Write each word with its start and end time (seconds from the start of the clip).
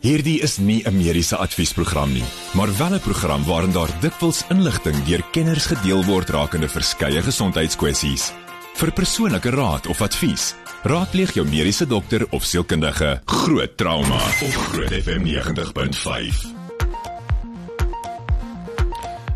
Hierdie 0.00 0.38
is 0.40 0.56
nie 0.56 0.80
'n 0.80 0.96
mediese 0.96 1.36
adviesprogram 1.36 2.12
nie, 2.12 2.24
maar 2.56 2.76
wel 2.76 2.94
'n 2.94 3.00
program 3.00 3.44
waarin 3.44 3.72
daar 3.72 4.00
dikwels 4.00 4.44
inligting 4.48 5.04
deur 5.04 5.22
kenners 5.30 5.66
gedeel 5.66 6.04
word 6.04 6.28
rakende 6.30 6.68
verskeie 6.68 7.22
gesondheidskwessies. 7.22 8.32
Vir 8.74 8.92
persoonlike 8.92 9.50
raad 9.50 9.86
of 9.86 10.00
advies, 10.00 10.54
raadpleeg 10.82 11.34
jou 11.34 11.48
mediese 11.48 11.86
dokter 11.86 12.26
of 12.30 12.44
sielkundige. 12.44 13.20
Groot 13.24 13.76
trauma 13.76 14.16
op 14.16 14.54
Groot 14.72 14.92
FM 15.02 15.22
90.5. 15.24 16.46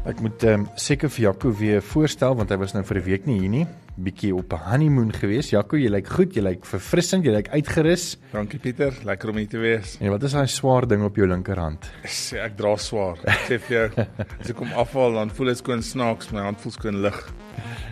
Ek 0.07 0.21
moet 0.21 0.43
um, 0.43 0.69
seker 0.75 1.11
vir 1.11 1.21
Jaco 1.21 1.53
weer 1.53 1.83
voorstel 1.83 2.35
want 2.37 2.51
hy 2.51 2.57
was 2.57 2.73
nou 2.73 2.85
vir 2.85 2.97
'n 2.97 3.05
week 3.05 3.27
nie 3.27 3.39
hier 3.41 3.51
nie. 3.51 3.67
Bietjie 3.95 4.35
op 4.35 4.53
'n 4.53 4.59
honeymoon 4.71 5.13
gewees. 5.13 5.51
Jaco, 5.51 5.77
jy 5.77 5.89
lyk 5.89 6.09
goed, 6.09 6.35
jy 6.35 6.43
lyk 6.43 6.65
verfrissend, 6.67 7.25
jy 7.25 7.31
lyk 7.31 7.49
uitgerus. 7.49 8.17
Dankie 8.33 8.59
Pieter, 8.59 8.93
lekker 9.05 9.31
om 9.31 9.37
hier 9.37 9.49
te 9.49 9.59
wees. 9.59 9.97
En 10.01 10.11
wat 10.11 10.23
is 10.23 10.33
daai 10.33 10.47
swaar 10.49 10.87
ding 10.89 11.05
op 11.05 11.15
jou 11.17 11.27
linkerhand? 11.27 11.91
Ek, 12.03 12.57
dra 12.57 12.77
swaar. 12.77 13.19
Ek 13.25 13.47
sê 13.47 13.59
vir 13.61 13.77
jou, 13.77 14.07
as 14.41 14.51
ek 14.51 14.57
kom 14.57 14.73
afval 14.73 15.15
dan 15.15 15.31
voel 15.31 15.47
dit 15.47 15.59
skoon 15.59 15.83
snaaks, 15.83 16.33
my 16.33 16.41
hand 16.41 16.61
voel 16.61 16.73
skoon 16.73 17.03
lig. 17.03 17.33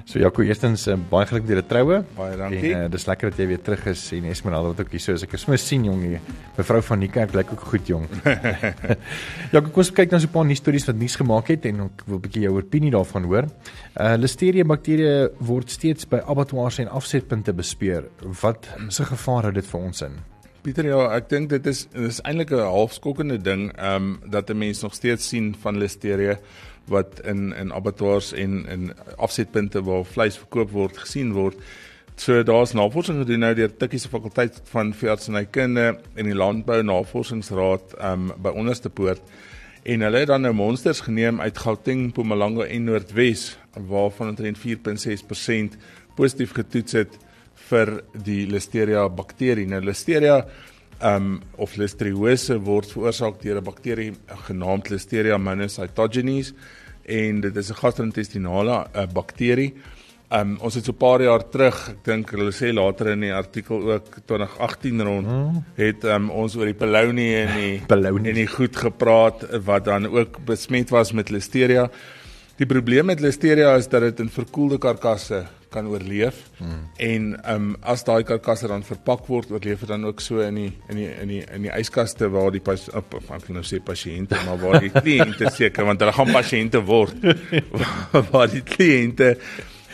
So 0.05 0.19
Jaco, 0.19 0.43
eerstens 0.43 0.87
uh, 0.91 0.97
baie 1.11 1.27
geluk 1.31 1.47
met 1.47 1.61
die 1.61 1.67
troue. 1.71 2.01
Baie 2.17 2.37
dankie. 2.37 2.73
En 2.75 2.87
uh, 2.87 2.91
dis 2.93 3.07
lekker 3.07 3.31
dat 3.31 3.39
jy 3.39 3.47
weer 3.53 3.63
terug 3.63 3.87
is 3.93 4.03
en 4.17 4.25
Esmeralda 4.33 4.73
wat 4.73 4.81
ook 4.85 4.91
hier 4.97 5.05
so 5.05 5.17
is. 5.17 5.23
Ek 5.27 5.37
is 5.39 5.45
sommer 5.47 5.61
sien 5.63 5.85
jong 5.89 6.03
hier. 6.07 6.25
Mevrou 6.57 6.81
van 6.89 7.05
die 7.05 7.11
kerk 7.13 7.37
lyk 7.39 7.53
ook 7.55 7.65
goed 7.71 7.93
jong. 7.93 8.09
Jaco, 9.55 9.69
kom 9.69 9.85
ons 9.85 9.93
kyk 9.95 10.13
nou 10.13 10.21
so 10.21 10.29
'n 10.29 10.35
paar 10.35 10.49
nuus 10.49 10.63
stories 10.63 10.89
wat 10.91 10.99
nuus 10.99 11.17
gemaak 11.17 11.55
het 11.55 11.71
en 11.71 11.87
ek 11.87 12.05
wil 12.07 12.19
'n 12.19 12.25
bietjie 12.27 12.45
jou 12.49 12.57
opinie 12.59 12.91
daarvan 12.91 13.31
hoor. 13.31 13.49
Uh 13.95 14.17
Listeria 14.19 14.65
bakterieë 14.65 15.31
word 15.39 15.71
steeds 15.71 16.09
by 16.09 16.21
abattoirs 16.27 16.79
en 16.79 16.89
afsetpunte 16.89 17.53
bespeer. 17.53 18.05
Wat 18.43 18.69
se 18.89 19.05
gevaar 19.05 19.49
hou 19.49 19.53
dit 19.53 19.67
vir 19.67 19.81
ons 19.81 20.03
in? 20.03 20.21
Pieter, 20.63 20.87
ja, 20.87 21.09
ek 21.17 21.27
dink 21.27 21.49
dit 21.51 21.65
is 21.67 21.89
dis 21.91 22.21
eintlik 22.23 22.53
'n 22.55 22.63
halfskokkende 22.63 23.39
ding, 23.43 23.73
ehm 23.75 23.97
um, 23.97 24.31
dat 24.31 24.51
'n 24.51 24.59
mens 24.59 24.83
nog 24.83 24.95
steeds 24.95 25.29
sien 25.29 25.55
van 25.63 25.79
listeria 25.79 26.39
wat 26.91 27.21
in 27.27 27.53
in 27.53 27.73
abattoirs 27.73 28.33
en 28.33 28.67
in 28.67 28.91
afsetpunte 29.17 29.83
waar 29.83 30.05
vleis 30.05 30.39
verkoop 30.39 30.71
word 30.71 30.99
gesien 30.99 31.33
word. 31.33 31.59
So 32.17 32.43
daar's 32.43 32.75
navorsing 32.77 33.23
gedoen 33.23 33.41
nou 33.41 33.55
deur 33.55 33.73
Tikkie 33.77 33.99
se 33.99 34.09
fakulteit 34.09 34.61
van 34.71 34.93
veeartsenykunde 34.95 35.87
en 36.15 36.29
die 36.29 36.37
Landbou 36.37 36.83
Navorsingsraad 36.83 37.97
um 38.05 38.31
by 38.43 38.53
Onderste 38.53 38.91
Poort 38.91 39.23
en 39.83 40.05
hulle 40.07 40.21
het 40.23 40.31
dan 40.31 40.45
nou 40.47 40.53
monsters 40.55 41.01
geneem 41.03 41.41
uit 41.41 41.59
Gauteng, 41.59 42.07
Mpumalanga 42.13 42.69
en 42.71 42.85
Noordwes 42.85 43.57
waarvan 43.75 44.29
omtrent 44.29 44.61
4.6% 44.61 45.79
positief 46.15 46.53
getoets 46.55 46.93
het 47.01 47.17
vir 47.69 47.97
die 48.13 48.45
Listeria 48.47 49.09
bakterie. 49.09 49.67
Nou 49.67 49.81
Listeria 49.85 50.43
um 51.03 51.41
of 51.59 51.77
listeriose 51.77 52.59
word 52.63 52.91
veroorsaak 52.93 53.41
deur 53.43 53.61
'n 53.61 53.65
bakterie 53.65 54.13
genaamd 54.47 54.91
Listeria 54.91 55.39
monocytogenes 55.39 56.53
en 57.07 57.41
dit 57.41 57.57
is 57.57 57.71
'n 57.71 57.75
gastro-intestinale 57.75 58.87
uh, 58.95 59.07
bakterie. 59.13 59.75
Um 60.31 60.57
ons 60.61 60.75
het 60.75 60.85
so 60.85 60.93
'n 60.93 60.97
paar 60.97 61.21
jaar 61.23 61.43
terug, 61.51 61.89
ek 61.91 62.05
dink 62.05 62.31
hulle 62.31 62.53
sê 62.53 62.73
later 62.73 63.13
in 63.13 63.21
die 63.21 63.35
artikel 63.35 63.93
ook 63.93 64.23
2018 64.27 65.03
rond 65.03 65.27
hmm. 65.27 65.65
het 65.77 66.05
um 66.05 66.31
ons 66.31 66.57
oor 66.57 66.67
die 66.67 66.75
Polonie 66.75 67.37
en 67.37 67.55
die 67.57 67.83
Polonie 67.93 68.31
en 68.31 68.37
die 68.37 68.47
goed 68.47 68.77
gepraat 68.77 69.45
wat 69.65 69.85
dan 69.85 70.07
ook 70.07 70.45
besmet 70.45 70.91
was 70.91 71.13
met 71.13 71.31
Listeria. 71.31 71.91
Die 72.57 72.67
probleem 72.67 73.07
met 73.07 73.21
Listeria 73.21 73.77
is 73.77 73.89
dat 73.89 74.01
dit 74.03 74.21
in 74.21 74.29
verkoelde 74.29 74.79
karkasse 74.79 75.47
kan 75.73 75.89
oorleef. 75.91 76.39
Hmm. 76.59 76.85
En 76.97 77.27
ehm 77.43 77.67
um, 77.73 77.77
as 77.81 78.05
daai 78.05 78.23
karkasse 78.29 78.71
dan 78.71 78.85
verpak 78.87 79.27
word, 79.31 79.51
oorleef 79.51 79.85
dit 79.85 79.89
dan 79.89 80.07
ook 80.07 80.21
so 80.21 80.45
in 80.45 80.61
die 80.61 80.71
in 80.89 81.01
die 81.01 81.11
in 81.11 81.29
die 81.29 81.43
in 81.43 81.67
die 81.67 81.75
yskaste 81.81 82.31
waar 82.31 82.53
die 82.55 82.63
pas 82.65 82.89
op 82.93 83.19
ek 83.19 83.47
wil 83.49 83.59
nou 83.59 83.67
sê 83.67 83.81
pasiënte, 83.83 84.39
maar 84.47 84.61
waar 84.63 84.81
die 84.81 84.93
kliënte 85.03 85.51
seker 85.51 85.89
want 85.89 86.01
hulle 86.01 86.17
gaan 86.17 86.33
pasiënte 86.33 86.85
word. 86.89 87.29
waar 88.33 88.51
die 88.53 88.65
kliënte 88.65 89.37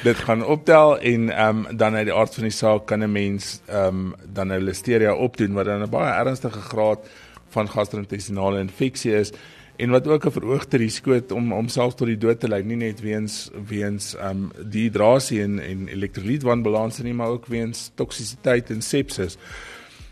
dit 0.02 0.16
gaan 0.26 0.44
optel 0.44 0.98
en 0.98 1.30
ehm 1.30 1.64
um, 1.66 1.76
dan 1.76 1.94
uit 1.94 2.06
die 2.06 2.14
aard 2.14 2.34
van 2.34 2.46
die 2.46 2.54
saak 2.54 2.86
kan 2.86 3.02
'n 3.02 3.12
mens 3.12 3.60
ehm 3.66 3.86
um, 3.86 4.14
dan 4.32 4.52
'n 4.52 4.64
listeria 4.64 5.14
opdoen 5.14 5.52
wat 5.52 5.66
dan 5.66 5.82
'n 5.82 5.90
baie 5.90 6.12
ernstige 6.24 6.60
graad 6.60 7.08
van 7.48 7.68
gastro-intestinale 7.68 8.60
infeksie 8.60 9.14
is 9.14 9.32
en 9.78 9.90
wat 9.94 10.06
ook 10.06 10.26
'n 10.26 10.30
verhoogde 10.30 10.76
risiko 10.76 11.12
het 11.12 11.32
om 11.32 11.52
om 11.52 11.68
selfs 11.68 11.94
tot 11.94 12.06
die 12.06 12.18
dood 12.18 12.40
te 12.40 12.48
lei, 12.48 12.62
nie 12.62 12.76
net 12.76 13.00
weens 13.00 13.50
weens 13.68 14.16
um 14.30 14.50
dehydrasie 14.62 15.42
en 15.42 15.58
en 15.58 15.88
elektrolytwanbalans 15.88 16.98
nie, 16.98 17.14
maar 17.14 17.28
ook 17.28 17.46
weens 17.46 17.90
toksisiteit 17.94 18.70
en 18.70 18.82
sepsis. 18.82 19.38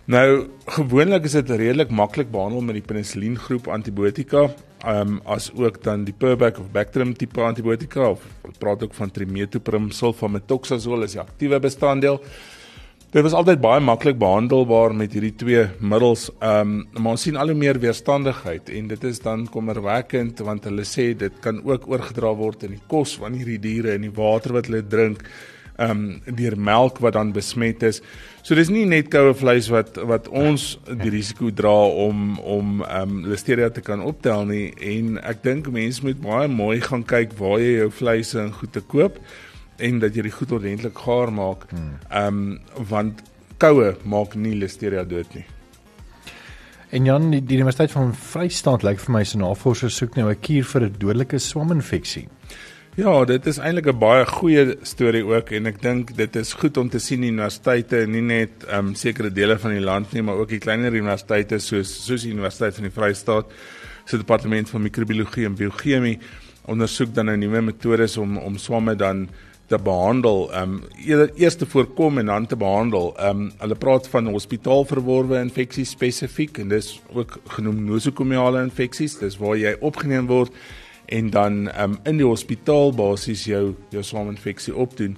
Nou 0.04 0.46
gewoonlik 0.66 1.24
is 1.24 1.32
dit 1.32 1.50
redelik 1.50 1.90
maklik 1.90 2.30
behandel 2.30 2.60
met 2.60 2.74
die 2.74 2.84
penicillin 2.86 3.38
groep 3.38 3.66
antibiotika, 3.68 4.54
um 4.86 5.20
as 5.24 5.50
ook 5.54 5.82
dan 5.82 6.04
die 6.04 6.14
Perbac 6.14 6.58
of 6.58 6.70
Bactrim 6.70 7.16
tipe 7.16 7.40
antibiotika 7.40 8.10
of 8.10 8.22
praat 8.58 8.82
ook 8.82 8.94
van 8.94 9.10
Trimetoprim 9.10 9.90
sulfamethoxazole 9.90 11.04
is 11.04 11.12
die 11.12 11.20
aktiewe 11.20 11.58
bestanddeel. 11.60 12.22
Dit 13.14 13.22
was 13.22 13.36
altyd 13.38 13.60
baie 13.62 13.78
maklik 13.80 14.16
behandelbaar 14.18 14.90
met 14.94 15.12
hierdie 15.14 15.34
twee 15.38 15.62
middels. 15.78 16.26
Ehm 16.42 16.72
um, 16.74 17.02
maar 17.02 17.14
ons 17.14 17.22
sien 17.22 17.36
al 17.38 17.52
hoe 17.52 17.58
meer 17.58 17.78
weerstandigheid 17.78 18.70
en 18.74 18.88
dit 18.90 19.04
is 19.06 19.20
dan 19.22 19.44
kommerwekkend 19.46 20.42
want 20.42 20.66
hulle 20.66 20.82
sê 20.82 21.12
dit 21.14 21.36
kan 21.40 21.60
ook 21.62 21.86
oorgedra 21.86 22.34
word 22.34 22.66
in 22.66 22.74
die 22.74 22.82
kos 22.90 23.14
van 23.22 23.38
hierdie 23.38 23.60
diere 23.62 23.94
en 23.94 24.08
die 24.08 24.16
water 24.16 24.56
wat 24.58 24.66
hulle 24.66 24.82
drink. 24.82 25.22
Ehm 25.78 26.02
um, 26.26 26.34
deur 26.34 26.58
melk 26.58 26.98
wat 26.98 27.14
dan 27.14 27.30
besmet 27.32 27.86
is. 27.86 28.02
So 28.42 28.58
dis 28.58 28.74
nie 28.74 28.84
net 28.90 29.12
koue 29.14 29.38
vleis 29.38 29.70
wat 29.70 30.02
wat 30.02 30.26
ons 30.28 30.72
die 30.90 31.14
risiko 31.14 31.54
dra 31.54 31.78
om 32.08 32.40
om 32.42 32.80
ehm 32.82 33.18
um, 33.20 33.26
listeria 33.30 33.70
te 33.70 33.86
kan 33.86 34.02
optel 34.02 34.50
nie 34.50 34.72
en 34.96 35.20
ek 35.22 35.46
dink 35.46 35.70
mense 35.70 36.02
moet 36.02 36.18
baie 36.26 36.50
mooi 36.50 36.80
gaan 36.82 37.06
kyk 37.06 37.38
waar 37.38 37.60
jy 37.62 37.76
jou 37.84 37.90
vleis 38.02 38.34
en 38.34 38.50
goed 38.50 38.74
te 38.74 38.82
koop 38.82 39.22
en 39.78 39.98
dat 39.98 40.14
jy 40.14 40.22
dit 40.22 40.32
goed 40.32 40.52
ordentlik 40.52 40.98
gaar 40.98 41.32
maak. 41.32 41.68
Hmm. 41.70 41.98
Ehm 42.10 42.40
um, 42.40 42.60
want 42.88 43.22
koue 43.58 43.96
maak 44.04 44.34
nie 44.34 44.54
listeria 44.54 45.04
dood 45.04 45.34
nie. 45.34 45.44
En 46.94 47.04
Jan, 47.04 47.30
die, 47.30 47.42
die 47.42 47.56
Universiteit 47.58 47.90
van 47.90 48.14
Vryheid 48.14 48.84
lyk 48.86 49.00
vir 49.02 49.12
my 49.16 49.24
se 49.24 49.38
navorsers 49.38 49.96
soek 49.96 50.16
nou 50.16 50.30
'n 50.30 50.40
kuur 50.40 50.64
vir 50.64 50.82
'n 50.82 50.96
dodelike 50.98 51.38
swaminfeksie. 51.38 52.28
Ja, 52.96 53.24
dit 53.24 53.46
is 53.46 53.58
eintlik 53.58 53.86
'n 53.86 53.98
baie 53.98 54.24
goeie 54.24 54.76
storie 54.82 55.24
ook 55.24 55.50
en 55.50 55.66
ek 55.66 55.82
dink 55.82 56.16
dit 56.16 56.36
is 56.36 56.52
goed 56.52 56.76
om 56.76 56.88
te 56.88 56.98
sien 56.98 57.22
universiteite 57.22 58.06
nie 58.06 58.22
net 58.22 58.64
ehm 58.64 58.86
um, 58.86 58.94
sekere 58.94 59.30
dele 59.30 59.58
van 59.58 59.70
die 59.70 59.84
land 59.84 60.12
nie, 60.12 60.22
maar 60.22 60.36
ook 60.36 60.48
die 60.48 60.58
kleiner 60.58 60.92
universiteite 60.92 61.58
soos 61.58 62.06
soos 62.06 62.22
die 62.22 62.32
Universiteit 62.32 62.74
van 62.74 62.84
die 62.84 62.92
Vrystaat 62.92 63.52
se 64.04 64.16
departement 64.16 64.70
van 64.70 64.82
mikrobiologie 64.82 65.44
en 65.44 65.54
biochemie 65.54 66.18
ondersoek 66.64 67.14
dan 67.14 67.26
nou 67.26 67.36
nuwe 67.36 67.60
metodes 67.60 68.16
om 68.16 68.38
om 68.38 68.56
swamme 68.56 68.94
dan 68.96 69.28
te 69.66 69.78
behandel, 69.82 70.52
ehm 70.52 70.76
um, 70.76 71.28
eers 71.34 71.56
te 71.56 71.66
voorkom 71.66 72.18
en 72.18 72.26
dan 72.26 72.46
te 72.46 72.56
behandel. 72.56 73.14
Ehm 73.16 73.40
um, 73.40 73.52
hulle 73.58 73.74
praat 73.74 74.08
van 74.08 74.30
hospitaalverworwe 74.30 75.40
infeksies 75.40 75.90
spesifiek 75.90 76.58
en 76.58 76.68
dis 76.68 77.00
ook 77.12 77.38
genoem 77.58 77.84
nosokomiale 77.84 78.62
infeksies. 78.62 79.18
Dis 79.18 79.38
waar 79.42 79.56
jy 79.58 79.76
opgeneem 79.80 80.26
word 80.26 80.52
en 81.06 81.30
dan 81.30 81.68
ehm 81.68 81.90
um, 81.90 81.98
in 82.04 82.22
die 82.22 82.26
hospitaal 82.26 82.94
basies 82.94 83.44
jou 83.44 83.74
jou 83.90 84.02
swaaminfeksie 84.02 84.74
opdoen. 84.74 85.16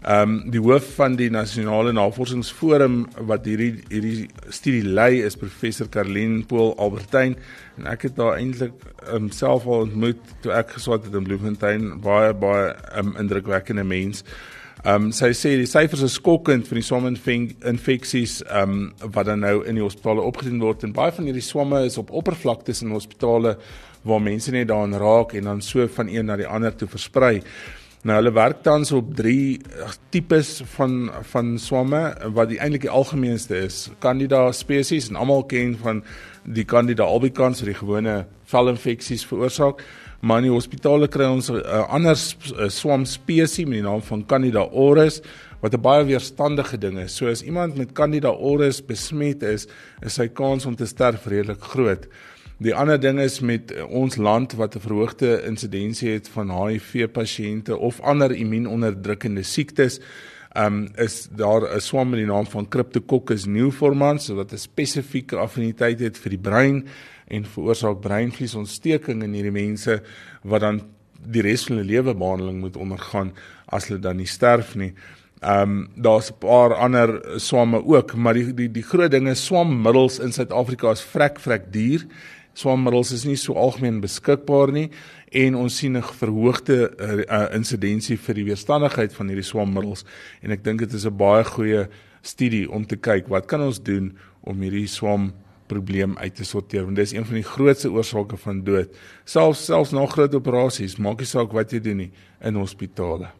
Ehm 0.00 0.30
um, 0.30 0.50
die 0.50 0.60
hoof 0.64 0.94
van 0.96 1.12
die 1.18 1.28
nasionale 1.28 1.90
navorsingsforum 1.92 3.02
wat 3.28 3.44
hierdie 3.44 3.82
hierdie 3.90 4.30
studie 4.48 4.86
lei 4.96 5.18
is 5.20 5.34
professor 5.36 5.90
Karlien 5.92 6.38
Pool 6.48 6.70
Albertyn 6.80 7.34
en 7.76 7.88
ek 7.92 8.06
het 8.06 8.14
daar 8.16 8.38
eintlik 8.38 8.78
homself 9.10 9.66
um, 9.66 9.74
al 9.74 9.84
ontmoet 9.84 10.22
toe 10.40 10.54
ek 10.56 10.72
geswat 10.78 11.04
het 11.04 11.18
in 11.20 11.26
Bloemfontein 11.28 11.90
baie 12.00 12.32
baie 12.32 12.70
um, 12.96 13.12
indrukwekkende 13.20 13.84
mens. 13.84 14.24
Ehm 14.86 15.10
um, 15.10 15.10
sy 15.12 15.34
sê 15.36 15.52
die 15.60 15.68
syfers 15.68 16.06
is 16.08 16.16
skokkend 16.16 16.70
vir 16.70 16.80
die 16.80 16.86
swaminfeksies 16.88 18.38
ehm 18.46 18.72
um, 18.72 19.12
wat 19.12 19.28
dan 19.28 19.44
nou 19.44 19.58
in 19.68 19.76
die 19.76 19.84
hospitale 19.84 20.24
opgedoen 20.24 20.64
word 20.64 20.88
en 20.88 20.96
baie 20.96 21.12
van 21.12 21.28
hierdie 21.28 21.44
swamme 21.44 21.82
is 21.90 22.00
op 22.00 22.08
oppervlaktes 22.22 22.80
in 22.86 22.96
hospitale 22.96 23.58
waar 24.08 24.24
mense 24.24 24.48
net 24.48 24.72
daarin 24.72 24.96
raak 24.96 25.36
en 25.36 25.52
dan 25.52 25.60
so 25.60 25.84
van 25.92 26.08
een 26.08 26.24
na 26.32 26.40
die 26.40 26.48
ander 26.48 26.72
toe 26.72 26.88
versprei. 26.88 27.42
Nou 28.00 28.14
hulle 28.16 28.30
werk 28.32 28.62
tans 28.64 28.94
op 28.96 29.10
3 29.12 29.60
tipes 30.08 30.62
van 30.72 31.10
van 31.32 31.50
swamme 31.60 32.00
wat 32.32 32.48
die 32.48 32.56
eintlik 32.56 32.86
die 32.86 32.92
algemeenste 32.96 33.58
is. 33.66 33.90
Candida 34.00 34.46
spesies 34.56 35.10
en 35.10 35.18
almal 35.20 35.44
ken 35.50 35.74
van 35.82 36.00
die 36.48 36.64
Candida 36.64 37.04
albicans 37.04 37.60
wat 37.60 37.68
die 37.68 37.76
gewone 37.76 38.14
velinfeksies 38.48 39.26
veroorsaak. 39.28 39.84
Maar 40.24 40.40
in 40.40 40.48
die 40.48 40.54
hospitale 40.54 41.10
kry 41.12 41.28
ons 41.28 41.50
'n 41.52 41.60
uh, 41.60 41.84
ander 41.92 42.16
uh, 42.16 42.70
swam 42.72 43.04
spesies 43.04 43.68
met 43.68 43.82
die 43.82 43.84
naam 43.84 44.00
van 44.00 44.24
Candida 44.24 44.64
auris 44.64 45.20
wat 45.60 45.74
'n 45.74 45.80
baie 45.80 46.04
weerstandige 46.04 46.78
ding 46.78 46.98
is. 46.98 47.16
So 47.16 47.28
as 47.28 47.42
iemand 47.42 47.76
met 47.76 47.92
Candida 47.92 48.28
auris 48.28 48.80
besmet 48.80 49.42
is, 49.42 49.68
is 50.00 50.14
sy 50.14 50.28
kans 50.28 50.66
om 50.66 50.74
te 50.74 50.86
sterf 50.86 51.26
redelik 51.26 51.60
groot. 51.60 52.08
Die 52.60 52.74
ander 52.76 52.98
ding 53.00 53.16
is 53.20 53.38
met 53.40 53.70
eh, 53.72 53.86
ons 53.88 54.18
land 54.20 54.52
wat 54.60 54.74
'n 54.76 54.84
verhoogde 54.84 55.42
insidensie 55.48 56.10
het 56.12 56.28
van 56.28 56.50
HIV 56.50 57.08
pasiënte 57.08 57.76
of 57.76 58.00
ander 58.00 58.32
immuunonderdrukkende 58.32 59.42
siektes. 59.42 60.00
um, 60.56 60.88
is 60.96 61.28
daar 61.30 61.62
'n 61.74 61.80
swam 61.80 62.10
met 62.10 62.18
die 62.18 62.26
naam 62.26 62.46
van 62.46 62.68
Cryptococcus 62.68 63.44
neoformans 63.44 64.28
wat 64.28 64.52
'n 64.52 64.56
spesifieke 64.56 65.36
affiniteit 65.36 66.00
het 66.00 66.18
vir 66.18 66.30
die 66.30 66.38
brein 66.38 66.86
en 67.26 67.44
veroorsaak 67.44 68.00
breinvliesontsteking 68.00 69.22
in 69.22 69.32
hierdie 69.32 69.52
mense 69.52 70.02
wat 70.42 70.60
dan 70.60 70.82
die 71.26 71.42
res 71.42 71.64
van 71.64 71.76
hulle 71.76 71.88
lewe 71.88 72.14
behandeling 72.14 72.60
moet 72.60 72.76
ondergaan 72.76 73.32
as 73.66 73.88
hulle 73.88 74.00
dan 74.00 74.16
nie 74.16 74.26
sterf 74.26 74.74
nie. 74.74 74.92
Ehm 75.40 75.62
um, 75.62 75.88
daar's 75.94 76.30
'n 76.30 76.38
paar 76.38 76.74
ander 76.74 77.40
swamme 77.40 77.84
ook, 77.86 78.14
maar 78.14 78.34
die 78.34 78.54
die 78.54 78.70
die 78.70 78.82
groot 78.82 79.10
ding 79.10 79.28
is 79.28 79.44
swammiddels 79.44 80.18
in 80.18 80.32
Suid-Afrika 80.32 80.90
is 80.90 81.02
vrek 81.02 81.40
vrek 81.40 81.72
duur. 81.72 82.06
Swammiddels 82.54 83.12
is 83.12 83.24
nie 83.24 83.36
so 83.36 83.54
algemeen 83.54 84.00
beskikbaar 84.02 84.72
nie 84.72 84.88
en 85.32 85.54
ons 85.54 85.76
sien 85.76 85.96
'n 85.96 86.02
verhoogde 86.02 86.90
uh, 86.98 87.22
uh, 87.22 87.54
insidensie 87.54 88.16
vir 88.18 88.34
die 88.34 88.44
weerstandigheid 88.44 89.12
van 89.12 89.28
hierdie 89.28 89.46
swammiddels 89.46 90.04
en 90.42 90.50
ek 90.50 90.64
dink 90.64 90.80
dit 90.80 90.92
is 90.92 91.06
'n 91.06 91.16
baie 91.16 91.44
goeie 91.44 91.88
studie 92.22 92.70
om 92.70 92.84
te 92.84 92.96
kyk 92.96 93.28
wat 93.28 93.46
kan 93.46 93.60
ons 93.60 93.80
doen 93.82 94.16
om 94.42 94.60
hierdie 94.60 94.88
swam 94.88 95.32
probleem 95.70 96.18
uit 96.18 96.34
te 96.34 96.44
sorteer 96.44 96.84
want 96.84 96.96
dit 96.96 97.06
is 97.06 97.14
een 97.14 97.24
van 97.24 97.34
die 97.34 97.46
grootste 97.46 97.90
oorsake 97.90 98.36
van 98.36 98.64
dood. 98.64 98.90
Selfs 99.24 99.64
selfs 99.64 99.92
na 99.92 100.06
groot 100.06 100.34
operasies 100.34 100.98
maak 100.98 101.18
nie 101.18 101.30
saak 101.30 101.52
wat 101.52 101.72
jy 101.72 101.80
doen 101.80 101.96
nie 101.96 102.10
in 102.42 102.54
hospitale. 102.54 103.30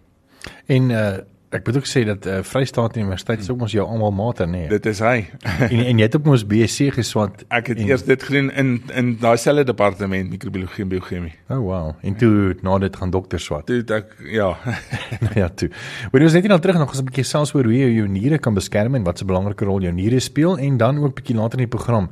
En 0.67 0.91
uh 0.91 1.19
Ek 1.51 1.65
moet 1.67 1.81
ook 1.81 1.87
sê 1.91 2.05
dat 2.07 2.27
uh, 2.31 2.37
Vrystaat 2.47 2.95
Universiteit 2.97 3.41
is 3.43 3.49
ook 3.51 3.65
ons 3.67 3.73
jou 3.75 3.83
almal 3.83 4.13
mater 4.15 4.47
nê. 4.47 4.61
Nee. 4.61 4.69
Dit 4.71 4.85
is 4.87 5.01
hy. 5.03 5.25
en 5.73 5.81
en 5.83 5.99
jy 5.99 6.07
het 6.07 6.15
op 6.15 6.29
ons 6.31 6.45
BSc 6.47 6.93
geswat. 6.95 7.43
Ek 7.51 7.73
het 7.73 7.81
en, 7.83 7.89
eers 7.89 8.05
dit 8.07 8.23
gedoen 8.23 8.53
in 8.55 8.71
in 8.95 9.09
daai 9.19 9.35
selfde 9.35 9.65
departement 9.73 10.31
microbiologie 10.31 10.85
en 10.87 10.93
biochemie. 10.93 11.33
Oh 11.51 11.59
wow. 11.65 11.89
En 12.07 12.15
toe 12.21 12.55
na 12.63 12.77
dit 12.87 13.01
gaan 13.03 13.11
dokter 13.11 13.43
swat. 13.43 13.67
Toe 13.67 13.83
ek 13.97 14.15
ja. 14.31 14.53
nou 15.25 15.35
ja, 15.35 15.49
toe. 15.51 15.73
Maar 16.13 16.29
ons 16.29 16.39
net 16.39 16.47
nou 16.55 16.61
terug 16.63 16.79
nog 16.79 16.95
'n 16.95 17.11
bietjie 17.11 17.27
selfs 17.27 17.55
oor 17.59 17.67
hoe 17.67 17.75
jy 17.75 17.91
jou 17.99 18.07
niere 18.07 18.39
kan 18.39 18.55
beskerm 18.55 18.95
en 18.95 19.03
wat 19.03 19.19
'n 19.19 19.27
belangrike 19.27 19.67
rol 19.67 19.83
jou 19.83 19.93
niere 19.93 20.21
speel 20.21 20.55
en 20.55 20.79
dan 20.79 21.03
ook 21.03 21.19
bietjie 21.19 21.35
later 21.35 21.59
in 21.59 21.67
die 21.67 21.77
program 21.77 22.11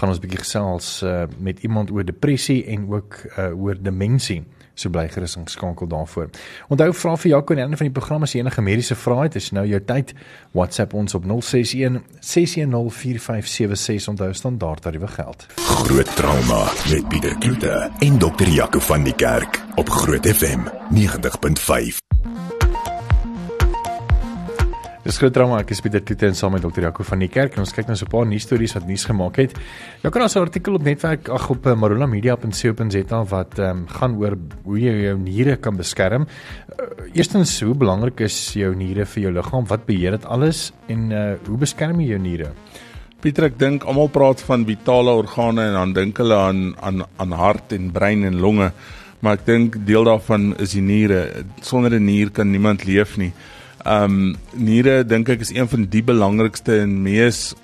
gaan 0.00 0.08
ons 0.08 0.20
bietjie 0.22 0.40
gesels 0.40 1.02
uh, 1.02 1.26
met 1.38 1.60
iemand 1.60 1.90
oor 1.90 2.04
depressie 2.04 2.64
en 2.64 2.88
ook 2.88 3.20
uh, 3.36 3.52
oor 3.52 3.76
demensie 3.76 4.46
so 4.78 4.90
bly 4.90 5.08
gerus 5.10 5.36
ingeskakel 5.36 5.90
daarvoor. 5.90 6.30
Onthou 6.68 6.90
vra 6.94 7.16
vir 7.18 7.30
Jaco 7.32 7.54
en 7.54 7.62
enige 7.64 7.82
van 7.82 7.90
die 7.90 7.96
programme 7.98 8.28
as 8.28 8.34
enige 8.38 8.62
mediese 8.62 8.96
vrae 8.98 9.28
het, 9.28 9.38
is 9.40 9.50
nou 9.56 9.66
jou 9.66 9.80
tyd. 9.84 10.14
WhatsApp 10.56 10.94
ons 10.94 11.14
op 11.18 11.26
061 11.26 12.00
610 12.20 12.90
4576 13.02 14.08
onthou 14.14 14.32
standaard 14.34 14.82
tariewe 14.82 15.10
geld. 15.18 15.46
Groot 15.84 16.16
trauma 16.16 16.64
met 16.90 17.08
Pieter 17.08 17.38
Kloete 17.38 17.90
en 17.98 18.18
dokter 18.18 18.48
Jaco 18.48 18.78
van 18.78 19.06
die 19.06 19.14
Kerk 19.14 19.62
op 19.76 19.88
Groot 19.88 20.26
FM 20.26 20.68
90.5. 20.94 21.97
Dis 25.08 25.16
groot 25.16 25.32
drama 25.32 25.56
ek 25.62 25.70
is 25.72 25.78
Pieter 25.80 26.02
Kloete 26.04 26.26
en 26.28 26.34
saam 26.36 26.52
met 26.52 26.60
dokter 26.60 26.84
Jaco 26.84 27.04
van 27.08 27.22
die 27.22 27.30
kerk 27.32 27.54
en 27.56 27.62
ons 27.62 27.70
kyk 27.72 27.86
nou 27.88 27.94
so 27.96 28.04
'n 28.04 28.12
paar 28.12 28.26
nuus 28.28 28.44
stories 28.44 28.74
wat 28.76 28.84
nuus 28.84 29.06
gemaak 29.08 29.38
het. 29.40 29.54
Jy 30.04 30.10
kan 30.10 30.22
ons 30.22 30.36
artikel 30.36 30.74
op 30.74 30.82
netwerk 30.84 31.30
ag 31.30 31.48
op 31.48 31.64
uh, 31.66 31.74
marulamedia.co.za 31.74 33.22
wat 33.30 33.58
um, 33.58 33.86
gaan 33.88 34.18
oor 34.20 34.36
hoe 34.64 34.78
jy 34.78 34.92
jou 35.06 35.16
niere 35.16 35.56
kan 35.56 35.78
beskerm. 35.78 36.26
Uh, 36.68 37.08
eerstens, 37.14 37.58
hoe 37.62 37.74
belangrik 37.74 38.20
is 38.20 38.52
jou 38.52 38.74
niere 38.74 39.06
vir 39.06 39.22
jou 39.22 39.32
liggaam? 39.32 39.64
Wat 39.64 39.86
beheer 39.86 40.10
dit 40.10 40.26
alles 40.26 40.72
en 40.88 41.10
uh, 41.10 41.36
hoe 41.48 41.56
beskerm 41.56 42.00
jy 42.00 42.08
jou 42.12 42.20
niere? 42.20 42.52
Pieter, 43.22 43.44
ek 43.44 43.58
dink 43.58 43.84
almal 43.84 44.12
praat 44.12 44.40
van 44.44 44.66
vitale 44.66 45.10
organe 45.10 45.70
en 45.70 45.72
dan 45.72 45.92
dink 45.94 46.18
hulle 46.18 46.36
aan 46.36 46.74
aan 46.82 47.06
aan 47.16 47.32
hart 47.32 47.72
en 47.72 47.92
brein 47.92 48.24
en 48.24 48.36
longe, 48.36 48.72
maar 49.20 49.40
ek 49.40 49.46
dink 49.46 49.86
deel 49.86 50.04
daarvan 50.04 50.52
is 50.60 50.76
die 50.76 50.82
niere. 50.84 51.46
Sonder 51.62 51.96
'n 51.96 52.04
nier 52.04 52.28
kan 52.28 52.50
niemand 52.50 52.84
leef 52.84 53.16
nie. 53.16 53.32
Ehm 53.88 54.04
um, 54.04 54.36
niere 54.52 55.00
dink 55.08 55.30
ek 55.32 55.40
is 55.46 55.54
een 55.54 55.68
van 55.70 55.86
die 55.88 56.02
belangrikste 56.04 56.82
en 56.82 56.98
mees 57.06 57.54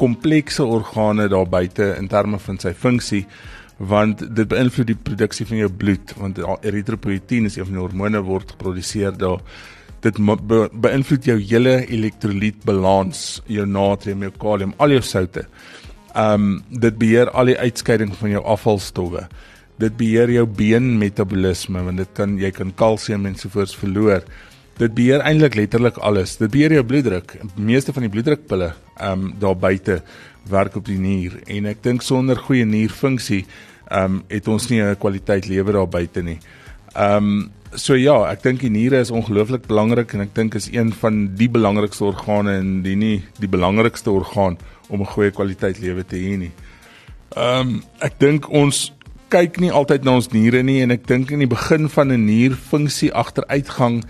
komplekse 0.00 0.64
organe 0.66 1.28
daar 1.30 1.46
buite 1.46 1.92
in 1.94 2.08
terme 2.10 2.40
van 2.42 2.56
sy 2.58 2.72
funksie 2.74 3.20
want 3.78 4.22
dit 4.34 4.48
beïnvloed 4.50 4.88
die 4.88 4.98
produksie 5.08 5.46
van 5.46 5.60
jou 5.60 5.68
bloed 5.82 6.14
want 6.18 6.40
eritropoietin 6.66 7.46
is 7.46 7.58
een 7.58 7.68
van 7.68 7.76
die 7.76 7.82
hormone 7.84 8.22
word 8.26 8.50
geproduseer 8.54 9.14
daar. 9.18 9.44
Dit 10.02 10.18
be, 10.18 10.58
beïnvloed 10.72 11.28
jou 11.30 11.36
hele 11.38 11.74
elektrolytbalans 11.86 13.20
jou 13.46 13.66
natrium 13.66 14.24
jou 14.26 14.32
kalium 14.46 14.74
al 14.78 14.96
jou 14.96 15.04
soutte 15.06 15.44
ehm 16.14 16.48
um, 16.48 16.48
dit 16.70 16.98
beheer 16.98 17.30
al 17.30 17.52
die 17.52 17.58
uitskeiding 17.58 18.10
van 18.18 18.30
jou 18.30 18.42
afvalstowwe. 18.56 19.28
Dit 19.78 19.96
beheer 19.98 20.30
jou 20.30 20.46
beenmetabolisme 20.46 21.86
want 21.86 22.02
dit 22.02 22.12
kan 22.18 22.34
jy 22.42 22.50
kan 22.50 22.74
kalsium 22.74 23.30
ensovoorts 23.30 23.76
verloor 23.78 24.26
Dit 24.78 24.94
beheer 24.94 25.22
eintlik 25.22 25.54
letterlik 25.54 25.96
alles. 26.02 26.36
Dit 26.36 26.50
beheer 26.50 26.72
jou 26.72 26.84
bloeddruk. 26.84 27.36
Die 27.54 27.64
meeste 27.64 27.92
van 27.94 28.06
die 28.06 28.10
bloeddrukpille 28.10 28.72
ehm 28.94 29.26
um, 29.26 29.34
daar 29.38 29.56
buite 29.56 30.02
werk 30.50 30.76
op 30.76 30.86
die 30.86 30.98
nier 30.98 31.38
en 31.50 31.66
ek 31.66 31.80
dink 31.82 32.02
sonder 32.02 32.38
goeie 32.38 32.66
nierfunksie 32.66 33.44
ehm 33.88 34.04
um, 34.04 34.22
het 34.28 34.48
ons 34.48 34.68
nie 34.70 34.82
'n 34.82 34.96
kwaliteit 34.98 35.46
lewe 35.46 35.72
daar 35.72 35.88
buite 35.88 36.22
nie. 36.22 36.38
Ehm 36.94 37.16
um, 37.16 37.50
so 37.74 37.94
ja, 37.94 38.30
ek 38.30 38.42
dink 38.42 38.60
die 38.60 38.70
niere 38.70 38.98
is 38.98 39.10
ongelooflik 39.10 39.66
belangrik 39.66 40.12
en 40.14 40.20
ek 40.20 40.34
dink 40.34 40.54
is 40.54 40.68
een 40.72 40.92
van 40.92 41.34
die 41.34 41.48
belangrikste 41.48 42.04
organe 42.04 42.58
en 42.58 42.82
die 42.82 42.96
nie 42.96 43.22
die 43.38 43.48
belangrikste 43.48 44.10
orgaan 44.10 44.58
om 44.88 45.00
'n 45.00 45.12
goeie 45.14 45.30
kwaliteit 45.30 45.78
lewe 45.78 46.04
te 46.04 46.16
hê 46.16 46.36
nie. 46.38 46.52
Ehm 47.36 47.60
um, 47.60 47.82
ek 47.98 48.18
dink 48.18 48.50
ons 48.50 48.92
kyk 49.28 49.58
nie 49.58 49.72
altyd 49.72 50.04
na 50.04 50.14
ons 50.14 50.30
niere 50.30 50.62
nie 50.62 50.82
en 50.82 50.90
ek 50.90 51.06
dink 51.06 51.30
in 51.30 51.38
die 51.38 51.50
begin 51.50 51.88
van 51.88 52.12
'n 52.12 52.26
nierfunksie 52.26 53.12
agteruitgang 53.12 54.04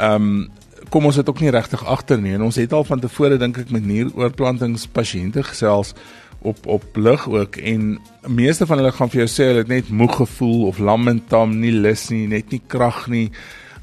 Ehm 0.00 0.32
um, 0.32 0.48
kom 0.90 1.04
ons 1.06 1.16
het 1.20 1.28
ook 1.28 1.38
nie 1.40 1.52
regtig 1.54 1.84
agter 1.86 2.18
nie. 2.18 2.32
En 2.34 2.42
ons 2.42 2.56
het 2.56 2.72
al 2.72 2.84
van 2.84 3.00
tevore 3.00 3.36
dink 3.38 3.60
ek 3.62 3.70
met 3.70 3.84
nieroorplantingspasiënte 3.86 5.44
gesels 5.46 5.92
op 6.40 6.66
op 6.66 6.96
lig 6.96 7.28
ook. 7.28 7.56
En 7.56 7.98
meeste 8.26 8.66
van 8.66 8.80
hulle 8.80 8.92
gaan 8.96 9.12
vir 9.12 9.24
jou 9.24 9.28
sê 9.30 9.50
hulle 9.50 9.64
het 9.64 9.70
net 9.70 9.92
moeg 9.94 10.16
gevoel 10.22 10.66
of 10.66 10.78
lam 10.78 11.08
en 11.08 11.20
tam 11.28 11.58
nie 11.60 11.72
lus 11.72 12.08
nie 12.10 12.26
net 12.30 12.50
nie 12.50 12.62
krag 12.66 13.06
nie. 13.12 13.28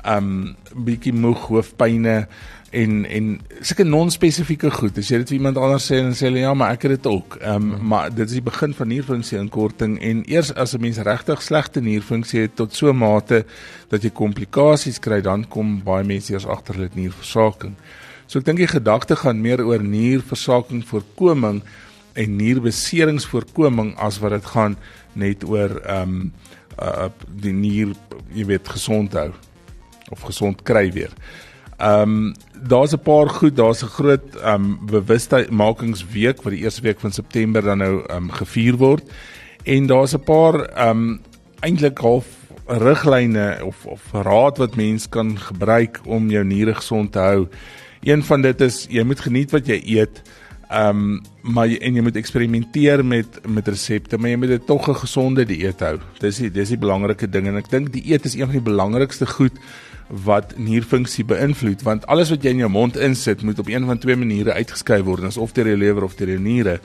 Um 0.08 0.56
bietjie 0.76 1.14
moeg 1.14 1.48
hoofpynne 1.52 2.26
en 2.70 3.06
en 3.06 3.28
sulke 3.62 3.84
non-spesifieke 3.84 4.72
goed. 4.72 4.98
As 5.00 5.10
jy 5.12 5.22
dit 5.22 5.32
vir 5.32 5.38
iemand 5.38 5.60
anders 5.62 5.88
sê 5.88 6.02
en 6.04 6.12
sê 6.16 6.28
hulle 6.28 6.44
ja, 6.44 6.54
maar 6.58 6.76
ek 6.76 6.88
het 6.88 6.98
dit 6.98 7.08
ook. 7.12 7.38
Ehm 7.40 7.70
um, 7.72 7.88
maar 7.94 8.10
dit 8.14 8.28
is 8.28 8.38
die 8.40 8.44
begin 8.44 8.74
van 8.76 8.92
nierfunksie 8.92 9.40
inkorting 9.40 9.98
en 10.04 10.24
eers 10.28 10.54
as 10.54 10.76
'n 10.76 10.82
mens 10.82 10.98
regtig 10.98 11.42
slegte 11.42 11.82
nierfunksie 11.82 12.42
het 12.42 12.56
tot 12.56 12.76
so 12.76 12.90
'n 12.90 12.98
mate 12.98 13.46
dat 13.90 14.04
jy 14.04 14.10
komplikasies 14.10 15.00
kry, 15.00 15.22
dan 15.22 15.48
kom 15.48 15.84
baie 15.84 16.04
mense 16.04 16.34
eers 16.34 16.46
agter 16.46 16.76
hulle 16.76 16.90
nierversaking. 16.94 17.76
So 18.28 18.40
ek 18.40 18.46
dink 18.46 18.58
die 18.58 18.68
gedagte 18.68 19.16
gaan 19.16 19.42
meer 19.42 19.64
oor 19.64 19.84
nierversaking 19.84 20.84
voorkoming 20.84 21.62
en 22.14 22.36
nierbeseringsvoorkoming 22.36 23.96
as 23.98 24.20
wat 24.20 24.32
dit 24.32 24.46
gaan 24.46 24.78
net 25.14 25.44
oor 25.44 25.82
ehm 25.86 26.02
um, 26.02 26.34
uh, 26.82 27.10
die 27.42 27.54
nier 27.54 27.96
jy 28.34 28.46
weet 28.46 28.68
gesond 28.68 29.14
hou 29.14 29.32
of 30.10 30.22
gesond 30.22 30.64
kry 30.64 30.92
weer. 30.92 31.12
Ehm 31.78 32.02
um, 32.02 32.34
daar's 32.68 32.94
'n 32.94 33.00
paar 33.00 33.30
goed, 33.30 33.56
daar's 33.56 33.84
'n 33.84 33.88
groot 33.88 34.36
ehm 34.36 34.64
um, 34.64 34.80
bewustmakingsweek 34.86 36.42
wat 36.42 36.54
die 36.54 36.64
eerste 36.64 36.82
week 36.82 37.00
van 37.00 37.12
September 37.12 37.62
dan 37.62 37.78
nou 37.78 38.04
ehm 38.06 38.24
um, 38.24 38.32
gevier 38.32 38.76
word. 38.76 39.04
En 39.64 39.86
daar's 39.86 40.14
'n 40.14 40.24
paar 40.24 40.66
ehm 40.66 40.90
um, 40.90 41.22
eintlik 41.60 41.98
half 41.98 42.26
riglyne 42.66 43.60
of 43.64 43.86
of 43.86 44.02
raad 44.12 44.58
wat 44.58 44.76
mens 44.76 45.10
kan 45.10 45.40
gebruik 45.40 46.00
om 46.06 46.30
jou 46.30 46.46
niere 46.46 46.76
gesond 46.76 47.12
te 47.12 47.20
hou. 47.20 47.48
Een 48.02 48.24
van 48.24 48.42
dit 48.42 48.62
is 48.62 48.86
jy 48.90 49.04
moet 49.04 49.20
geniet 49.20 49.52
wat 49.52 49.68
jy 49.68 49.82
eet. 49.86 50.22
Ehm 50.70 50.90
um, 50.90 51.22
maar 51.42 51.68
en 51.68 51.94
jy 51.94 52.02
moet 52.02 52.16
eksperimenteer 52.16 53.06
met 53.06 53.48
met 53.48 53.68
resepte, 53.68 54.18
maar 54.18 54.30
jy 54.30 54.38
moet 54.38 54.48
dit 54.48 54.66
tog 54.66 54.90
'n 54.90 54.96
gesonde 54.96 55.46
dieet 55.46 55.80
hou. 55.80 56.00
Dis 56.20 56.38
die 56.38 56.52
dis 56.52 56.70
die 56.70 56.78
belangrike 56.78 57.30
ding 57.30 57.48
en 57.48 57.56
ek 57.56 57.70
dink 57.70 57.94
dieet 57.94 58.26
is 58.26 58.34
een 58.34 58.46
van 58.46 58.60
die 58.64 58.72
belangrikste 58.72 59.26
goed 59.26 59.54
wat 60.08 60.56
nierfunksie 60.58 61.26
beïnvloed 61.28 61.84
want 61.84 62.08
alles 62.08 62.32
wat 62.32 62.44
jy 62.44 62.56
in 62.56 62.64
jou 62.64 62.72
mond 62.72 62.98
insit 62.98 63.44
moet 63.44 63.60
op 63.60 63.68
een 63.68 63.86
van 63.86 64.00
twee 64.00 64.16
maniere 64.16 64.56
uitgeskei 64.56 65.02
word 65.04 65.28
asof 65.28 65.54
deur 65.56 65.68
jou 65.74 65.78
lewer 65.78 66.08
of 66.08 66.16
deur 66.16 66.36
jou 66.36 66.42
niere. 66.42 66.80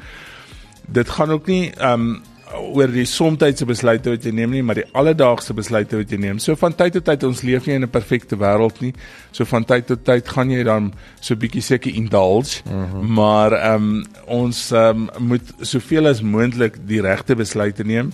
Dit 0.87 1.09
gaan 1.09 1.31
ook 1.31 1.47
nie 1.47 1.71
um 1.79 2.23
oor 2.53 2.91
die 2.93 3.07
somtydse 3.09 3.65
besluite 3.65 4.13
wat 4.13 4.27
jy 4.27 4.33
neem 4.37 4.51
nie, 4.53 4.63
maar 4.67 4.77
die 4.77 4.89
alledaagse 4.99 5.55
besluite 5.57 5.97
wat 5.97 6.11
jy 6.13 6.19
neem. 6.21 6.41
So 6.43 6.57
van 6.61 6.75
tyd 6.77 6.99
tot 6.99 7.07
tyd 7.07 7.25
ons 7.25 7.41
leef 7.49 7.67
nie 7.67 7.79
in 7.79 7.85
'n 7.85 7.89
perfekte 7.89 8.37
wêreld 8.37 8.81
nie. 8.83 8.93
So 9.33 9.45
van 9.45 9.65
tyd 9.65 9.87
tot 9.87 10.05
tyd 10.05 10.29
gaan 10.29 10.51
jy 10.51 10.63
dan 10.65 10.93
so 11.21 11.35
bietjie 11.35 11.63
seker 11.63 11.95
indulge, 11.95 12.61
mm 12.65 12.85
-hmm. 12.85 13.15
maar 13.15 13.75
um 13.75 14.05
ons 14.27 14.73
um 14.73 15.09
moet 15.19 15.55
soveel 15.61 16.07
as 16.07 16.21
moontlik 16.21 16.77
die 16.87 17.01
regte 17.01 17.35
besluite 17.35 17.85
neem 17.85 18.13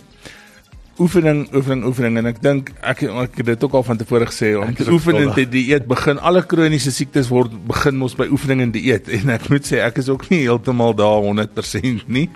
oefening 0.99 1.45
oefening 1.55 1.85
oefening 1.87 2.19
en 2.21 2.29
ek 2.33 2.41
dink 2.43 2.71
ek 2.83 3.05
ek 3.07 3.37
het 3.41 3.51
dit 3.53 3.65
ook 3.65 3.77
al 3.79 3.85
van 3.87 3.99
tevore 4.01 4.27
gesê 4.31 4.53
om 4.59 4.75
te 4.75 4.87
oefen 4.91 5.21
en 5.21 5.33
te 5.37 5.45
dieet 5.49 5.87
begin 5.91 6.19
alle 6.19 6.43
kroniese 6.43 6.93
siektes 6.95 7.31
word 7.31 7.55
begin 7.71 8.03
ons 8.03 8.17
by 8.19 8.27
oefening 8.35 8.65
en 8.67 8.73
dieet 8.75 9.11
en 9.19 9.35
ek 9.37 9.49
moet 9.53 9.67
sê 9.69 9.83
ek 9.85 10.01
is 10.03 10.11
ook 10.13 10.29
nie 10.33 10.43
heeltemal 10.47 10.97
daar 10.99 11.23
100% 11.27 12.07
nie. 12.07 12.29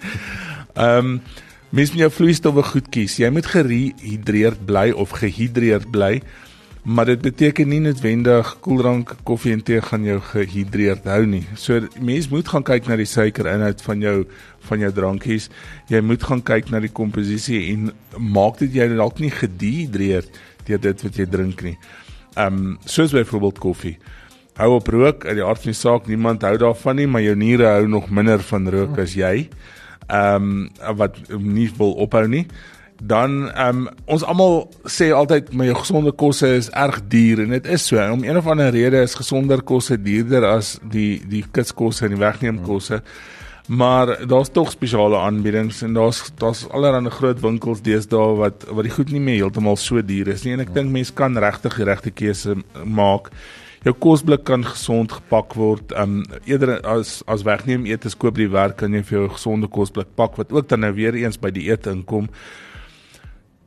Ehm 0.75 0.99
um, 0.99 1.17
mens 1.73 1.89
moet 1.95 2.03
jou 2.03 2.11
vloeistowwe 2.13 2.63
goed 2.69 2.89
kies. 2.93 3.15
Jy 3.17 3.31
moet 3.33 3.47
gehidreerd 3.49 4.61
bly 4.69 4.91
of 4.93 5.15
gehidreerd 5.17 5.87
bly. 5.89 6.19
Maar 6.83 7.07
dit 7.13 7.21
beteken 7.23 7.69
nie 7.71 7.79
noodwendig 7.79 8.57
koeldrank, 8.61 9.13
koffie 9.23 9.53
en 9.55 9.61
tee 9.63 9.79
gaan 9.87 10.03
jou 10.03 10.17
gehidreerd 10.33 11.05
hou 11.07 11.21
nie. 11.31 11.45
So 11.55 11.79
mens 12.03 12.27
moet 12.33 12.49
gaan 12.51 12.65
kyk 12.67 12.89
na 12.91 12.97
die 12.99 13.07
suikerinhoud 13.07 13.85
van 13.87 14.03
jou 14.03 14.17
van 14.67 14.83
jou 14.83 14.91
drankies. 14.95 15.47
Jy 15.91 16.01
moet 16.03 16.27
gaan 16.27 16.43
kyk 16.43 16.73
na 16.75 16.81
die 16.83 16.91
komposisie 16.91 17.61
en 17.71 17.93
maak 18.19 18.59
dit 18.59 18.75
jy 18.81 18.89
dalk 18.97 19.23
nie 19.23 19.31
gedehidreerd 19.31 20.43
deur 20.67 20.83
dit 20.83 21.07
wat 21.07 21.23
jy 21.23 21.29
drink 21.31 21.63
nie. 21.63 21.77
Ehm 22.35 22.59
um, 22.59 22.75
soos 22.83 23.15
byvoorbeeld 23.15 23.63
koffie. 23.63 23.97
Hou 24.59 24.73
op 24.81 24.91
rook, 24.91 25.27
uit 25.27 25.39
die 25.39 25.47
aard 25.47 25.63
van 25.63 25.71
die 25.71 25.79
saak 25.79 26.11
niemand 26.11 26.43
hou 26.43 26.57
daarvan 26.59 26.99
nie, 26.99 27.07
maar 27.07 27.23
jou 27.23 27.37
niere 27.39 27.71
hou 27.77 27.87
nog 27.87 28.11
minder 28.11 28.43
van 28.51 28.67
rook 28.75 28.99
as 28.99 29.15
jy. 29.15 29.47
Ehm 30.11 30.51
um, 30.51 30.97
wat 30.99 31.23
nie 31.39 31.71
wil 31.79 31.95
ophou 32.03 32.27
nie. 32.27 32.49
Dan 33.03 33.51
ehm 33.51 33.77
um, 33.77 33.89
ons 34.07 34.23
almal 34.23 34.69
sê 34.87 35.09
altyd 35.11 35.51
my 35.59 35.73
gesonde 35.75 36.13
kosse 36.15 36.47
is 36.55 36.69
erg 36.71 37.01
duur 37.11 37.41
en 37.43 37.55
dit 37.57 37.67
is 37.67 37.87
so. 37.87 37.99
Om 37.99 38.23
een 38.23 38.39
of 38.39 38.47
ander 38.47 38.71
rede 38.71 39.03
is 39.03 39.19
gesonder 39.19 39.63
kosse 39.63 39.99
duurder 39.99 40.47
as 40.47 40.77
die 40.93 41.23
die 41.27 41.43
kitskosse 41.51 42.07
en 42.07 42.15
die 42.15 42.23
wegneemkosse. 42.23 43.03
Maar 43.67 44.15
daar's 44.29 44.53
tog 44.55 44.71
spesiale 44.71 45.19
aanbiedings 45.19 45.83
en 45.83 45.99
daar's 45.99 46.31
daar's 46.39 46.63
allerlei 46.71 47.11
groot 47.11 47.43
winkels 47.43 47.83
deesdae 47.83 48.39
wat 48.39 48.67
wat 48.71 48.87
die 48.87 48.95
goed 48.95 49.11
nie 49.11 49.21
meer 49.21 49.43
heeltemal 49.43 49.77
so 49.77 50.03
duur 50.03 50.31
is 50.37 50.47
nie 50.47 50.55
en 50.55 50.63
ek 50.63 50.75
dink 50.75 50.95
mense 50.95 51.15
kan 51.15 51.39
regtig 51.39 51.83
die 51.83 51.91
regte 51.91 52.15
keuse 52.15 52.57
maak. 52.85 53.31
Jou 53.83 53.99
kosblik 53.99 54.45
kan 54.47 54.63
gesond 54.63 55.11
gepak 55.11 55.57
word. 55.59 55.91
Um 55.99 56.21
eerder 56.47 56.79
as 56.87 57.23
as 57.27 57.43
wegneem 57.43 57.87
etes 57.91 58.15
koop 58.15 58.39
by 58.39 58.47
die 58.47 58.53
werk 58.55 58.79
kan 58.79 58.95
jy 58.95 59.03
vir 59.03 59.25
jou 59.25 59.31
gesonde 59.41 59.67
kosblik 59.67 60.15
pak 60.15 60.39
wat 60.39 60.53
ook 60.55 60.69
dan 60.71 60.87
nou 60.87 60.95
weer 60.95 61.19
eens 61.19 61.39
by 61.39 61.51
die 61.51 61.67
ete 61.71 61.91
inkom. 61.91 62.31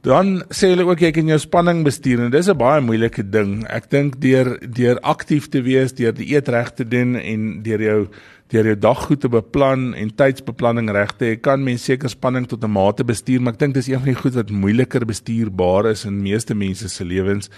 Dan 0.05 0.43
sê 0.53 0.67
hulle 0.69 0.83
ook 0.85 1.01
jy 1.01 1.09
kan 1.15 1.29
jou 1.31 1.37
spanning 1.41 1.79
bestuur 1.81 2.19
en 2.21 2.29
dis 2.29 2.47
'n 2.47 2.57
baie 2.57 2.81
moeilike 2.81 3.23
ding. 3.25 3.65
Ek 3.65 3.89
dink 3.89 4.21
deur 4.21 4.59
deur 4.61 4.99
aktief 5.01 5.49
te 5.49 5.61
wees, 5.65 5.93
deur 5.93 6.13
die 6.13 6.29
eet 6.35 6.47
reg 6.47 6.69
te 6.75 6.85
doen 6.85 7.15
en 7.15 7.63
deur 7.63 7.81
jou 7.81 8.07
deur 8.53 8.65
jou 8.65 8.75
dag 8.75 8.99
goed 9.07 9.21
te 9.21 9.29
beplan 9.29 9.95
en 9.95 10.13
tydsbeplanning 10.15 10.91
reg 10.91 11.17
te 11.17 11.25
hê, 11.25 11.41
kan 11.41 11.63
mens 11.63 11.83
seker 11.83 12.09
spanning 12.09 12.45
tot 12.45 12.63
'n 12.63 12.69
mate 12.69 13.03
bestuur, 13.03 13.41
maar 13.41 13.53
ek 13.53 13.59
dink 13.59 13.73
dis 13.73 13.87
een 13.87 13.97
van 13.97 14.13
die 14.13 14.21
goed 14.21 14.35
wat 14.35 14.51
moeiliker 14.51 15.05
bestuurbaar 15.05 15.89
is 15.89 16.05
in 16.05 16.21
meeste 16.21 16.53
mense 16.53 16.87
se 16.87 17.03
lewens. 17.03 17.49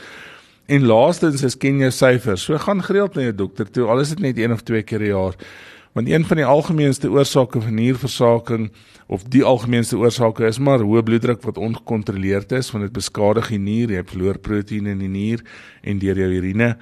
En 0.68 0.86
laastens 0.86 1.44
is 1.44 1.58
ken 1.58 1.80
jou 1.80 1.92
syfers. 1.92 2.44
So 2.44 2.58
gaan 2.58 2.82
gereeld 2.82 3.16
na 3.16 3.22
jou 3.22 3.36
dokter 3.36 3.72
toe, 3.72 3.88
al 3.88 4.00
is 4.00 4.10
dit 4.10 4.20
net 4.20 4.38
een 4.38 4.54
of 4.54 4.64
twee 4.64 4.84
keer 4.84 5.02
'n 5.02 5.08
jaar. 5.08 5.36
Want 5.98 6.10
een 6.10 6.26
van 6.26 6.38
die 6.38 6.46
algemeenste 6.46 7.10
oorsake 7.10 7.62
van 7.62 7.74
nierversaking 7.74 8.72
of 9.08 9.24
die 9.24 9.44
algemeenste 9.44 9.98
oorsake 9.98 10.46
is 10.46 10.60
maar 10.62 10.84
hoë 10.86 11.02
bloeddruk 11.02 11.42
wat 11.42 11.58
ongekontroleerd 11.58 12.52
is, 12.54 12.70
want 12.72 12.86
dit 12.86 12.94
beskadig 12.94 13.50
die 13.50 13.58
nier, 13.58 13.94
jy 13.96 14.04
verloor 14.06 14.38
proteïene 14.38 14.94
in 14.94 15.02
die 15.02 15.10
nier 15.10 15.42
en 15.82 15.98
deur 15.98 16.22
jou 16.22 16.28
urine. 16.38 16.76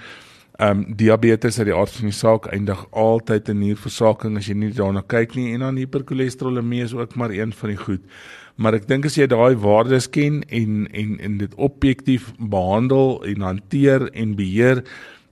Ehm 0.59 0.81
um, 0.81 0.83
diabetes 0.99 1.61
uit 1.61 1.69
die 1.69 1.75
aard 1.75 1.95
van 1.95 2.11
die 2.11 2.17
saak 2.17 2.49
eindig 2.51 2.81
altyd 2.91 3.53
in 3.53 3.61
nierversaking 3.63 4.35
as 4.35 4.51
jy 4.51 4.57
nie 4.59 4.73
daarna 4.75 5.03
kyk 5.15 5.39
nie 5.39 5.53
en 5.53 5.63
dan 5.63 5.79
hiperkolesterolemie 5.79 6.83
is 6.83 6.95
ook 6.95 7.15
maar 7.15 7.31
een 7.31 7.55
van 7.55 7.71
die 7.71 7.79
goed. 7.79 8.03
Maar 8.55 8.81
ek 8.81 8.91
dink 8.91 9.07
as 9.07 9.15
jy 9.15 9.29
daai 9.31 9.55
waardes 9.63 10.09
ken 10.11 10.43
en 10.51 10.89
en 10.91 11.19
en 11.23 11.39
dit 11.39 11.55
objektief 11.55 12.33
behandel 12.39 13.21
en 13.31 13.47
hanteer 13.47 14.09
en 14.11 14.35
beheer, 14.35 14.83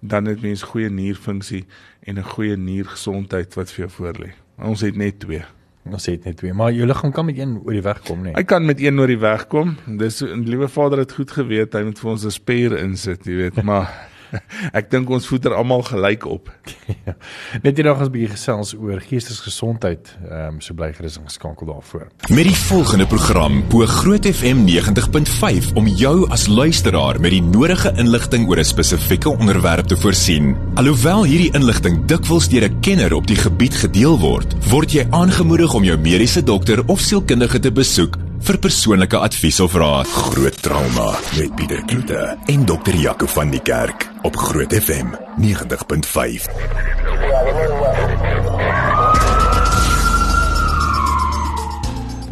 dan 0.04 0.28
het 0.28 0.42
mens 0.44 0.62
goeie 0.68 0.90
nierfunksie 0.90 1.66
en 2.04 2.20
'n 2.20 2.24
goeie 2.36 2.58
niergesondheid 2.58 3.54
wat 3.54 3.72
vir 3.72 3.88
jou 3.88 3.92
voorlê. 3.98 4.32
Ons 4.58 4.82
het 4.82 4.96
net 4.96 5.20
twee. 5.20 5.44
Ons 5.84 6.06
het 6.06 6.24
net 6.26 6.38
twee, 6.38 6.54
maar 6.54 6.72
jou 6.72 6.88
liggaam 6.88 7.12
kan 7.12 7.26
met 7.26 7.38
een 7.38 7.60
oor 7.64 7.72
die 7.72 7.82
weg 7.82 8.00
kom, 8.02 8.22
nee. 8.22 8.34
Hy 8.34 8.44
kan 8.44 8.66
met 8.66 8.80
een 8.80 9.00
oor 9.00 9.08
die 9.08 9.20
weg 9.20 9.48
kom. 9.48 9.78
Dis 9.86 10.22
'n 10.24 10.44
liewe 10.44 10.68
Vader 10.68 10.98
het 10.98 11.12
goed 11.12 11.32
geweet, 11.32 11.74
hy 11.74 11.84
moet 11.84 12.00
vir 12.00 12.10
ons 12.10 12.26
'n 12.26 12.32
spier 12.32 12.78
insit, 12.78 13.26
jy 13.26 13.36
weet, 13.36 13.64
maar 13.70 14.10
ek 14.80 14.90
dink 14.92 15.10
ons 15.14 15.28
voeter 15.28 15.54
almal 15.56 15.84
gelyk 15.88 16.26
op. 16.30 16.50
ja. 17.06 17.16
Net 17.64 17.78
hier 17.78 17.90
nog 17.90 18.02
ons 18.04 18.12
bietjie 18.14 18.34
gesels 18.34 18.74
oor 18.78 19.02
geestesgesondheid. 19.04 20.14
Ehm 20.24 20.56
um, 20.56 20.62
so 20.64 20.76
bly 20.78 20.92
gerus 20.96 21.20
geskakel 21.24 21.70
daarvoor. 21.70 22.08
Met 22.30 22.48
die 22.50 22.58
volgende 22.66 23.08
program 23.10 23.62
bo 23.72 23.86
Groot 23.90 24.28
FM 24.30 24.66
90.5 24.68 25.74
om 25.80 25.88
jou 25.88 26.16
as 26.34 26.48
luisteraar 26.48 27.20
met 27.22 27.36
die 27.36 27.44
nodige 27.44 27.94
inligting 27.98 28.48
oor 28.50 28.60
'n 28.60 28.72
spesifieke 28.74 29.30
onderwerp 29.30 29.88
te 29.88 29.98
voorsien. 29.98 30.56
Alhoewel 30.76 31.24
hierdie 31.24 31.54
inligting 31.54 32.06
dikwels 32.06 32.50
deur 32.50 32.70
'n 32.70 32.80
kenner 32.82 33.14
op 33.14 33.28
die 33.28 33.40
gebied 33.40 33.76
gedeel 33.76 34.20
word, 34.20 34.56
word 34.70 34.92
jy 34.92 35.08
aangemoedig 35.10 35.74
om 35.74 35.84
jou 35.84 35.98
mediese 35.98 36.44
dokter 36.44 36.84
of 36.88 37.00
sielkundige 37.00 37.60
te 37.60 37.72
besoek 37.72 38.18
vir 38.44 38.58
persoonlike 38.60 39.20
advies 39.24 39.60
of 39.64 39.76
raad. 39.80 40.08
Groot 40.08 40.58
trauma 40.62 41.14
met 41.38 41.54
Pieter 41.56 41.80
Kloete 41.88 42.38
en 42.52 42.66
dokter 42.68 42.96
Jaco 42.96 43.28
van 43.32 43.54
die 43.54 43.62
Kerk 43.64 44.10
op 44.28 44.36
Groot 44.36 44.74
FM 44.76 45.14
90.5. 45.40 46.48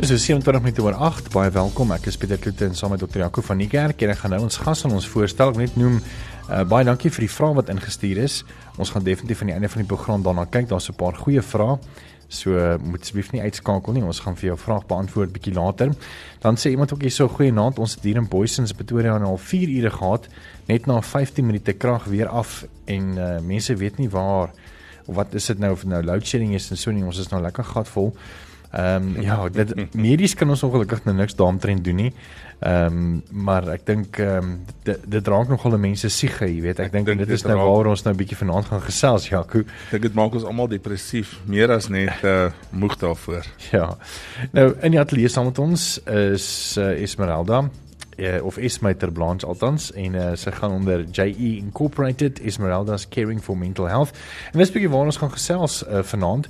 Dis 0.01 0.09
is 0.09 0.25
27 0.25 0.61
minute 0.61 0.83
oor 0.83 0.93
8. 0.99 1.31
Baie 1.31 1.51
welkom. 1.55 1.95
Ek 1.95 2.09
is 2.11 2.19
Pieter 2.19 2.41
Kloete 2.43 2.67
en 2.67 2.75
saam 2.75 2.91
met 2.91 2.99
dokter 2.99 3.23
Jaco 3.23 3.43
van 3.47 3.63
die 3.63 3.69
Kerk 3.71 4.03
en 4.03 4.11
ek 4.11 4.23
gaan 4.25 4.35
nou 4.35 4.43
ons 4.49 4.59
gas 4.65 4.83
aan 4.83 4.97
ons 4.97 5.07
voorstel. 5.07 5.55
Ek 5.55 5.63
net 5.63 5.79
noem 5.79 6.01
uh, 6.01 6.63
baie 6.67 6.83
dankie 6.87 7.13
vir 7.13 7.29
die 7.29 7.31
vrae 7.31 7.55
wat 7.55 7.71
ingestuur 7.71 8.19
is. 8.25 8.41
Ons 8.75 8.91
gaan 8.91 9.07
definitief 9.07 9.45
aan 9.45 9.53
die 9.53 9.59
einde 9.61 9.71
van 9.71 9.85
die 9.85 9.91
program 9.95 10.27
daarna 10.27 10.43
kyk. 10.43 10.67
Daar's 10.73 10.91
'n 10.91 10.99
paar 10.99 11.15
goeie 11.15 11.41
vrae. 11.41 11.79
So 12.31 12.55
moet 12.79 13.03
asseblief 13.03 13.33
nie 13.33 13.41
uitskakel 13.43 13.97
nie. 13.97 14.03
Ons 14.07 14.21
gaan 14.23 14.37
vir 14.39 14.53
jou 14.53 14.57
vraag 14.61 14.85
beantwoord 14.87 15.33
bietjie 15.35 15.51
later. 15.57 15.91
Dan 16.39 16.55
sê 16.55 16.71
iemand 16.71 16.93
ook 16.95 17.03
hier 17.03 17.11
so 17.11 17.27
goeie 17.27 17.51
naam. 17.51 17.75
Ons 17.75 17.97
het 17.97 18.07
hier 18.07 18.21
in 18.21 18.29
Boysens 18.31 18.71
Pretoria 18.77 19.17
al 19.19 19.37
4 19.37 19.73
ure 19.75 19.91
gehad, 19.91 20.29
net 20.71 20.87
na 20.87 21.01
15 21.03 21.45
minute 21.45 21.75
krag 21.75 22.07
weer 22.07 22.31
af 22.31 22.61
en 22.87 23.17
uh, 23.17 23.33
mense 23.43 23.75
weet 23.75 23.99
nie 23.99 24.09
waar 24.09 24.53
of 25.05 25.15
wat 25.15 25.33
is 25.35 25.49
dit 25.51 25.59
nou 25.59 25.73
of 25.75 25.83
nou 25.83 25.99
load 26.03 26.25
shedding 26.27 26.53
is 26.55 26.69
en 26.71 26.79
so 26.79 26.91
nie. 26.95 27.03
Ons 27.03 27.19
is 27.19 27.31
nou 27.33 27.41
lekker 27.43 27.67
gat 27.73 27.91
vol. 27.91 28.13
Ehm 28.71 29.15
um, 29.15 29.21
ja, 29.21 29.49
dit 29.59 29.93
medies 29.93 30.33
kan 30.35 30.49
ons 30.49 30.63
ongelukkig 30.63 31.03
nou 31.03 31.15
niks 31.15 31.35
daaromtrent 31.35 31.83
doen 31.83 31.95
nie. 31.95 32.13
Ehm 32.59 32.85
um, 32.85 33.43
maar 33.45 33.67
ek 33.73 33.85
dink 33.85 34.19
ehm 34.21 34.37
um, 34.37 34.53
dit 34.87 35.03
dit 35.17 35.27
raak 35.27 35.51
nogal 35.51 35.77
mense 35.77 36.09
siege, 36.09 36.47
jy 36.47 36.61
weet. 36.61 36.79
Ek, 36.79 36.91
ek 36.91 36.97
dink 36.97 37.11
dit, 37.11 37.23
dit 37.25 37.35
is 37.35 37.43
nou 37.49 37.57
waar 37.59 37.91
ons 37.91 38.03
nou 38.05 38.13
'n 38.13 38.17
bietjie 38.17 38.37
vanaand 38.37 38.71
gaan 38.71 38.83
gesels, 38.87 39.27
Jaco. 39.29 39.63
Ek 39.91 40.01
dit 40.01 40.13
maak 40.13 40.33
ons 40.39 40.47
almal 40.47 40.71
depressief, 40.71 41.39
meer 41.45 41.71
as 41.71 41.89
net 41.89 42.23
uh, 42.23 42.51
moeg 42.71 42.97
daarvoor. 42.97 43.45
Ja. 43.71 43.97
Nou 44.51 44.73
in 44.81 44.91
die 44.91 44.99
ateljee 44.99 45.29
saam 45.31 45.45
met 45.45 45.59
ons 45.59 45.99
is 46.05 46.77
uh, 46.77 46.91
Esmeralda 47.01 47.69
uh, 48.17 48.43
of 48.43 48.57
Esmeter 48.57 49.11
Blanche 49.11 49.45
altans 49.45 49.91
en 49.91 50.13
uh, 50.13 50.31
sy 50.35 50.51
gaan 50.51 50.71
onder 50.71 51.03
JE 51.11 51.57
Incorporated 51.57 52.39
Esmeralda's 52.39 53.07
Caring 53.07 53.43
for 53.43 53.57
Mental 53.57 53.87
Health. 53.87 54.17
En 54.51 54.59
dis 54.59 54.71
bietjie 54.71 54.91
waar 54.91 55.09
ons 55.09 55.17
gaan 55.17 55.31
gesels 55.31 55.81
uh, 55.87 56.03
vanaand. 56.03 56.49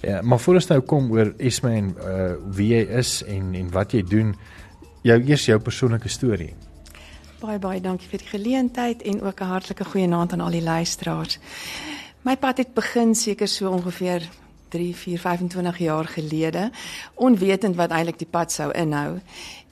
Ja, 0.00 0.22
maar 0.22 0.40
voor 0.40 0.54
ons 0.54 0.66
nou 0.66 0.80
kom 0.80 1.10
oor 1.12 1.34
Esme 1.36 1.70
en 1.76 1.92
uh, 1.98 2.32
wie 2.56 2.70
jy 2.72 2.86
is 3.00 3.20
en 3.28 3.54
en 3.54 3.70
wat 3.70 3.92
jy 3.92 4.00
doen, 4.02 4.34
jou 5.04 5.16
eers 5.20 5.44
jou 5.44 5.58
persoonlike 5.60 6.08
storie. 6.08 6.54
Baie 7.40 7.58
baie 7.60 7.80
dankie 7.80 8.08
vir 8.08 8.20
die 8.20 8.30
geleentheid 8.32 9.02
en 9.02 9.22
ook 9.22 9.40
'n 9.40 9.52
hartlike 9.52 9.84
goeienaand 9.84 10.32
aan 10.32 10.40
al 10.40 10.56
die 10.56 10.62
luisteraars. 10.62 11.38
My 12.22 12.36
pad 12.36 12.58
het 12.58 12.74
begin 12.74 13.14
seker 13.14 13.48
so 13.48 13.70
ongeveer 13.70 14.28
3, 14.68 14.96
4, 14.96 15.18
25 15.18 15.78
jaar 15.78 16.04
gelede, 16.04 16.70
onwetend 17.14 17.76
wat 17.76 17.90
eintlik 17.90 18.18
die 18.18 18.28
pad 18.30 18.52
sou 18.52 18.72
inhou. 18.72 19.18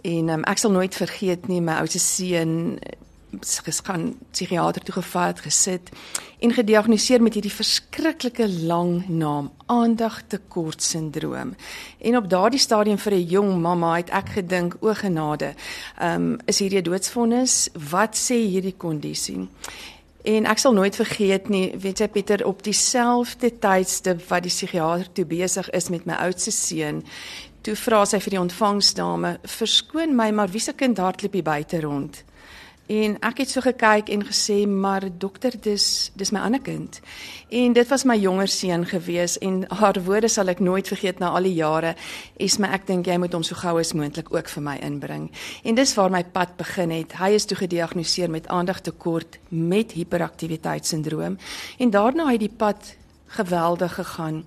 En 0.03 0.29
um, 0.29 0.45
ek 0.45 0.59
sal 0.59 0.71
nooit 0.71 0.95
vergeet 0.95 1.49
nie 1.49 1.61
my 1.61 1.73
oudste 1.73 1.99
seun 1.99 2.79
geskan 3.65 4.15
psigiater 4.31 4.83
toe 4.83 4.95
gevat, 4.95 5.41
gesit 5.41 5.91
en 6.41 6.55
gediagnoseer 6.55 7.23
met 7.23 7.35
hierdie 7.35 7.53
verskriklike 7.53 8.49
lang 8.49 9.09
naam, 9.09 9.51
aandagtekort 9.67 10.83
sindroom. 10.83 11.55
En 11.99 12.17
op 12.17 12.31
daardie 12.31 12.61
stadium 12.61 12.99
vir 12.99 13.13
'n 13.15 13.27
jong 13.27 13.61
mamma 13.61 13.97
het 13.97 14.11
ek 14.11 14.29
gedink, 14.29 14.77
o 14.81 14.95
genade, 14.95 15.55
ehm 15.99 16.15
um, 16.15 16.39
is 16.47 16.59
hierdie 16.59 16.83
doodsvonnis, 16.83 17.69
wat 17.91 18.17
sê 18.17 18.35
hierdie 18.35 18.77
kondisie? 18.77 19.49
En 20.23 20.47
ek 20.47 20.59
sal 20.59 20.73
nooit 20.73 20.97
vergeet 20.97 21.49
nie, 21.49 21.75
weet 21.79 21.99
jy 21.99 22.09
Pieter, 22.09 22.47
op 22.47 22.63
dieselfde 22.63 23.59
tydstip 23.59 24.29
wat 24.29 24.43
die 24.43 24.53
psigiater 24.53 25.13
toe 25.13 25.25
besig 25.25 25.71
is 25.71 25.89
met 25.89 26.05
my 26.07 26.15
oudste 26.15 26.51
seun, 26.51 27.05
toe 27.63 27.77
vra 27.77 28.05
sy 28.05 28.21
vir 28.21 28.31
die 28.31 28.41
ontvangsdame, 28.41 29.39
"Verskoon 29.45 30.17
my, 30.17 30.31
maar 30.31 30.49
wie 30.49 30.61
se 30.61 30.73
kind 30.73 30.99
hardloop 30.99 31.33
hier 31.33 31.43
buite 31.43 31.81
rond?" 31.81 32.25
En 32.89 33.19
ek 33.21 33.43
het 33.43 33.51
so 33.53 33.61
gekyk 33.61 34.09
en 34.09 34.23
gesê, 34.25 34.63
maar 34.65 35.05
dokter, 35.21 35.53
dis 35.61 36.09
dis 36.17 36.31
my 36.33 36.41
ander 36.41 36.61
kind. 36.65 37.01
En 37.53 37.75
dit 37.77 37.89
was 37.89 38.05
my 38.09 38.17
jonger 38.17 38.49
seun 38.49 38.87
gewees 38.89 39.37
en 39.45 39.67
haar 39.69 40.01
woorde 40.07 40.31
sal 40.33 40.49
ek 40.49 40.63
nooit 40.65 40.89
vergeet 40.89 41.21
na 41.21 41.29
al 41.37 41.45
die 41.45 41.53
jare. 41.59 41.93
Is 42.41 42.57
my 42.57 42.71
ek 42.73 42.87
dink 42.89 43.11
jy 43.11 43.19
moet 43.21 43.37
hom 43.37 43.45
so 43.45 43.59
gou 43.61 43.77
as 43.77 43.93
moontlik 43.93 44.33
ook 44.33 44.49
vir 44.49 44.65
my 44.65 44.79
inbring. 44.81 45.29
En 45.69 45.77
dis 45.77 45.93
waar 46.01 46.15
my 46.15 46.23
pad 46.25 46.57
begin 46.57 46.95
het. 46.97 47.13
Hy 47.21 47.35
is 47.37 47.45
toe 47.45 47.59
gediagnoseer 47.61 48.33
met 48.33 48.49
aandagtekort 48.49 49.37
met 49.53 49.93
hiperaktiwiteitssindroom 49.93 51.37
en 51.79 51.91
daarna 51.93 52.31
het 52.33 52.41
die 52.41 52.57
pad 52.57 52.95
geweldig 53.37 53.95
gegaan. 53.95 54.47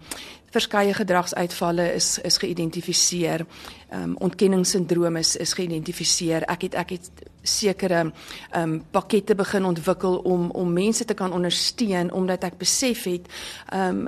Verskeie 0.51 0.93
gedragsuitvalle 0.97 1.93
is 1.93 2.17
is 2.25 2.37
geïdentifiseer. 2.41 3.45
Ehm 3.89 4.01
um, 4.01 4.15
ontkenningssindroom 4.17 5.15
is 5.21 5.35
is 5.35 5.53
geïdentifiseer. 5.53 6.49
Ek 6.49 6.61
het 6.61 6.75
ek 6.75 6.89
het 6.97 7.11
sekere 7.41 8.11
ehm 8.51 8.71
um, 8.71 8.83
pakkette 8.91 9.35
begin 9.35 9.65
ontwikkel 9.65 10.17
om 10.17 10.49
om 10.51 10.73
mense 10.73 11.05
te 11.05 11.13
kan 11.13 11.33
ondersteun 11.33 12.11
omdat 12.11 12.43
ek 12.43 12.57
besef 12.57 13.03
het 13.03 13.27
ehm 13.69 14.05
um, 14.05 14.07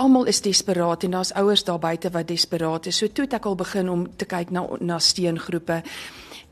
almal 0.00 0.24
is 0.24 0.40
desperaat 0.40 1.04
en 1.04 1.10
daar's 1.10 1.32
ouers 1.32 1.64
daar 1.64 1.78
buite 1.78 2.10
wat 2.10 2.28
desperaat 2.28 2.86
is. 2.86 2.96
So 2.96 3.08
toe 3.12 3.24
het 3.24 3.36
ek 3.36 3.44
al 3.44 3.54
begin 3.54 3.88
om 3.88 4.06
te 4.16 4.24
kyk 4.24 4.50
na 4.50 4.64
na 4.80 4.98
steungroepe. 4.98 5.82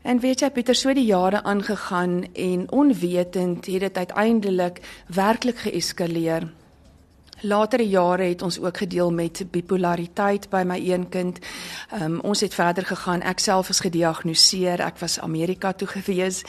En 0.01 0.19
weet 0.19 0.39
jy 0.39 0.49
Pieter, 0.53 0.75
so 0.75 0.93
die 0.93 1.07
jare 1.09 1.43
aangegaan 1.43 2.23
en 2.33 2.67
onwetend 2.71 3.65
het 3.65 3.79
dit 3.79 3.97
uiteindelik 3.97 4.79
werklik 5.07 5.57
geeskaleer. 5.65 6.47
Latere 7.41 7.87
jare 7.87 8.23
het 8.23 8.41
ons 8.41 8.59
ook 8.59 8.77
gedeel 8.77 9.11
met 9.11 9.43
bipolariteit 9.51 10.49
by 10.49 10.63
my 10.67 10.77
een 10.79 11.09
kind. 11.09 11.39
Um, 12.01 12.19
ons 12.19 12.41
het 12.41 12.53
verder 12.53 12.85
gegaan. 12.85 13.21
Ek 13.21 13.39
self 13.39 13.69
is 13.69 13.79
gediagnoseer. 13.79 14.81
Ek 14.81 14.99
was 14.99 15.19
Amerika 15.19 15.71
toe 15.71 15.87
gewees 15.87 16.43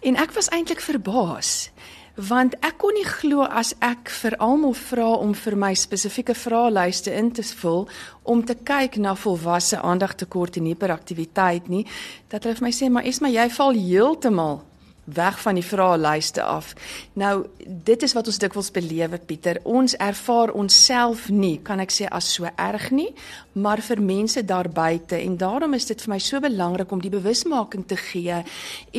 en 0.00 0.16
ek 0.16 0.32
was 0.32 0.48
eintlik 0.48 0.80
verbaas 0.80 1.70
want 2.14 2.54
ek 2.60 2.76
kon 2.76 2.92
nie 2.92 3.06
glo 3.08 3.46
as 3.48 3.72
ek 3.80 4.10
vir 4.20 4.36
almal 4.36 4.74
vra 4.76 5.06
om 5.16 5.32
vir 5.32 5.56
my 5.56 5.72
spesifieke 5.74 6.34
vraelyste 6.36 7.12
in 7.16 7.30
te 7.32 7.42
vul 7.42 7.88
om 8.22 8.44
te 8.44 8.54
kyk 8.54 8.98
na 9.00 9.14
volwasse 9.16 9.80
aandagtekort 9.80 10.56
en 10.60 10.68
hiperaktiwiteit 10.68 11.68
nie 11.72 11.86
dat 12.28 12.44
hulle 12.44 12.58
vir 12.60 12.66
my 12.68 12.74
sê 12.76 12.90
maar 12.92 13.08
Esma 13.08 13.32
jy 13.32 13.48
val 13.48 13.72
heeltemal 13.72 14.60
weg 15.04 15.40
van 15.40 15.54
die 15.54 15.64
vraelyste 15.64 16.42
af. 16.42 16.74
Nou 17.12 17.46
dit 17.66 18.02
is 18.02 18.12
wat 18.12 18.26
ons 18.26 18.38
dikwels 18.38 18.70
belewe 18.70 19.18
Pieter. 19.18 19.58
Ons 19.62 19.96
ervaar 19.96 20.52
onsself 20.52 21.28
nie, 21.28 21.58
kan 21.62 21.82
ek 21.82 21.90
sê 21.90 22.08
as 22.08 22.32
so 22.34 22.48
erg 22.56 22.90
nie, 22.90 23.10
maar 23.52 23.82
vir 23.82 24.02
mense 24.02 24.44
daar 24.44 24.68
buite 24.68 25.18
en 25.18 25.36
daarom 25.36 25.74
is 25.74 25.86
dit 25.90 26.00
vir 26.02 26.14
my 26.14 26.18
so 26.22 26.40
belangrik 26.40 26.92
om 26.92 27.02
die 27.02 27.12
bewusmaking 27.12 27.86
te 27.86 27.96
gee 27.96 28.42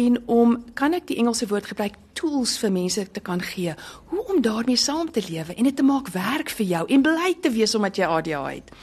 en 0.03 0.19
om 0.25 0.57
kan 0.74 0.93
ek 0.93 1.07
die 1.07 1.17
Engelse 1.24 1.48
woord 1.48 1.72
gebruik 1.72 1.98
tools 2.13 2.57
vir 2.62 2.72
mense 2.72 3.07
te 3.12 3.24
kan 3.24 3.41
gee 3.41 3.74
hoe 4.12 4.24
om 4.33 4.41
daarmee 4.41 4.77
saam 4.77 5.12
te 5.12 5.24
lewe 5.25 5.55
en 5.55 5.63
dit 5.63 5.75
te 5.75 5.86
maak 5.86 6.12
werk 6.13 6.53
vir 6.60 6.65
jou 6.65 6.86
en 6.88 7.05
bly 7.05 7.36
te 7.41 7.51
wees 7.53 7.75
omdat 7.75 7.98
jy 7.98 8.05
ADHD 8.05 8.31
het. 8.53 8.74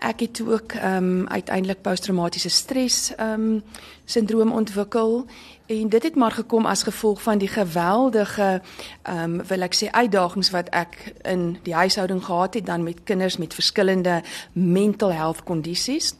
Ek 0.00 0.20
het 0.20 0.40
ook 0.46 0.72
ehm 0.72 1.04
um, 1.04 1.28
uiteindelik 1.28 1.82
posttraumatiese 1.82 2.48
stres 2.48 3.14
ehm 3.16 3.40
um, 3.40 3.62
sindroom 4.04 4.52
ontwikkel 4.52 5.26
en 5.66 5.88
dit 5.88 6.02
het 6.02 6.14
maar 6.14 6.30
gekom 6.30 6.66
as 6.66 6.82
gevolg 6.82 7.22
van 7.22 7.38
die 7.38 7.48
geweldige 7.48 8.62
ehm 9.02 9.40
um, 9.40 9.46
wil 9.46 9.60
ek 9.60 9.76
sê 9.76 9.90
uitdagings 9.90 10.50
wat 10.50 10.68
ek 10.68 11.12
in 11.22 11.58
die 11.62 11.74
huishouding 11.74 12.24
gehad 12.24 12.54
het 12.54 12.66
dan 12.66 12.82
met 12.82 13.04
kinders 13.04 13.36
met 13.36 13.54
verskillende 13.54 14.22
mental 14.52 15.12
health 15.12 15.42
kondisies. 15.42 16.14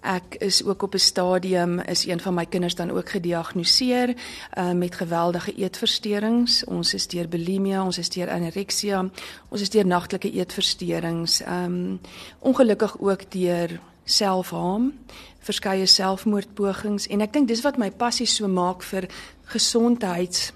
Ek 0.00 0.34
is 0.38 0.64
ook 0.64 0.82
op 0.82 0.94
'n 0.94 0.98
stadium 0.98 1.80
is 1.80 2.06
een 2.06 2.20
van 2.20 2.34
my 2.34 2.46
kinders 2.46 2.74
dan 2.74 2.90
ook 2.90 3.08
gediagnoseer 3.08 4.14
uh, 4.58 4.72
met 4.72 4.94
geweldige 4.94 5.54
eetversteurings. 5.54 6.64
Ons 6.64 6.94
is 6.94 7.06
deur 7.06 7.28
bulimia, 7.28 7.84
ons 7.84 7.98
is 7.98 8.08
deur 8.08 8.30
anorexia, 8.30 9.10
ons 9.48 9.60
is 9.60 9.70
deur 9.70 9.86
nagtelike 9.86 10.30
eetversteurings. 10.30 11.40
Um 11.40 12.00
ongelukkig 12.38 12.98
ook 12.98 13.30
deur 13.30 13.80
selfharm, 14.04 14.92
verskeie 15.38 15.86
selfmoordpogings 15.86 17.06
en 17.06 17.20
ek 17.20 17.32
dink 17.32 17.48
dis 17.48 17.62
wat 17.62 17.76
my 17.76 17.90
passie 17.90 18.26
so 18.26 18.48
maak 18.48 18.82
vir 18.82 19.08
gesondheids 19.42 20.52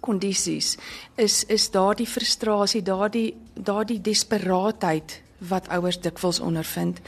kondisies 0.00 0.76
is 1.16 1.44
is 1.44 1.70
daardie 1.70 2.06
frustrasie, 2.06 2.82
daardie 2.82 3.34
daardie 3.54 4.00
desperaatheid 4.00 5.21
wat 5.48 5.68
ouers 5.68 6.00
dikwels 6.00 6.40
ondervind. 6.40 7.00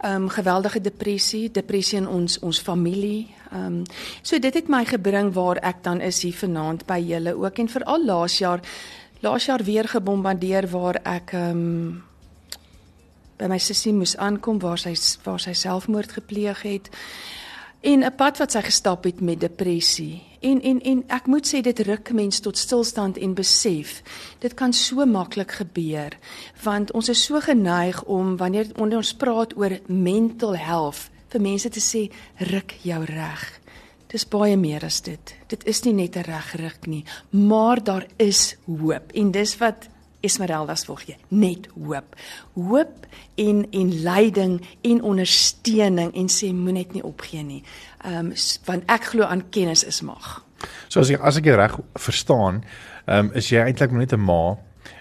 Ehm 0.00 0.22
um, 0.22 0.28
geweldige 0.28 0.80
depressie, 0.80 1.50
depressie 1.50 1.98
in 1.98 2.08
ons 2.08 2.38
ons 2.38 2.60
familie. 2.60 3.34
Ehm 3.52 3.64
um, 3.64 3.82
so 4.22 4.38
dit 4.38 4.54
het 4.54 4.68
my 4.68 4.84
gebring 4.84 5.32
waar 5.34 5.56
ek 5.56 5.82
dan 5.82 6.00
is 6.00 6.22
hier 6.22 6.36
vanaand 6.36 6.86
by 6.86 6.98
julle 6.98 7.34
ook 7.34 7.58
en 7.58 7.68
veral 7.68 8.04
laas 8.04 8.38
jaar 8.38 8.60
laas 9.20 9.44
jaar 9.44 9.62
weer 9.62 9.88
gebombardeer 9.88 10.68
waar 10.68 11.00
ek 11.02 11.32
ehm 11.32 11.50
um, 11.50 12.04
by 13.38 13.46
my 13.46 13.58
sussie 13.58 13.92
moes 13.94 14.16
aankom 14.16 14.58
waar 14.58 14.78
sy 14.78 14.94
waar 15.24 15.40
sy 15.40 15.52
selfmoord 15.54 16.12
gepleeg 16.12 16.62
het 16.62 16.90
en 17.80 18.04
'n 18.04 18.14
pad 18.16 18.38
wat 18.38 18.52
sy 18.52 18.62
gestap 18.62 19.04
het 19.04 19.20
met 19.20 19.40
depressie. 19.40 20.27
En 20.40 20.60
en 20.62 20.80
en 20.80 21.02
ek 21.08 21.26
moet 21.26 21.46
sê 21.46 21.60
dit 21.60 21.80
ruk 21.80 22.12
mens 22.14 22.40
tot 22.40 22.58
stilstand 22.58 23.18
en 23.18 23.34
besef. 23.34 24.02
Dit 24.38 24.54
kan 24.54 24.72
so 24.72 25.06
maklik 25.06 25.52
gebeur 25.60 26.16
want 26.62 26.92
ons 26.92 27.08
is 27.08 27.24
so 27.24 27.40
geneig 27.40 28.02
om 28.04 28.36
wanneer 28.36 28.70
ons 28.78 29.14
praat 29.14 29.56
oor 29.56 29.78
mental 29.86 30.56
health 30.56 31.08
vir 31.28 31.40
mense 31.40 31.68
te 31.68 31.82
sê 31.82 32.08
ruk 32.52 32.74
jou 32.82 33.04
reg. 33.04 33.44
Dis 34.08 34.24
baie 34.24 34.56
meer 34.56 34.84
as 34.84 35.02
dit. 35.04 35.34
Dit 35.48 35.66
is 35.68 35.82
nie 35.84 35.92
net 35.92 36.16
'n 36.16 36.24
regruk 36.24 36.86
nie, 36.86 37.04
maar 37.30 37.84
daar 37.84 38.06
is 38.16 38.56
hoop 38.66 39.12
en 39.14 39.30
dis 39.30 39.58
wat 39.58 39.88
Esmeralda's 40.20 40.84
volg 40.84 41.04
jy 41.06 41.16
net 41.28 41.68
hoop. 41.76 42.16
Hoop 42.54 43.06
en 43.36 43.66
en 43.70 43.92
leiding 44.02 44.58
en 44.82 45.02
ondersteuning 45.02 46.14
en 46.14 46.28
sê 46.32 46.52
moenie 46.52 46.84
net 46.84 46.92
nie 46.98 47.04
opgee 47.06 47.42
nie. 47.42 47.62
Ehm 48.04 48.32
um, 48.32 48.32
want 48.66 48.84
ek 48.86 49.12
glo 49.12 49.24
aan 49.24 49.48
kennis 49.50 49.84
is 49.84 50.02
mag. 50.02 50.44
So 50.88 51.00
as 51.00 51.10
ek 51.10 51.22
as 51.22 51.38
ek 51.38 51.44
dit 51.44 51.54
reg 51.54 51.78
verstaan, 51.94 52.64
ehm 53.06 53.30
um, 53.30 53.32
is 53.38 53.50
jy 53.50 53.62
eintlik 53.62 53.92
net 53.92 54.12
'n 54.12 54.20
ma 54.20 54.56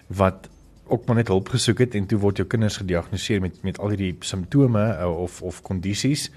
wat 0.07 0.49
ook 0.87 1.05
maar 1.05 1.15
net 1.15 1.27
hulp 1.27 1.49
gesoek 1.49 1.79
het 1.83 1.95
en 1.95 2.05
toe 2.05 2.19
word 2.19 2.37
jou 2.37 2.47
kinders 2.47 2.77
gediagnoseer 2.77 3.41
met 3.41 3.63
met 3.63 3.79
al 3.79 3.89
hierdie 3.89 4.15
simptome 4.19 4.97
uh, 4.97 5.19
of 5.19 5.41
of 5.41 5.61
kondisies. 5.61 6.31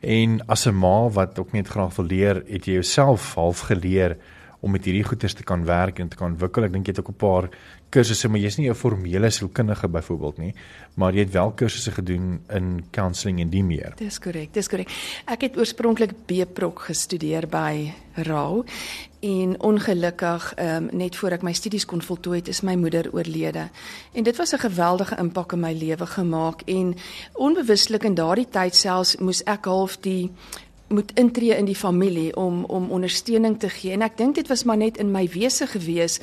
En 0.00 0.40
as 0.46 0.66
'n 0.66 0.74
ma 0.74 1.08
wat 1.08 1.38
ook 1.38 1.52
net 1.52 1.68
graag 1.68 1.96
wil 1.96 2.06
leer, 2.06 2.42
het 2.46 2.64
jy 2.64 2.72
jouself 2.72 3.34
half 3.34 3.60
geleer 3.60 4.16
om 4.60 4.70
met 4.70 4.84
hierdie 4.84 5.04
goeters 5.04 5.34
te 5.34 5.42
kan 5.42 5.64
werk 5.64 5.98
en 5.98 6.08
te 6.08 6.16
kan 6.16 6.30
ontwikkel. 6.30 6.64
Ek 6.64 6.72
dink 6.72 6.86
jy 6.86 6.92
het 6.92 7.00
ook 7.00 7.14
'n 7.14 7.16
paar 7.26 7.48
kursusse, 7.90 8.28
maar 8.28 8.40
jy's 8.40 8.56
nie 8.58 8.68
'n 8.68 8.74
formele 8.74 9.30
sielkundige 9.30 9.88
byvoorbeeld 9.88 10.38
nie, 10.38 10.54
maar 10.94 11.12
jy 11.12 11.18
het 11.18 11.32
wel 11.32 11.50
kursusse 11.50 11.90
gedoen 11.90 12.40
in 12.48 12.84
counselling 12.90 13.40
en 13.40 13.50
die 13.50 13.64
meer. 13.64 13.92
Dis 13.96 14.18
korrek, 14.18 14.52
dis 14.52 14.68
korrek. 14.68 14.90
Ek 15.26 15.40
het 15.40 15.56
oorspronklik 15.56 16.12
B-prok 16.26 16.80
gestudeer 16.80 17.46
by 17.46 17.92
Rau 18.14 18.64
en 19.20 19.60
ongelukkig 19.60 20.54
um, 20.58 20.88
net 20.92 21.16
voor 21.16 21.30
ek 21.30 21.42
my 21.42 21.52
studies 21.52 21.84
kon 21.84 22.02
voltooi 22.02 22.38
het, 22.38 22.48
is 22.48 22.60
my 22.62 22.74
moeder 22.74 23.12
oorlede. 23.12 23.68
En 24.12 24.22
dit 24.22 24.36
was 24.36 24.52
'n 24.52 24.58
geweldige 24.58 25.16
impak 25.16 25.52
in 25.52 25.60
my 25.60 25.72
lewe 25.72 26.06
gemaak 26.06 26.62
en 26.66 26.94
onbewuslik 27.34 28.04
in 28.04 28.14
daardie 28.14 28.48
tyd 28.50 28.74
selfs 28.74 29.16
moes 29.16 29.42
ek 29.42 29.64
half 29.64 29.96
die 30.00 30.30
moet 30.88 31.12
intree 31.14 31.56
in 31.56 31.64
die 31.64 31.76
familie 31.76 32.36
om 32.36 32.64
om 32.64 32.90
ondersteuning 32.90 33.58
te 33.60 33.68
gee 33.68 33.92
en 33.92 34.02
ek 34.02 34.16
dink 34.16 34.34
dit 34.34 34.48
was 34.48 34.64
maar 34.64 34.76
net 34.76 34.96
in 34.96 35.10
my 35.12 35.26
wese 35.34 35.66
gewees 35.66 36.18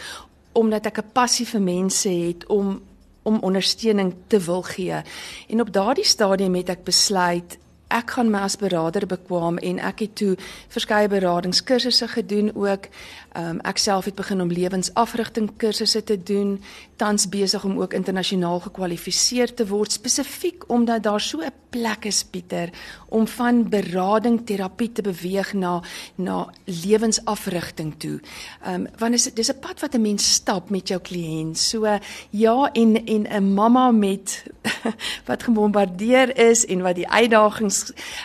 omdat 0.55 0.85
ek 0.85 0.97
'n 1.03 1.11
passie 1.11 1.45
vir 1.45 1.61
mense 1.61 2.09
het 2.09 2.47
om 2.47 2.81
om 3.25 3.41
ondersteuning 3.41 4.13
te 4.27 4.39
wil 4.39 4.61
gee. 4.61 5.01
En 5.49 5.61
op 5.61 5.73
daardie 5.73 6.05
stadium 6.05 6.55
het 6.55 6.69
ek 6.69 6.83
besluit 6.85 7.57
ek 7.87 8.15
gaan 8.15 8.31
my 8.31 8.39
as 8.47 8.57
beraader 8.57 9.05
bekwam 9.05 9.57
en 9.57 9.79
ek 9.79 9.99
het 10.05 10.15
toe 10.15 10.35
verskeie 10.73 11.07
beradingskursusse 11.11 12.07
gedoen 12.07 12.51
ook. 12.55 12.89
Um, 13.35 13.59
ek 13.67 13.77
self 13.77 14.05
het 14.05 14.15
begin 14.15 14.41
om 14.41 14.51
lewensafrigting 14.51 15.49
kursusse 15.59 16.03
te 16.03 16.15
doen, 16.15 16.55
tans 16.95 17.27
besig 17.29 17.63
om 17.67 17.81
ook 17.81 17.93
internasionaal 17.93 18.61
gekwalifiseer 18.63 19.53
te 19.53 19.67
word 19.67 19.91
spesifiek 19.91 20.63
omdat 20.71 21.03
daar 21.03 21.21
so 21.21 21.41
'n 21.41 21.51
plek 21.69 22.05
is 22.05 22.23
Pieter 22.23 22.69
om 23.09 23.27
van 23.27 23.69
berading 23.69 24.45
terapie 24.45 24.91
te 24.91 25.01
beweeg 25.01 25.53
na 25.53 25.81
na 26.15 26.47
lewensafrigting 26.63 27.93
toe. 27.97 28.19
Ehm 28.63 28.73
um, 28.73 28.87
want 28.97 29.13
is 29.13 29.33
dis 29.33 29.51
'n 29.51 29.59
pad 29.59 29.79
wat 29.79 29.95
'n 29.95 30.01
mens 30.01 30.33
stap 30.33 30.69
met 30.69 30.87
jou 30.87 30.99
kliënt. 31.01 31.57
So 31.57 31.99
ja 32.29 32.69
en 32.73 33.05
en 33.05 33.27
'n 33.27 33.53
mamma 33.53 33.91
met 33.91 34.43
wat 35.29 35.43
gebombardeer 35.43 36.37
is 36.37 36.65
en 36.65 36.81
wat 36.81 36.95
die 36.95 37.09
uitdagings 37.09 37.74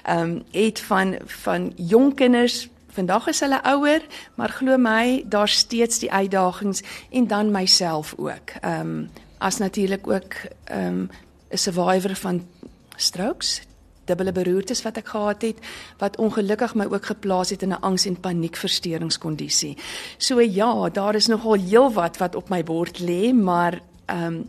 ehm 0.03 0.19
um, 0.19 0.43
het 0.51 0.81
van 0.81 1.17
van 1.27 1.73
jong 1.77 2.15
kinders 2.15 2.69
Vandag 2.91 3.29
is 3.31 3.41
hulle 3.41 3.63
ouer, 3.63 4.03
maar 4.35 4.51
glo 4.51 4.77
my, 4.77 5.23
daar's 5.31 5.61
steeds 5.63 6.01
die 6.03 6.11
uitdagings 6.13 6.83
en 7.11 7.27
dan 7.27 7.51
myself 7.51 8.15
ook. 8.19 8.51
Ehm 8.61 8.81
um, 8.81 9.11
as 9.39 9.57
natuurlik 9.59 10.09
ook 10.09 10.35
ehm 10.65 10.87
um, 10.87 11.11
'n 11.51 11.57
survivor 11.57 12.15
van 12.17 12.47
strokes, 12.97 13.63
dubbele 14.05 14.33
beroertes 14.33 14.83
wat 14.83 14.97
ek 14.97 15.09
gehad 15.09 15.43
het 15.43 15.59
wat 15.99 16.17
ongelukkig 16.17 16.75
my 16.75 16.87
ook 16.91 17.07
geplaas 17.07 17.51
het 17.51 17.63
in 17.63 17.73
'n 17.73 17.81
angs 17.81 18.07
en 18.07 18.21
paniekversteuringskondisie. 18.21 19.77
So 20.19 20.41
ja, 20.41 20.89
daar 20.89 21.15
is 21.15 21.27
nogal 21.27 21.59
heelwat 21.59 22.17
wat 22.17 22.35
op 22.35 22.49
my 22.49 22.63
bord 22.65 22.99
lê, 22.99 23.33
maar 23.35 23.81
ehm 24.07 24.25
um, 24.25 24.49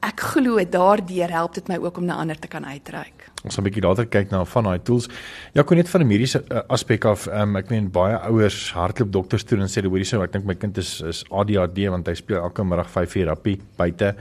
ek 0.00 0.20
glo 0.20 0.68
daardeur 0.68 1.30
help 1.30 1.54
dit 1.54 1.68
my 1.68 1.76
ook 1.76 1.96
om 1.96 2.04
na 2.04 2.14
ander 2.14 2.38
te 2.38 2.48
kan 2.48 2.66
uitreik. 2.66 3.19
Ons 3.40 3.54
gaan 3.54 3.64
'n 3.64 3.68
bietjie 3.70 3.82
later 3.82 4.06
kyk 4.06 4.30
na 4.30 4.44
van 4.44 4.64
daai 4.64 4.82
tools. 4.84 5.08
Ja, 5.54 5.62
kon 5.62 5.76
net 5.76 5.88
van 5.88 6.02
'n 6.02 6.06
mediese 6.06 6.44
uh, 6.52 6.60
aspek 6.68 7.04
af, 7.04 7.26
um, 7.26 7.56
ek 7.56 7.70
meen 7.70 7.90
baie 7.90 8.16
ouers 8.28 8.72
hardloop 8.72 9.12
dokters 9.12 9.44
toe 9.44 9.58
en 9.58 9.68
sê 9.68 9.82
hoorie 9.82 10.04
sou 10.04 10.22
ek 10.22 10.32
dink 10.32 10.44
my 10.44 10.54
kind 10.54 10.76
is 10.78 11.00
is 11.00 11.24
ADHD 11.30 11.88
want 11.88 12.06
hy 12.06 12.14
speel 12.14 12.42
elke 12.42 12.62
middag 12.64 12.90
5 12.90 13.16
uur 13.16 13.26
rappie 13.26 13.60
buite. 13.76 14.14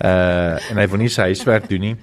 Uh 0.00 0.58
en 0.70 0.78
hy 0.78 0.86
wil 0.86 0.98
nie 0.98 1.08
sy 1.08 1.22
huiswerk 1.22 1.68
doen 1.68 1.80
nie. 1.80 1.96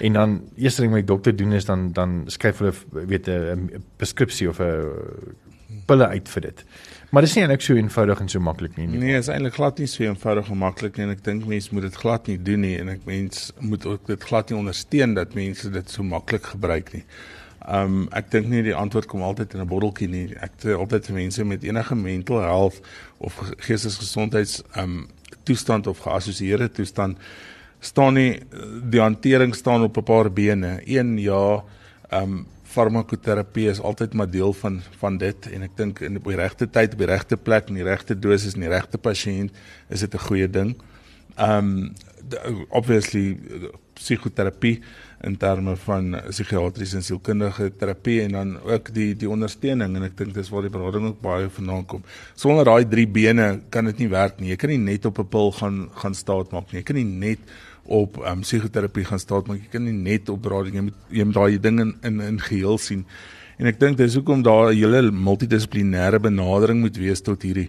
En 0.00 0.12
dan 0.12 0.40
eerste 0.56 0.82
ding 0.82 0.92
wat 0.92 1.04
die 1.04 1.12
dokter 1.14 1.36
doen 1.36 1.52
is 1.52 1.64
dan 1.64 1.92
dan 1.92 2.24
skryf 2.26 2.58
hulle 2.58 2.72
weet 2.92 3.28
'n 3.28 3.84
preskripsie 3.96 4.48
of 4.48 4.60
'n 4.60 5.36
pille 5.86 6.06
uit 6.06 6.28
vir 6.28 6.42
dit. 6.50 6.64
Maar 7.10 7.22
dit 7.22 7.30
is 7.30 7.36
nie 7.36 7.42
eintlik 7.44 7.62
so 7.62 7.78
eenvoudig 7.78 8.20
en 8.20 8.28
so 8.28 8.40
maklik 8.42 8.76
nie. 8.76 8.86
nie. 8.90 8.98
Nee, 8.98 9.18
is 9.18 9.28
eintlik 9.30 9.54
glad 9.54 9.78
nie 9.78 9.86
so 9.90 10.02
eenvoudig 10.04 10.50
en 10.50 10.58
maklik 10.58 10.98
nie 10.98 11.06
en 11.06 11.14
ek 11.14 11.22
dink 11.24 11.46
mense 11.46 11.74
moet 11.74 11.86
dit 11.86 11.98
glad 12.02 12.26
nie 12.30 12.36
doen 12.48 12.64
nie 12.66 12.74
en 12.80 12.90
ek 12.96 13.06
mens 13.06 13.50
moet 13.62 13.86
ook 13.86 14.10
dit 14.10 14.26
glad 14.30 14.50
nie 14.50 14.58
ondersteun 14.58 15.14
dat 15.16 15.36
mense 15.38 15.70
dit 15.70 15.94
so 15.94 16.06
maklik 16.06 16.50
gebruik 16.54 16.92
nie. 16.96 17.04
Um 17.78 18.06
ek 18.14 18.30
dink 18.34 18.50
nie 18.50 18.64
die 18.66 18.74
antwoord 18.74 19.08
kom 19.10 19.22
altyd 19.26 19.54
in 19.54 19.62
'n 19.62 19.70
botteltjie 19.70 20.08
nie. 20.08 20.26
Ek 20.42 20.58
sê 20.62 20.74
altyd 20.74 21.06
vir 21.06 21.14
mense 21.14 21.44
met 21.44 21.64
enige 21.64 21.94
mental 21.94 22.42
health 22.42 22.80
of 23.18 23.38
geestesgesondheids 23.66 24.62
um 24.76 25.06
toestand 25.44 25.86
of 25.86 26.02
geassosieerde 26.02 26.68
toestand 26.68 27.18
staan 27.80 28.14
nie 28.14 28.40
die 28.90 29.00
hantering 29.00 29.54
staan 29.54 29.82
op 29.82 29.96
'n 29.96 30.02
paar 30.02 30.30
bene. 30.30 30.80
Een 30.84 31.18
ja, 31.18 31.62
um 32.10 32.46
farmakoterapie 32.76 33.70
is 33.72 33.80
altyd 33.80 34.14
maar 34.14 34.30
deel 34.30 34.52
van 34.60 34.80
van 35.00 35.16
dit 35.22 35.48
en 35.52 35.64
ek 35.66 35.76
dink 35.78 36.02
in 36.04 36.18
die 36.18 36.38
regte 36.38 36.68
tyd 36.68 36.96
op 36.96 37.04
die 37.04 37.12
regte 37.12 37.38
plek 37.48 37.70
en 37.70 37.80
die 37.80 37.86
regte 37.86 38.18
dosis 38.18 38.56
en 38.56 38.66
die 38.66 38.74
regte 38.74 39.00
pasiënt 39.00 39.56
is 39.88 40.04
dit 40.04 40.14
'n 40.14 40.26
goeie 40.28 40.48
ding. 40.58 40.76
Um 41.38 41.94
obviously 42.68 43.38
psigoterapie 43.94 44.80
in 45.24 45.36
terme 45.36 45.76
van 45.76 46.16
psigiatriese 46.28 46.98
en 46.98 47.04
sielkundige 47.04 47.70
terapie 47.78 48.20
en 48.22 48.32
dan 48.32 48.56
ook 48.62 48.90
die 48.94 49.14
die 49.16 49.28
ondersteuning 49.30 49.96
en 49.96 50.08
ek 50.08 50.16
dink 50.18 50.34
dis 50.34 50.50
waar 50.52 50.66
die 50.66 50.72
berading 50.74 51.06
ook 51.10 51.20
baie 51.24 51.48
vandaan 51.48 51.86
kom. 51.86 52.02
Sonder 52.34 52.68
daai 52.68 52.84
drie 52.88 53.06
bene 53.06 53.62
kan 53.70 53.84
dit 53.84 53.98
nie 53.98 54.10
werk 54.12 54.40
nie. 54.40 54.50
Jy 54.52 54.56
kan 54.56 54.70
nie 54.70 54.82
net 54.92 55.06
op 55.06 55.18
'n 55.18 55.28
pil 55.28 55.52
gaan 55.52 55.88
gaan 55.94 56.14
staat 56.14 56.52
maak 56.52 56.72
nie. 56.72 56.80
Jy 56.80 56.84
kan 56.84 56.96
nie 56.96 57.04
net 57.04 57.38
op 57.86 58.18
um, 58.26 58.40
psigoterapie 58.40 59.04
gaan 59.04 59.18
staat 59.18 59.46
maar 59.46 59.56
jy 59.56 59.68
kan 59.70 59.84
nie 59.84 59.92
net 59.92 60.28
op 60.28 60.44
raad 60.44 60.72
jy 60.72 60.80
moet 60.80 60.94
jy 61.10 61.24
moet 61.24 61.34
daai 61.34 61.58
ding 61.60 61.80
in 61.80 61.94
in, 62.02 62.20
in 62.20 62.40
geheel 62.40 62.78
sien. 62.78 63.06
En 63.56 63.66
ek 63.70 63.78
dink 63.80 63.96
dis 63.96 64.14
hoekom 64.18 64.42
daar 64.42 64.72
'n 64.72 64.76
hele 64.76 65.10
multidissiplinêre 65.10 66.20
benadering 66.20 66.80
moet 66.80 66.96
wees 66.96 67.20
tot 67.20 67.42
hierdie. 67.42 67.68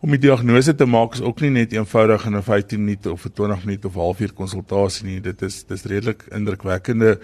Om 0.00 0.10
die 0.10 0.18
diagnose 0.18 0.74
te 0.74 0.86
maak 0.86 1.14
is 1.14 1.20
ook 1.20 1.40
nie 1.40 1.50
net 1.50 1.72
eenvoudig 1.72 2.26
in 2.26 2.36
'n 2.36 2.42
15 2.42 2.84
minute 2.84 3.12
of 3.12 3.24
'n 3.24 3.32
20 3.32 3.64
minute 3.64 3.86
of 3.86 3.94
'n 3.94 3.98
halfuur 3.98 4.32
konsultasie 4.32 5.06
nie. 5.06 5.20
Dit 5.20 5.42
is 5.42 5.64
dis 5.64 5.84
redelik 5.84 6.24
indrukwekkende 6.30 7.18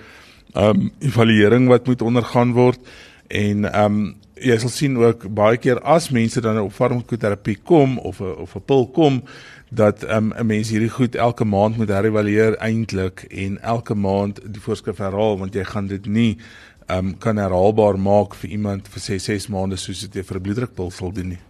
um 0.54 0.90
evaluering 0.98 1.68
wat 1.68 1.86
moet 1.86 2.02
ondergaan 2.02 2.52
word. 2.52 2.80
En 3.28 3.82
um 3.82 4.14
jy 4.34 4.58
sal 4.58 4.70
sien 4.70 4.96
ook 4.98 5.28
baie 5.34 5.56
keer 5.56 5.80
as 5.80 6.10
mense 6.10 6.40
dan 6.40 6.58
op 6.58 6.72
farmakoterapie 6.72 7.58
kom 7.62 7.98
of 7.98 8.20
'n 8.20 8.34
of 8.44 8.56
'n 8.56 8.64
pil 8.66 8.86
kom 8.86 9.22
dat 9.70 10.02
um, 10.10 10.32
'n 10.32 10.46
mens 10.46 10.70
hierdie 10.70 10.90
goed 10.90 11.14
elke 11.14 11.44
maand 11.44 11.76
moet 11.76 11.88
herëvalueer 11.88 12.56
eintlik 12.56 13.26
en 13.30 13.62
elke 13.62 13.94
maand 13.94 14.40
die 14.44 14.60
voorskrif 14.60 14.98
herhaal 14.98 15.38
want 15.38 15.54
jy 15.54 15.64
gaan 15.64 15.86
dit 15.86 16.06
nie 16.06 16.38
um, 16.86 17.18
kan 17.18 17.36
herhaalbaar 17.36 17.98
maak 17.98 18.34
vir 18.34 18.50
iemand 18.50 18.88
vir 18.88 19.00
6 19.00 19.24
6 19.24 19.48
maande 19.48 19.76
soos 19.76 20.00
dit 20.08 20.26
vir 20.26 20.36
'n 20.36 20.42
bloeddrukpil 20.42 20.90
sal 20.90 21.12
doen 21.12 21.28
nie. 21.28 21.42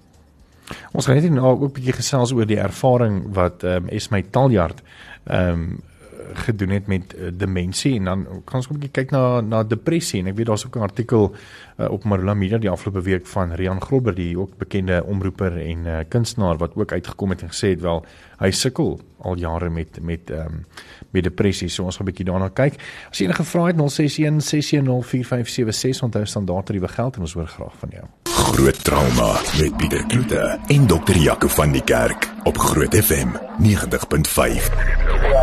Ons 0.92 1.06
gaan 1.06 1.16
net 1.16 1.30
nou 1.30 1.46
ook 1.46 1.62
'n 1.62 1.72
bietjie 1.72 1.92
gesels 1.92 2.32
oor 2.32 2.46
die 2.46 2.60
ervaring 2.60 3.34
wat 3.34 3.64
ehm 3.64 3.84
um, 3.84 3.88
Esme 3.88 4.22
Taljard 4.30 4.82
ehm 5.24 5.50
um, 5.50 5.82
gedoen 6.32 6.68
het 6.68 6.86
met 6.86 7.14
uh, 7.14 7.30
demensie 7.32 7.96
en 7.96 8.04
dan 8.04 8.26
kan 8.44 8.54
ons 8.54 8.68
'n 8.68 8.72
bietjie 8.72 8.90
kyk 8.90 9.10
na 9.10 9.40
na 9.40 9.62
depressie. 9.62 10.20
En 10.20 10.26
ek 10.26 10.36
weet 10.36 10.46
daar's 10.46 10.66
ook 10.66 10.76
'n 10.76 10.80
artikel 10.80 11.34
uh, 11.76 11.90
op 11.90 12.04
Marula 12.04 12.34
Media 12.34 12.58
die 12.58 12.70
afgelope 12.70 13.02
week 13.02 13.26
van 13.26 13.52
Rian 13.52 13.80
Grobber 13.80 14.14
die 14.14 14.38
ook 14.38 14.58
bekende 14.58 15.04
omroeper 15.04 15.58
en 15.58 15.86
uh, 15.86 15.98
kunstenaar 16.08 16.56
wat 16.56 16.74
ook 16.74 16.92
uitgekom 16.92 17.30
het 17.30 17.42
en 17.42 17.48
gesê 17.48 17.68
het 17.68 17.80
wel 17.80 18.04
hy 18.38 18.50
sukkel 18.50 19.00
al 19.24 19.36
jare 19.36 19.70
met 19.70 19.98
met 20.02 20.30
ehm 20.30 20.46
um, 20.46 20.64
met 21.10 21.22
depressie. 21.22 21.68
So 21.68 21.84
ons 21.84 21.96
gaan 21.96 22.06
'n 22.06 22.10
bietjie 22.10 22.24
daarna 22.24 22.48
kyk. 22.48 22.74
As 23.10 23.18
jy 23.18 23.24
enige 23.24 23.44
vrae 23.44 23.66
het 23.66 23.76
061 23.76 24.42
6104576 24.42 26.02
onthou 26.02 26.26
standaard 26.26 26.66
tariewe 26.66 26.88
geld 26.88 27.16
en 27.16 27.20
ons 27.20 27.32
hoor 27.32 27.46
graag 27.46 27.74
van 27.78 27.88
jou. 27.92 28.04
Groot 28.22 28.84
trauma 28.84 29.40
met 29.60 29.76
Pieter 29.76 30.06
Kloete 30.06 30.58
en 30.66 30.86
dokter 30.86 31.16
Jaco 31.16 31.48
van 31.48 31.72
die 31.72 31.84
Kerk 31.84 32.32
op 32.44 32.58
Groot 32.58 32.94
FM 32.94 33.28
90.5 33.58 35.33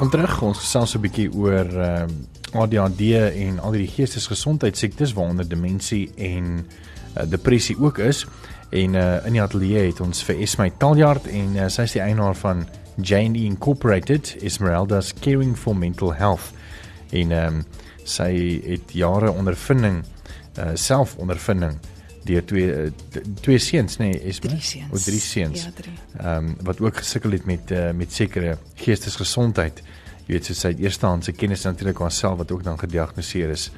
Welkom 0.00 0.18
terug. 0.20 0.42
Ons 0.42 0.58
gesels 0.58 0.94
'n 0.96 1.00
bietjie 1.00 1.28
oor 1.36 1.68
ehm 1.68 2.08
uh, 2.54 2.60
ADHD 2.60 3.00
en 3.36 3.58
al 3.60 3.74
die 3.76 3.86
geestesgesondheidsiektes 3.86 5.12
waaronder 5.12 5.48
demensie 5.48 6.10
en 6.16 6.64
uh, 6.64 7.28
depressie 7.28 7.76
ook 7.76 7.98
is. 7.98 8.26
En 8.70 8.94
uh, 8.94 9.26
in 9.26 9.32
die 9.32 9.42
ateljee 9.42 9.86
het 9.86 10.00
ons 10.00 10.24
vir 10.24 10.40
Esme 10.40 10.70
Taljard 10.78 11.26
en 11.26 11.52
uh, 11.56 11.68
sy 11.68 11.82
is 11.82 11.92
die 11.92 12.00
eienaar 12.00 12.34
van 12.34 12.64
Jane 12.96 13.38
Incorporated, 13.38 14.36
Esmeralda's 14.40 15.12
Caring 15.20 15.52
for 15.58 15.76
Mental 15.76 16.14
Health. 16.14 16.48
En 17.10 17.30
ehm 17.30 17.60
um, 17.60 17.64
sy 18.04 18.32
het 18.64 18.96
jare 18.96 19.30
ondervinding 19.30 20.00
uh, 20.56 20.70
self 20.74 21.16
ondervinding 21.16 21.76
deur 22.24 22.44
twee 22.44 22.72
eh, 22.72 23.22
twee 23.40 23.58
seuns 23.58 23.96
nê 24.00 24.10
nee, 24.10 24.22
is 24.32 24.38
drie 24.38 24.60
seuns. 24.60 24.92
O 24.92 25.00
drie 25.04 25.20
seuns. 25.20 25.64
Ja, 25.64 25.70
drie. 25.76 25.94
Ehm 26.18 26.50
um, 26.50 26.56
wat 26.66 26.80
ook 26.80 26.96
gesukkel 26.96 27.36
het 27.36 27.44
met 27.48 27.70
uh, 27.70 27.90
met 27.96 28.12
sekere 28.12 28.58
geestesgesondheid. 28.74 29.82
Jy 30.26 30.34
weet 30.36 30.50
so 30.50 30.54
sy 30.54 30.74
eerstehandse 30.78 31.32
kennis 31.32 31.64
natuurlik 31.66 32.00
aan 32.00 32.12
self 32.14 32.38
wat 32.38 32.52
ook 32.52 32.64
dan 32.64 32.78
gediagnoseer 32.78 33.50
is 33.50 33.70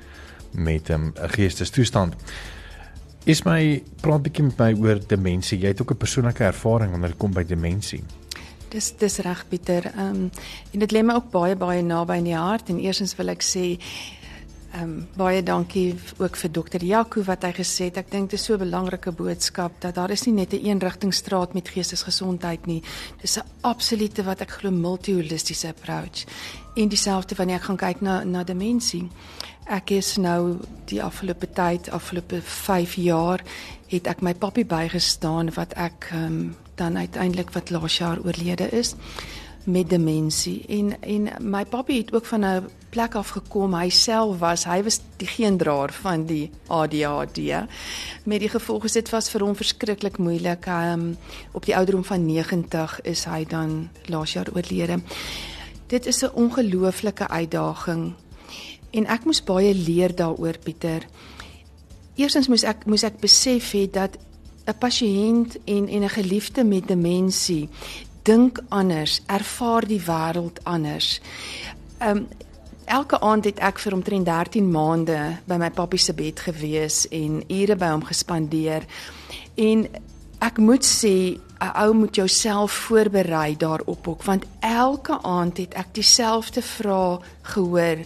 met 0.53 0.91
ehm, 0.91 1.13
'n 1.13 1.23
um, 1.23 1.31
geestestoestand. 1.37 2.15
Is 3.25 3.45
my 3.47 3.83
praat 4.01 4.23
bietjie 4.23 4.45
met 4.45 4.59
my 4.59 4.73
oor 4.75 4.99
demensie. 5.07 5.59
Jy 5.59 5.69
het 5.69 5.83
ook 5.83 5.93
'n 5.93 5.97
persoonlike 5.97 6.45
ervaring 6.45 6.91
wanneer 6.91 7.15
dit 7.15 7.19
kom 7.19 7.33
by 7.33 7.45
demensie. 7.45 8.03
Dis 8.69 8.97
dis 8.97 9.19
reg 9.19 9.49
Pieter. 9.49 9.87
Ehm 9.87 10.01
um, 10.01 10.31
en 10.73 10.79
dit 10.79 10.93
lê 10.93 11.03
my 11.03 11.15
ook 11.15 11.31
baie 11.31 11.57
baie 11.57 11.83
naby 11.83 12.17
in 12.17 12.25
die 12.25 12.37
hart 12.37 12.69
en 12.69 12.79
eersens 12.79 13.17
wil 13.17 13.29
ek 13.29 13.43
sê 13.43 13.79
Ehm 14.73 14.83
um, 14.83 15.09
baie 15.17 15.43
dankie 15.43 15.95
ook 16.17 16.37
vir 16.37 16.51
dokter 16.51 16.85
Jaco 16.85 17.21
wat 17.27 17.43
hy 17.45 17.51
gesê 17.53 17.91
het. 17.91 17.99
Ek 18.01 18.11
dink 18.11 18.31
dit 18.31 18.39
is 18.39 18.45
so 18.45 18.55
'n 18.55 18.59
belangrike 18.59 19.13
boodskap 19.13 19.73
dat 19.81 19.95
daar 19.95 20.11
is 20.11 20.25
nie 20.25 20.33
net 20.33 20.53
'n 20.53 20.57
een 20.57 20.65
eenrigtingstraat 20.65 21.53
met 21.53 21.69
geestesgesondheid 21.69 22.67
nie. 22.67 22.83
Dis 23.21 23.37
'n 23.37 23.45
absolute 23.61 24.25
wat 24.25 24.41
ek 24.41 24.51
glo 24.51 24.71
multiholistiese 24.71 25.69
approach. 25.69 26.25
En 26.75 26.89
dieselfde 26.89 27.35
wanneer 27.35 27.57
ek 27.57 27.63
gaan 27.63 27.77
kyk 27.77 28.01
na 28.01 28.25
na 28.25 28.45
demensie. 28.45 29.09
Ek 29.67 29.91
is 29.91 30.17
nou 30.17 30.57
die 30.85 31.03
afgelope 31.03 31.51
tyd, 31.53 31.91
afgelope 31.91 32.41
5 32.43 32.95
jaar 32.95 33.41
het 33.89 34.07
ek 34.07 34.21
my 34.21 34.35
pappie 34.35 34.67
bygestaan 34.67 35.55
wat 35.55 35.73
ek 35.73 36.09
ehm 36.13 36.25
um, 36.25 36.57
dan 36.75 36.97
uiteindelik 36.97 37.51
wat 37.51 37.71
laas 37.71 37.99
jaar 37.99 38.19
oorlede 38.25 38.69
is 38.71 38.95
met 39.65 39.91
demensie 39.91 40.65
en 40.67 41.01
en 41.01 41.29
my 41.41 41.65
pappa 41.65 41.93
het 41.93 42.15
ook 42.15 42.27
van 42.27 42.45
'n 42.45 42.65
plek 42.93 43.15
af 43.17 43.33
gekom 43.37 43.75
hy 43.75 43.89
self 43.89 44.39
was 44.43 44.67
hy 44.69 44.83
was 44.85 45.01
die 45.21 45.29
geendraer 45.29 45.93
van 46.03 46.27
die 46.29 46.51
ADHD 46.69 47.65
met 48.29 48.43
die 48.45 48.51
gevolge 48.53 48.91
dit 48.93 49.13
was 49.15 49.31
vir 49.33 49.45
hom 49.47 49.57
verskriklik 49.57 50.19
moeilik. 50.19 50.67
Um, 50.69 51.17
op 51.57 51.65
die 51.65 51.77
ouderdom 51.77 52.05
van 52.05 52.27
90 52.27 53.01
is 53.09 53.25
hy 53.25 53.45
dan 53.49 53.89
laas 54.13 54.37
jaar 54.37 54.51
oorlede. 54.53 55.01
Dit 55.89 56.07
is 56.07 56.23
'n 56.23 56.35
ongelooflike 56.35 57.29
uitdaging. 57.29 58.15
En 58.91 59.07
ek 59.07 59.25
moes 59.25 59.43
baie 59.45 59.75
leer 59.75 60.15
daaroor 60.15 60.59
Pieter. 60.59 61.07
Eerstens 62.15 62.49
moes 62.49 62.63
ek 62.63 62.85
moes 62.87 63.03
ek 63.03 63.21
besef 63.21 63.73
het 63.73 63.93
dat 63.93 64.19
'n 64.67 64.79
pasiënt 64.79 65.57
en 65.65 65.89
en 65.89 66.03
'n 66.05 66.09
geliefde 66.09 66.65
met 66.65 66.89
demensie 66.89 67.69
dink 68.23 68.61
anders, 68.69 69.21
ervaar 69.27 69.87
die 69.87 70.01
wêreld 70.01 70.63
anders. 70.65 71.21
Um 71.99 72.29
elke 72.93 73.21
aand 73.21 73.47
het 73.49 73.61
ek 73.65 73.81
vir 73.81 73.95
omtrent 73.97 74.29
13 74.29 74.69
maande 74.71 75.19
by 75.49 75.57
my 75.61 75.71
pappie 75.73 76.01
se 76.01 76.13
bed 76.17 76.41
gewees 76.45 77.07
en 77.09 77.41
ure 77.49 77.77
by 77.81 77.89
hom 77.95 78.05
gespandeer. 78.05 78.85
En 79.57 79.87
ek 80.43 80.59
moet 80.59 80.85
sê 80.85 81.39
'n 81.63 81.73
ou 81.85 81.93
moet 81.95 82.15
jouself 82.15 82.73
voorberei 82.73 83.57
daarop 83.57 84.09
ook 84.09 84.23
want 84.23 84.45
elke 84.61 85.19
aand 85.23 85.57
het 85.57 85.75
ek 85.75 85.95
dieselfde 85.95 86.63
vrae 86.63 87.21
gehoor. 87.43 87.99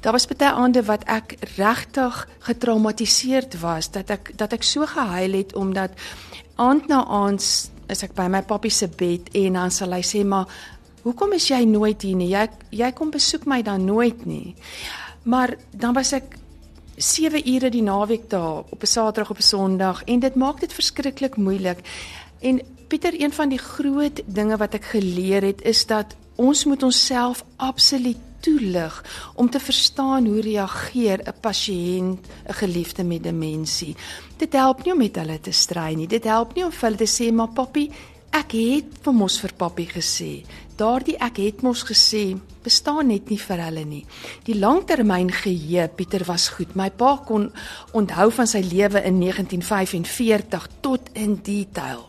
Daar 0.00 0.12
was 0.12 0.26
baie 0.26 0.50
aande 0.52 0.82
wat 0.82 1.04
ek 1.04 1.36
regtig 1.56 2.28
getraumatiseerd 2.38 3.60
was 3.60 3.90
dat 3.90 4.10
ek 4.10 4.32
dat 4.36 4.52
ek 4.52 4.62
so 4.62 4.86
gehuil 4.86 5.32
het 5.32 5.54
omdat 5.54 5.90
aand 6.56 6.86
na 6.88 7.04
aand 7.04 7.70
is 7.88 8.02
ek 8.02 8.14
by 8.14 8.26
my 8.26 8.42
pappie 8.42 8.70
se 8.70 8.88
bed 8.88 9.28
en 9.32 9.52
dan 9.52 9.70
sal 9.70 9.92
hy 9.92 10.02
sê 10.02 10.24
maar 10.24 10.46
hoekom 11.04 11.32
is 11.36 11.48
jy 11.48 11.62
nooit 11.68 12.02
hier 12.02 12.16
nie? 12.16 12.32
Jy 12.32 12.48
jy 12.70 12.90
kom 12.96 13.10
besoek 13.14 13.46
my 13.46 13.62
dan 13.62 13.84
nooit 13.84 14.26
nie. 14.26 14.54
Maar 15.24 15.56
dan 15.70 15.94
was 15.94 16.12
ek 16.12 16.36
7 16.96 17.42
ure 17.48 17.70
die 17.70 17.82
naweek 17.82 18.28
daar 18.30 18.64
op 18.70 18.82
'n 18.82 18.86
Saterdag 18.86 19.30
op 19.30 19.38
'n 19.38 19.42
Sondag 19.42 20.04
en 20.04 20.20
dit 20.20 20.34
maak 20.34 20.60
dit 20.60 20.72
verskriklik 20.72 21.36
moeilik. 21.36 21.78
En 22.40 22.60
Pieter, 22.88 23.20
een 23.20 23.32
van 23.32 23.48
die 23.48 23.58
groot 23.58 24.22
dinge 24.26 24.56
wat 24.56 24.74
ek 24.74 24.84
geleer 24.84 25.42
het 25.42 25.62
is 25.62 25.86
dat 25.86 26.16
ons 26.36 26.64
moet 26.64 26.82
onsself 26.82 27.44
absoluut 27.56 28.18
toelig 28.40 29.04
om 29.34 29.50
te 29.50 29.60
verstaan 29.60 30.26
hoe 30.26 30.40
reageer 30.40 31.18
'n 31.24 31.40
pasiënt, 31.40 32.20
'n 32.48 32.52
geliefde 32.52 33.04
met 33.04 33.22
demensie. 33.22 33.96
Dit 34.36 34.52
help 34.52 34.84
nie 34.84 34.92
om 34.92 34.98
met 34.98 35.16
hulle 35.16 35.40
te 35.40 35.50
stry 35.50 35.94
nie. 35.94 36.06
Dit 36.06 36.24
help 36.24 36.54
nie 36.54 36.64
om 36.64 36.72
vir 36.72 36.90
hulle 36.90 37.04
te 37.04 37.22
sê 37.22 37.32
maar 37.32 37.48
papi, 37.48 37.90
ek 38.30 38.52
het 38.52 38.84
vir 39.02 39.14
mos 39.14 39.40
vir 39.40 39.52
papi 39.56 39.86
gesê. 39.86 40.44
Daardie 40.74 41.14
ek 41.22 41.36
het 41.38 41.60
mos 41.62 41.84
gesê 41.86 42.32
bestaan 42.64 43.06
net 43.12 43.28
nie 43.30 43.38
vir 43.38 43.60
hulle 43.62 43.84
nie. 43.86 44.00
Die 44.42 44.56
langtermyn 44.58 45.30
geheue 45.30 45.86
Pieter 45.94 46.24
was 46.26 46.48
goed. 46.56 46.74
My 46.74 46.88
pa 46.90 47.12
kon 47.22 47.52
onthou 47.94 48.26
van 48.34 48.50
sy 48.50 48.64
lewe 48.66 49.04
in 49.06 49.20
1945 49.22 50.66
tot 50.82 51.12
in 51.14 51.38
detail. 51.46 52.02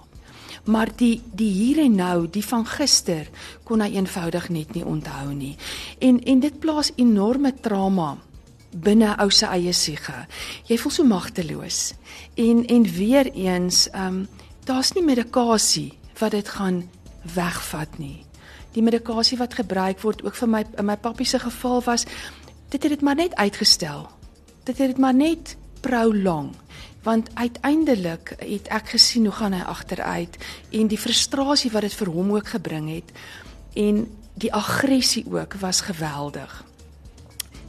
Maar 0.65 0.89
die 0.97 1.21
die 1.37 1.51
hier 1.53 1.83
en 1.83 1.99
nou, 1.99 2.25
die 2.25 2.41
van 2.41 2.65
gister, 2.65 3.29
kon 3.69 3.85
hy 3.85 3.91
eenvoudig 3.99 4.49
net 4.49 4.73
nie 4.73 4.85
onthou 4.85 5.29
nie. 5.37 5.53
En 6.01 6.17
en 6.25 6.41
dit 6.41 6.59
plaas 6.59 6.89
enorme 6.97 7.53
trauma 7.61 8.15
binne 8.73 9.13
ou 9.21 9.29
se 9.29 9.45
eie 9.45 9.73
siege. 9.77 10.25
Jy 10.65 10.81
voel 10.81 10.91
so 10.91 11.05
magteloos. 11.05 11.93
En 12.33 12.65
en 12.65 12.93
weer 12.97 13.29
eens, 13.29 13.85
ehm 13.93 14.23
um, 14.25 14.27
daar's 14.65 14.95
nie 14.97 15.05
medikasie 15.05 15.91
wat 16.17 16.31
dit 16.31 16.49
gaan 16.49 16.87
wegvat 17.35 17.99
nie 18.01 18.25
die 18.75 18.83
medikasie 18.83 19.39
wat 19.39 19.55
gebruik 19.55 20.01
word 20.03 20.23
ook 20.25 20.35
vir 20.35 20.51
my 20.51 20.63
in 20.75 20.89
my 20.89 20.97
pappie 20.99 21.27
se 21.27 21.39
geval 21.39 21.81
was 21.85 22.05
dit 22.69 22.83
het 22.83 22.91
dit 22.91 23.01
maar 23.01 23.15
net 23.15 23.35
uitgestel. 23.35 24.09
Dit 24.65 24.77
het 24.77 24.95
dit 24.95 25.01
maar 25.01 25.15
net 25.15 25.55
prolong 25.81 26.53
want 27.05 27.29
uiteindelik 27.37 28.33
het 28.41 28.67
ek 28.73 28.95
gesien 28.95 29.27
hoe 29.29 29.35
gaan 29.37 29.53
hy 29.53 29.61
agteruit 29.61 30.37
en 30.73 30.87
die 30.89 30.97
frustrasie 30.97 31.69
wat 31.71 31.85
dit 31.85 31.97
vir 31.99 32.09
hom 32.09 32.31
ook 32.33 32.47
gebring 32.55 32.87
het 32.89 33.11
en 33.77 34.07
die 34.33 34.49
aggressie 34.53 35.23
ook 35.29 35.53
was 35.61 35.83
geweldig. 35.85 36.63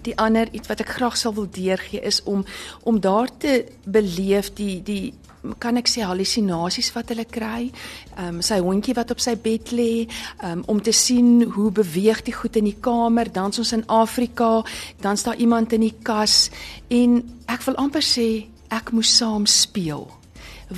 Die 0.09 0.16
ander 0.16 0.49
iets 0.57 0.71
wat 0.73 0.81
ek 0.81 0.95
graag 0.97 1.19
sal 1.21 1.35
wil 1.37 1.51
deurgee 1.53 2.01
is 2.01 2.23
om 2.25 2.47
om 2.83 3.01
daar 3.01 3.29
te 3.38 3.66
beleef 3.85 4.55
die 4.57 4.81
die 4.83 5.12
kan 5.59 5.77
ek 5.77 5.89
sê 5.91 6.05
halusinasies 6.07 6.93
wat 6.97 7.13
hulle 7.13 7.27
kry. 7.29 7.71
Ehm 8.17 8.39
um, 8.39 8.43
sy 8.43 8.59
hondjie 8.65 8.97
wat 8.97 9.11
op 9.15 9.21
sy 9.23 9.37
bed 9.37 9.73
lê, 9.77 10.07
um, 10.43 10.65
om 10.67 10.83
te 10.83 10.93
sien 10.93 11.45
hoe 11.57 11.71
beweeg 11.71 12.25
die 12.27 12.35
goed 12.35 12.57
in 12.57 12.69
die 12.71 12.79
kamer, 12.81 13.31
dan 13.33 13.53
ons 13.57 13.73
in 13.73 13.87
Afrika, 13.89 14.65
dan's 15.03 15.23
daar 15.23 15.37
iemand 15.37 15.73
in 15.73 15.87
die 15.87 15.95
kas 16.03 16.51
en 16.91 17.23
ek 17.47 17.65
wil 17.67 17.79
amper 17.81 18.05
sê 18.05 18.47
ek 18.71 18.93
moes 18.93 19.13
saam 19.17 19.47
speel. 19.47 20.09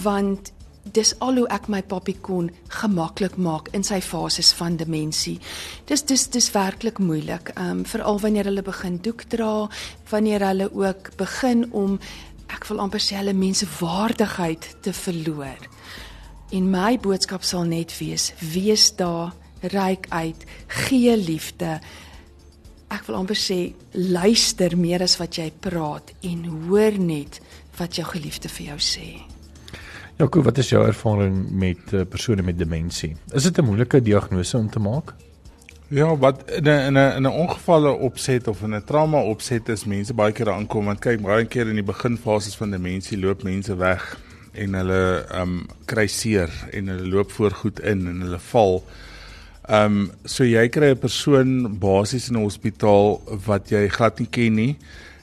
Want 0.04 0.52
dis 0.92 1.12
al 1.24 1.40
hoe 1.40 1.48
ek 1.52 1.68
my 1.72 1.80
papi 1.86 2.14
kon 2.24 2.48
gemaklik 2.80 3.36
maak 3.40 3.68
in 3.76 3.84
sy 3.86 4.00
fases 4.04 4.52
van 4.56 4.78
demensie. 4.80 5.36
Dis 5.88 6.04
dis 6.08 6.26
dis 6.32 6.50
werklik 6.54 7.00
moeilik. 7.02 7.52
Ehm 7.56 7.80
um, 7.80 7.84
veral 7.88 8.20
wanneer 8.24 8.48
hulle 8.50 8.64
begin 8.64 8.98
doek 9.04 9.24
dra, 9.32 9.68
wanneer 10.10 10.44
hulle 10.46 10.70
ook 10.72 11.12
begin 11.16 11.66
om 11.72 11.98
ek 12.48 12.66
wil 12.70 12.80
amper 12.80 13.00
sê 13.02 13.18
hulle 13.20 13.34
mense 13.36 13.66
waardigheid 13.78 14.66
te 14.84 14.92
verloor. 14.92 15.68
En 16.52 16.70
my 16.72 16.96
boodskap 16.98 17.44
sal 17.44 17.64
net 17.68 17.92
wees: 17.98 18.32
wees 18.40 18.90
daar, 18.96 19.34
reik 19.60 20.06
uit, 20.08 20.44
gee 20.88 21.16
liefde. 21.16 21.78
Ek 22.88 23.04
wil 23.06 23.18
amper 23.20 23.36
sê 23.36 23.74
luister 23.92 24.76
meer 24.76 25.04
as 25.04 25.18
wat 25.20 25.36
jy 25.36 25.50
praat 25.60 26.14
en 26.24 26.44
hoor 26.68 26.96
net 26.98 27.40
wat 27.78 27.98
jou 28.00 28.06
geliefde 28.08 28.48
vir 28.48 28.72
jou 28.72 28.78
sê. 28.80 29.08
Jaco, 30.18 30.42
wat 30.42 30.58
is 30.58 30.72
jou 30.72 30.80
ervaring 30.82 31.44
met 31.54 31.92
uh, 31.94 32.02
persone 32.08 32.42
met 32.42 32.58
demensie? 32.58 33.14
Is 33.32 33.44
dit 33.44 33.58
'n 33.58 33.64
moeilike 33.64 34.02
diagnose 34.02 34.56
om 34.58 34.70
te 34.70 34.80
maak? 34.80 35.14
Ja, 35.90 36.16
wat 36.16 36.50
in 36.50 36.62
'n 36.62 36.68
in 36.86 36.92
'n 36.92 37.16
in 37.16 37.22
'n 37.22 37.26
ongevalle 37.26 37.90
opset 37.90 38.48
of 38.48 38.62
in 38.62 38.74
'n 38.74 38.84
trauma 38.84 39.20
opset 39.22 39.68
is 39.68 39.84
mense 39.84 40.14
baie 40.14 40.32
keer 40.32 40.50
aankom 40.50 40.84
want 40.84 40.98
kyk 41.00 41.20
baie 41.20 41.44
keer 41.44 41.68
in 41.68 41.74
die 41.74 41.92
beginfases 41.92 42.56
van 42.56 42.70
demensie 42.70 43.18
loop 43.18 43.42
mense 43.42 43.76
weg 43.76 44.18
en 44.52 44.74
hulle 44.74 45.26
um 45.34 45.66
kry 45.84 46.06
seer 46.06 46.50
en 46.72 46.88
hulle 46.88 47.08
loop 47.08 47.30
voorgoed 47.30 47.80
in 47.80 48.06
en 48.06 48.20
hulle 48.20 48.38
val. 48.38 48.84
Um 49.68 50.12
so 50.24 50.44
jy 50.44 50.68
kry 50.68 50.90
'n 50.90 50.98
persoon 50.98 51.78
basies 51.78 52.28
in 52.28 52.36
'n 52.36 52.42
hospitaal 52.42 53.22
wat 53.46 53.70
jy 53.70 53.88
glad 53.88 54.18
nie 54.18 54.28
ken 54.30 54.54
nie 54.54 54.76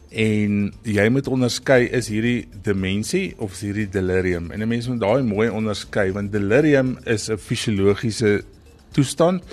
en 0.10 0.73
jy 0.82 1.10
moet 1.10 1.28
onderskei 1.28 1.89
is 1.91 2.08
hierdie 2.08 2.47
demensie 2.63 3.36
of 3.38 3.51
is 3.51 3.62
hierdie 3.62 3.89
delirium. 3.89 4.51
En 4.51 4.62
'n 4.62 4.67
mens 4.67 4.88
moet 4.88 4.99
daai 4.99 5.21
mooi 5.21 5.49
onderskei 5.49 6.12
want 6.12 6.32
delirium 6.32 6.97
is 7.06 7.30
'n 7.30 7.38
fisiologiese 7.38 8.43
toestand 8.91 9.43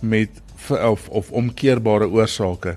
met 0.00 0.30
of 0.70 1.08
of 1.08 1.30
omkeerbare 1.30 2.08
oorsake. 2.08 2.76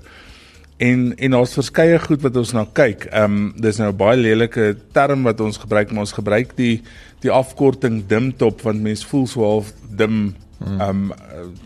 En 0.76 1.12
en 1.16 1.30
daar's 1.30 1.54
verskeie 1.54 1.98
goed 1.98 2.22
wat 2.22 2.36
ons 2.36 2.52
na 2.52 2.66
kyk. 2.72 3.06
Ehm 3.10 3.24
um, 3.24 3.52
dis 3.56 3.78
nou 3.78 3.90
'n 3.92 3.96
baie 3.96 4.16
lelike 4.16 4.76
term 4.92 5.22
wat 5.22 5.40
ons 5.40 5.56
gebruik, 5.56 5.90
maar 5.90 6.06
ons 6.06 6.18
gebruik 6.18 6.56
die 6.56 6.82
die 7.20 7.30
afkorting 7.30 8.06
DIMTOP 8.06 8.62
want 8.62 8.82
mense 8.82 9.06
voel 9.06 9.26
so 9.26 9.44
half 9.44 9.72
dim 9.96 10.34
ehm 10.60 10.80
um, 10.88 11.12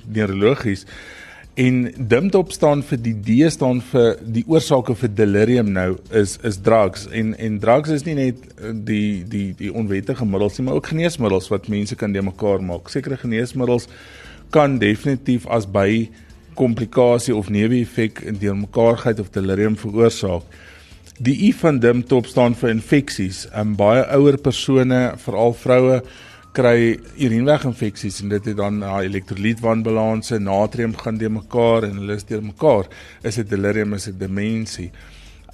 neurologies. 0.06 0.86
En 1.56 1.92
DIMTOP 1.96 2.52
staan 2.52 2.82
vir 2.84 2.98
die 3.00 3.14
D 3.24 3.50
staan 3.52 3.78
vir 3.80 4.18
die 4.20 4.44
oorsake 4.46 4.94
vir 4.94 5.08
delirium 5.08 5.70
nou 5.72 5.94
is 6.10 6.34
is 6.44 6.58
drugs 6.60 7.06
en 7.08 7.32
en 7.38 7.58
drugs 7.58 7.88
is 7.94 8.04
nie 8.04 8.14
net 8.14 8.42
die 8.84 9.24
die 9.24 9.54
die 9.56 9.72
onwettige 9.72 10.26
middels 10.28 10.58
nie, 10.58 10.66
maar 10.66 10.76
ook 10.76 10.90
geneesmiddels 10.92 11.48
wat 11.48 11.68
mense 11.72 11.96
kan 11.96 12.12
de 12.12 12.22
mekaar 12.22 12.60
maak. 12.60 12.92
Sekere 12.92 13.16
geneesmiddels 13.16 13.88
kan 14.50 14.78
definitief 14.78 15.46
as 15.46 15.66
by 15.66 16.08
komplikasie 16.56 17.34
of 17.36 17.50
neeweffek 17.52 18.22
in 18.24 18.38
deurmekaarheid 18.40 19.20
of 19.20 19.32
delirium 19.34 19.76
veroorsaak. 19.76 20.46
Die 21.18 21.36
I 21.48 21.52
van 21.56 21.80
DIMTOP 21.80 22.26
staan 22.28 22.54
vir 22.56 22.74
infeksies. 22.74 23.46
In 23.56 23.74
baie 23.76 24.02
ouer 24.16 24.36
persone, 24.36 25.00
veral 25.22 25.54
vroue, 25.56 26.00
kry 26.56 26.96
urineweginfeksies 27.20 28.22
en 28.22 28.32
dit 28.32 28.48
het 28.50 28.56
dan 28.56 28.80
na 28.80 28.98
elektrolytwanbalanse, 29.04 30.38
natrium 30.40 30.96
gaan 30.96 31.18
de 31.20 31.28
mekaar 31.32 31.84
en 31.88 32.00
hulle 32.00 32.16
is 32.16 32.24
deur 32.28 32.44
mekaar. 32.44 32.88
Is 33.24 33.40
dit 33.40 33.50
delirium 33.52 33.96
is 33.96 34.08
dit 34.10 34.18
demensie? 34.20 34.90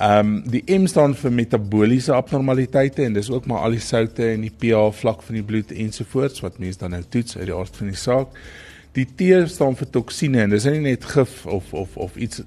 Ehm 0.02 0.18
um, 0.18 0.36
die 0.50 0.62
M 0.72 0.86
staan 0.90 1.14
vir 1.14 1.34
metabooliese 1.34 2.14
abnormaliteite 2.16 3.04
en 3.04 3.14
dis 3.14 3.30
ook 3.30 3.46
maar 3.46 3.66
al 3.66 3.76
die 3.76 3.82
soutte 3.82 4.24
en 4.32 4.46
die 4.46 4.50
pH 4.50 4.88
vlak 4.98 5.22
van 5.22 5.38
die 5.38 5.44
bloed 5.46 5.70
ensovoorts 5.70 6.42
wat 6.42 6.58
mense 6.58 6.80
dan 6.80 6.96
nou 6.96 7.02
toets 7.08 7.36
uit 7.36 7.46
die 7.46 7.54
aard 7.54 7.76
van 7.76 7.92
die 7.92 7.98
saak. 7.98 8.34
Die 8.96 9.06
T 9.08 9.48
staan 9.48 9.76
vir 9.78 9.88
toksine 9.88 10.44
en 10.44 10.52
dis 10.52 10.68
nie 10.68 10.84
net 10.84 11.04
gif 11.14 11.46
of 11.46 11.72
of 11.72 11.96
of 11.96 12.16
iets 12.20 12.42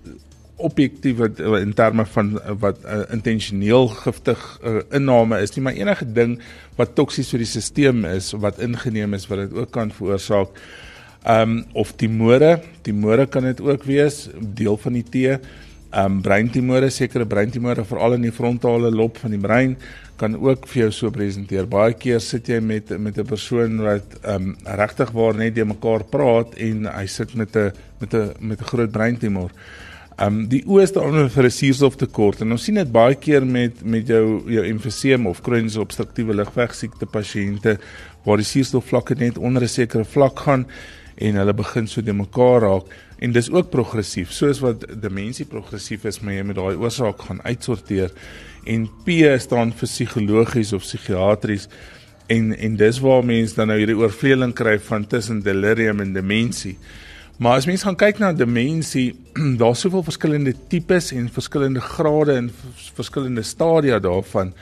objektief 0.56 1.18
wat 1.20 1.40
in 1.60 1.74
terme 1.76 2.06
van 2.06 2.36
wat 2.62 2.84
uh, 2.86 3.02
intentioneel 3.12 3.90
giftig 4.06 4.44
uh, 4.64 4.80
inname 4.96 5.42
is 5.44 5.56
nie 5.56 5.64
maar 5.66 5.76
enige 5.76 6.06
ding 6.16 6.38
wat 6.78 6.94
toksies 6.96 7.34
vir 7.34 7.44
die 7.44 7.50
stelsel 7.50 8.06
is 8.14 8.32
wat 8.46 8.62
ingeneem 8.64 9.18
is 9.18 9.28
wat 9.28 9.46
dit 9.46 9.58
ook 9.58 9.72
kan 9.72 9.92
veroorsaak. 9.92 10.54
Ehm 11.26 11.42
um, 11.42 11.62
of 11.74 11.96
timore, 11.98 12.60
timore 12.86 13.26
kan 13.26 13.44
dit 13.50 13.62
ook 13.62 13.84
wees, 13.90 14.28
deel 14.38 14.78
van 14.78 14.94
die 14.94 15.04
T. 15.04 15.16
Ehm 15.26 15.40
um, 16.06 16.22
breintimore, 16.22 16.90
sekere 16.94 17.26
breintimore 17.26 17.86
veral 17.86 18.20
in 18.20 18.28
die 18.30 18.36
frontale 18.36 18.92
lob 18.94 19.18
van 19.18 19.34
die 19.34 19.42
brein 19.42 19.78
kan 20.18 20.36
ook 20.40 20.68
vir 20.68 20.86
jou 20.86 20.92
so 20.92 21.12
presenteer. 21.12 21.68
Baie 21.68 21.94
keer 21.94 22.22
sit 22.24 22.48
jy 22.48 22.60
met 22.60 22.90
met 23.00 23.18
'n 23.18 23.26
persoon 23.26 23.82
wat 23.82 24.20
ehm 24.24 24.50
um, 24.50 24.56
regtig 24.64 25.12
waar 25.12 25.36
net 25.36 25.56
die 25.56 25.66
mekaar 25.66 26.04
praat 26.04 26.56
en 26.56 26.86
hy 26.86 27.06
sit 27.06 27.36
met 27.36 27.56
'n 27.56 27.72
met 28.00 28.14
'n 28.14 28.34
met 28.40 28.60
'n 28.62 28.66
groot 28.66 28.92
breintumor. 28.92 29.52
Ehm 30.18 30.28
um, 30.28 30.48
die 30.48 30.64
oë 30.64 30.86
staan 30.88 31.30
vir 31.30 31.44
'n 31.44 31.52
suurstoftekort 31.52 32.42
en 32.42 32.52
ons 32.52 32.64
sien 32.64 32.76
dit 32.76 32.92
baie 32.92 33.16
keer 33.16 33.46
met 33.46 33.84
met 33.84 34.08
jou 34.08 34.44
jou 34.48 34.66
emfyseem 34.66 35.28
of 35.28 35.42
kroniese 35.42 35.82
obstruktiewe 35.82 36.34
lugweegsiekte 36.34 37.06
pasiënte 37.06 37.78
waar 38.24 38.38
die 38.38 38.46
suurstofvlakke 38.46 39.16
net 39.16 39.38
onder 39.38 39.64
'n 39.64 39.68
sekere 39.68 40.06
vlak 40.06 40.40
gaan 40.40 40.66
en 41.16 41.36
hulle 41.36 41.54
begin 41.54 41.88
so 41.88 42.02
de 42.02 42.14
mekaar 42.14 42.62
raak 42.62 42.86
en 43.20 43.32
dis 43.32 43.52
ook 43.52 43.70
progressief 43.70 44.32
soos 44.32 44.60
wat 44.60 44.86
demensie 45.02 45.46
progressief 45.46 46.06
is 46.06 46.20
maar 46.22 46.34
jy 46.34 46.44
moet 46.44 46.56
daai 46.56 46.76
oorsaak 46.76 47.22
gaan 47.28 47.42
uitsorteer 47.44 48.12
en 48.66 48.90
P 49.06 49.40
staan 49.40 49.74
vir 49.74 49.88
psigologies 49.88 50.74
of 50.74 50.82
psigiatries 50.82 51.68
en 52.28 52.54
en 52.58 52.76
dis 52.76 53.00
waar 53.00 53.26
mense 53.26 53.56
dan 53.56 53.68
nou 53.68 53.78
hierdie 53.78 53.98
oorvleeling 53.98 54.54
kry 54.54 54.80
van 54.80 55.08
tussen 55.08 55.44
delirium 55.46 56.00
en 56.00 56.14
demensie. 56.14 56.78
Maar 57.38 57.60
as 57.60 57.68
mens 57.68 57.84
gaan 57.84 57.98
kyk 58.00 58.20
na 58.20 58.32
demensie, 58.34 59.12
daar's 59.62 59.84
soveel 59.84 60.04
verskillende 60.04 60.56
tipes 60.72 61.12
en 61.12 61.30
verskillende 61.30 61.84
grade 61.84 62.40
en 62.40 62.50
verskillende 62.96 63.44
stadia 63.44 64.00
daarvan. 64.00 64.54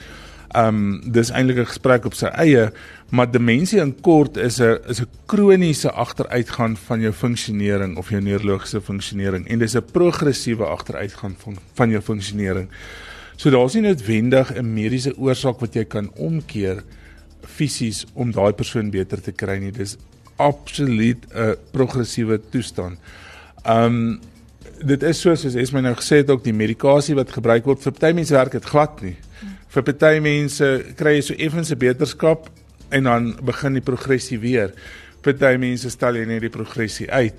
Um 0.58 1.02
dis 1.14 1.32
eintlik 1.32 1.58
'n 1.58 1.72
gesprek 1.72 2.06
op 2.06 2.14
sy 2.14 2.30
eie, 2.30 2.72
maar 3.10 3.32
demensie 3.32 3.80
in 3.82 3.96
kort 4.02 4.38
is 4.38 4.60
'n 4.60 4.78
is 4.88 5.02
'n 5.02 5.10
kroniese 5.26 5.92
agteruitgang 5.92 6.78
van 6.80 7.02
jou 7.02 7.14
funksionering 7.14 7.98
of 7.98 8.10
jou 8.10 8.22
neurologiese 8.22 8.82
funksionering 8.82 9.48
en 9.48 9.60
dis 9.60 9.76
'n 9.76 9.86
progressiewe 9.92 10.66
agteruitgang 10.66 11.36
van 11.38 11.58
van 11.74 11.90
jou 11.90 12.02
funksionering. 12.02 12.70
So 13.36 13.50
daar's 13.50 13.74
nie 13.74 13.82
noodwendig 13.82 14.54
'n 14.56 14.74
mediese 14.74 15.18
oorsaak 15.18 15.60
wat 15.60 15.76
jy 15.76 15.86
kan 15.86 16.12
omkeer 16.16 16.84
fisies 17.42 18.06
om 18.14 18.32
daai 18.32 18.54
persoon 18.54 18.92
beter 18.92 19.22
te 19.22 19.32
kry 19.32 19.58
nie. 19.60 19.72
Dis 19.72 19.98
absoluut 20.38 21.26
'n 21.34 21.56
progressiewe 21.72 22.40
toestand. 22.50 23.00
Um 23.66 24.20
dit 24.84 25.04
is 25.04 25.20
so 25.22 25.36
soos 25.36 25.56
Esme 25.56 25.82
nou 25.82 25.94
gesê 25.96 26.18
het 26.24 26.30
ook 26.30 26.44
die 26.44 26.54
medikasie 26.54 27.16
wat 27.16 27.32
gebruik 27.32 27.66
word 27.66 27.82
vir 27.82 27.92
party 27.92 28.14
mense 28.14 28.34
werk 28.34 28.52
dit 28.52 28.66
glad 28.66 29.02
nie. 29.02 29.16
Vir 29.70 29.84
party 29.84 30.20
mense 30.20 30.86
kry 30.96 31.16
jy 31.16 31.22
so 31.22 31.34
effens 31.34 31.72
'n 31.72 31.78
beterskap 31.78 32.50
en 32.90 33.04
dan 33.04 33.36
begin 33.44 33.74
die 33.74 33.82
progressie 33.82 34.40
weer. 34.40 34.74
Party 35.22 35.58
mense 35.58 35.90
stel 35.90 36.16
jy 36.16 36.26
net 36.26 36.42
die 36.42 36.50
progressie 36.50 37.12
uit. 37.12 37.34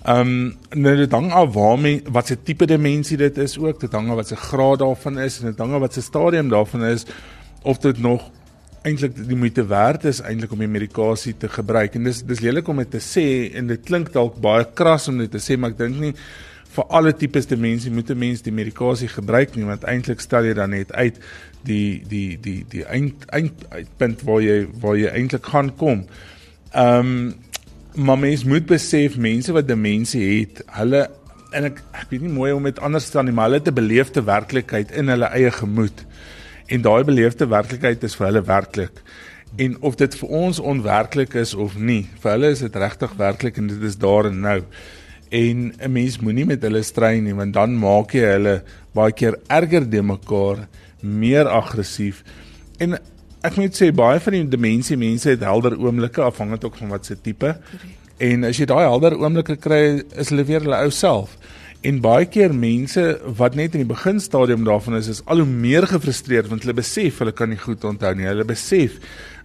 Ehm 0.00 0.20
um, 0.20 0.80
nou 0.80 0.96
dit 0.96 1.12
hang 1.12 1.32
af 1.32 1.52
waarmee 1.54 2.02
wat 2.08 2.26
se 2.26 2.42
tipe 2.42 2.64
demensie 2.66 3.16
dit 3.16 3.38
is 3.38 3.58
ook, 3.58 3.80
dit 3.80 3.92
hang 3.92 4.08
af 4.08 4.14
wat 4.14 4.28
se 4.28 4.36
graad 4.36 4.78
daarvan 4.78 5.18
is 5.18 5.40
en 5.40 5.46
dit 5.46 5.58
hang 5.58 5.72
af 5.72 5.80
wat 5.80 5.92
se 5.92 6.02
stadium 6.02 6.48
daarvan 6.48 6.84
is 6.84 7.04
of 7.62 7.78
dit 7.78 7.98
nog 7.98 8.30
eintlik 8.82 9.18
die 9.28 9.36
moeite 9.36 9.66
werd 9.66 10.04
is 10.08 10.22
eintlik 10.24 10.52
om 10.52 10.62
die 10.62 10.68
medikasie 10.68 11.34
te 11.36 11.48
gebruik. 11.48 11.94
En 11.94 12.08
dis 12.08 12.22
dis 12.24 12.40
lelik 12.40 12.68
om 12.68 12.80
dit 12.80 12.90
te 12.90 13.02
sê 13.04 13.26
en 13.56 13.68
dit 13.68 13.82
klink 13.84 14.12
dalk 14.14 14.38
baie 14.40 14.64
kras 14.74 15.08
om 15.12 15.20
dit 15.20 15.30
te 15.30 15.42
sê, 15.42 15.58
maar 15.60 15.74
ek 15.74 15.82
dink 15.82 16.00
nie 16.00 16.14
vir 16.70 16.86
alle 16.96 17.12
tipes 17.12 17.50
demensie 17.50 17.92
moet 17.92 18.10
'n 18.10 18.18
mens 18.18 18.42
die 18.42 18.54
medikasie 18.54 19.08
gebruik 19.08 19.56
nie, 19.56 19.64
want 19.66 19.84
eintlik 19.84 20.20
stel 20.20 20.44
jy 20.44 20.54
dan 20.54 20.70
net 20.70 20.92
uit 20.92 21.18
die 21.62 22.02
die 22.08 22.38
die 22.40 22.64
die 22.68 22.84
eind 22.84 23.26
eindpunt 23.28 24.22
waar 24.22 24.40
jy 24.40 24.66
waar 24.80 24.96
jy 24.96 25.12
eintlik 25.12 25.44
gaan 25.44 25.76
kom. 25.76 26.06
Ehm 26.72 27.06
um, 27.06 27.34
maar 27.94 28.18
mens 28.18 28.44
moet 28.44 28.66
besef 28.66 29.16
mense 29.16 29.52
wat 29.52 29.68
demensie 29.68 30.22
het, 30.40 30.62
hulle 30.78 31.08
en 31.56 31.66
ek 31.66 31.80
ek 31.98 32.12
weet 32.12 32.22
nie 32.22 32.32
mooi 32.32 32.52
om 32.54 32.66
dit 32.68 32.78
anders 32.78 33.08
te 33.08 33.14
staan 33.14 33.26
nie, 33.26 33.34
maar 33.34 33.48
hulle 33.48 33.58
het 33.58 33.68
'n 33.68 33.74
beleefde 33.74 34.22
werklikheid 34.22 34.92
in 34.92 35.08
hulle 35.08 35.26
eie 35.34 35.50
gemoed. 35.50 36.06
En 36.68 36.82
daai 36.82 37.04
beleefde 37.04 37.46
werklikheid 37.46 38.04
is 38.04 38.14
vir 38.14 38.26
hulle 38.26 38.42
werklik. 38.42 39.02
En 39.56 39.76
of 39.82 39.96
dit 39.96 40.14
vir 40.14 40.28
ons 40.28 40.58
onwerklik 40.58 41.34
is 41.34 41.54
of 41.54 41.76
nie, 41.76 42.06
vir 42.22 42.30
hulle 42.30 42.50
is 42.50 42.60
dit 42.60 42.76
regtig 42.76 43.12
werklik 43.18 43.56
en 43.56 43.66
dit 43.66 43.82
is 43.82 43.96
daar 43.96 44.26
en 44.26 44.40
nou. 44.40 44.62
En 45.30 45.72
'n 45.78 45.92
mens 45.92 46.20
moenie 46.20 46.46
met 46.46 46.62
hulle 46.62 46.82
stry 46.82 47.18
nie, 47.18 47.34
want 47.34 47.54
dan 47.54 47.78
maak 47.78 48.12
jy 48.12 48.24
hulle 48.24 48.62
baie 48.94 49.12
keer 49.12 49.38
erger 49.48 49.90
de 49.90 50.02
mekaar, 50.02 50.68
meer 51.00 51.48
aggressief. 51.48 52.22
En 52.78 52.98
ek 53.46 53.56
moet 53.56 53.76
sê 53.76 53.90
baie 53.96 54.20
van 54.20 54.36
die 54.36 54.44
demensie 54.52 54.98
mense 55.00 55.28
het 55.30 55.44
helder 55.46 55.78
oomblikke 55.80 56.22
afhangend 56.22 56.64
ook 56.64 56.76
van 56.80 56.92
wat 56.96 57.08
se 57.08 57.16
tipe. 57.16 57.54
En 58.20 58.44
as 58.44 58.60
jy 58.60 58.66
daai 58.68 58.84
helder 58.84 59.16
oomblikke 59.16 59.56
kry, 59.56 60.02
is 60.20 60.28
hulle 60.32 60.44
weer 60.48 60.60
hulle 60.60 60.76
ou 60.84 60.92
self. 60.92 61.38
En 61.80 62.02
baie 62.04 62.26
keer 62.28 62.52
mense 62.52 63.02
wat 63.38 63.56
net 63.56 63.72
in 63.72 63.86
die 63.86 63.88
beginstadium 63.88 64.66
daarvan 64.68 64.98
is, 64.98 65.08
is 65.08 65.22
al 65.24 65.40
hoe 65.40 65.48
meer 65.48 65.86
gefrustreerd 65.88 66.50
want 66.50 66.66
hulle 66.66 66.76
besef 66.76 67.22
hulle 67.22 67.32
kan 67.32 67.48
nie 67.48 67.60
goed 67.60 67.84
onthou 67.88 68.12
nie. 68.16 68.28
Hulle 68.28 68.44
besef 68.44 68.98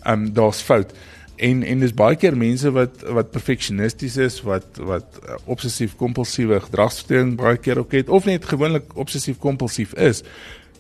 ehm 0.04 0.26
um, 0.26 0.34
daar's 0.36 0.60
fout. 0.62 0.92
En 1.36 1.64
en 1.64 1.80
dis 1.84 1.96
baie 1.96 2.20
keer 2.20 2.36
mense 2.38 2.72
wat 2.76 3.06
wat 3.16 3.32
perfeksionisties 3.32 4.18
is, 4.18 4.42
wat 4.44 4.82
wat 4.92 5.22
uh, 5.24 5.40
obsessief 5.52 5.96
kompulsiewe 6.00 6.60
gedragsversteuring 6.68 7.34
baie 7.40 7.58
keer 7.58 7.80
ook 7.80 7.96
het 7.96 8.12
of 8.12 8.28
net 8.28 8.46
gewoonlik 8.52 8.92
obsessief 9.00 9.40
kompulsief 9.40 9.96
is 9.96 10.24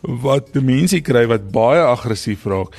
wat 0.02 0.52
demensie 0.54 1.02
kry 1.02 1.26
wat 1.32 1.50
baie 1.56 1.82
aggressief 1.82 2.46
raak. 2.46 2.76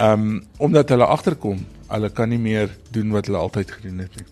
Ehm 0.00 0.12
um, 0.12 0.42
omdat 0.56 0.88
hulle 0.88 1.06
agterkom, 1.06 1.58
hulle 1.92 2.10
kan 2.10 2.28
nie 2.28 2.40
meer 2.40 2.70
doen 2.90 3.10
wat 3.12 3.26
hulle 3.28 3.38
altyd 3.38 3.70
gedoen 3.70 3.98
het 3.98 4.14
nie. 4.16 4.24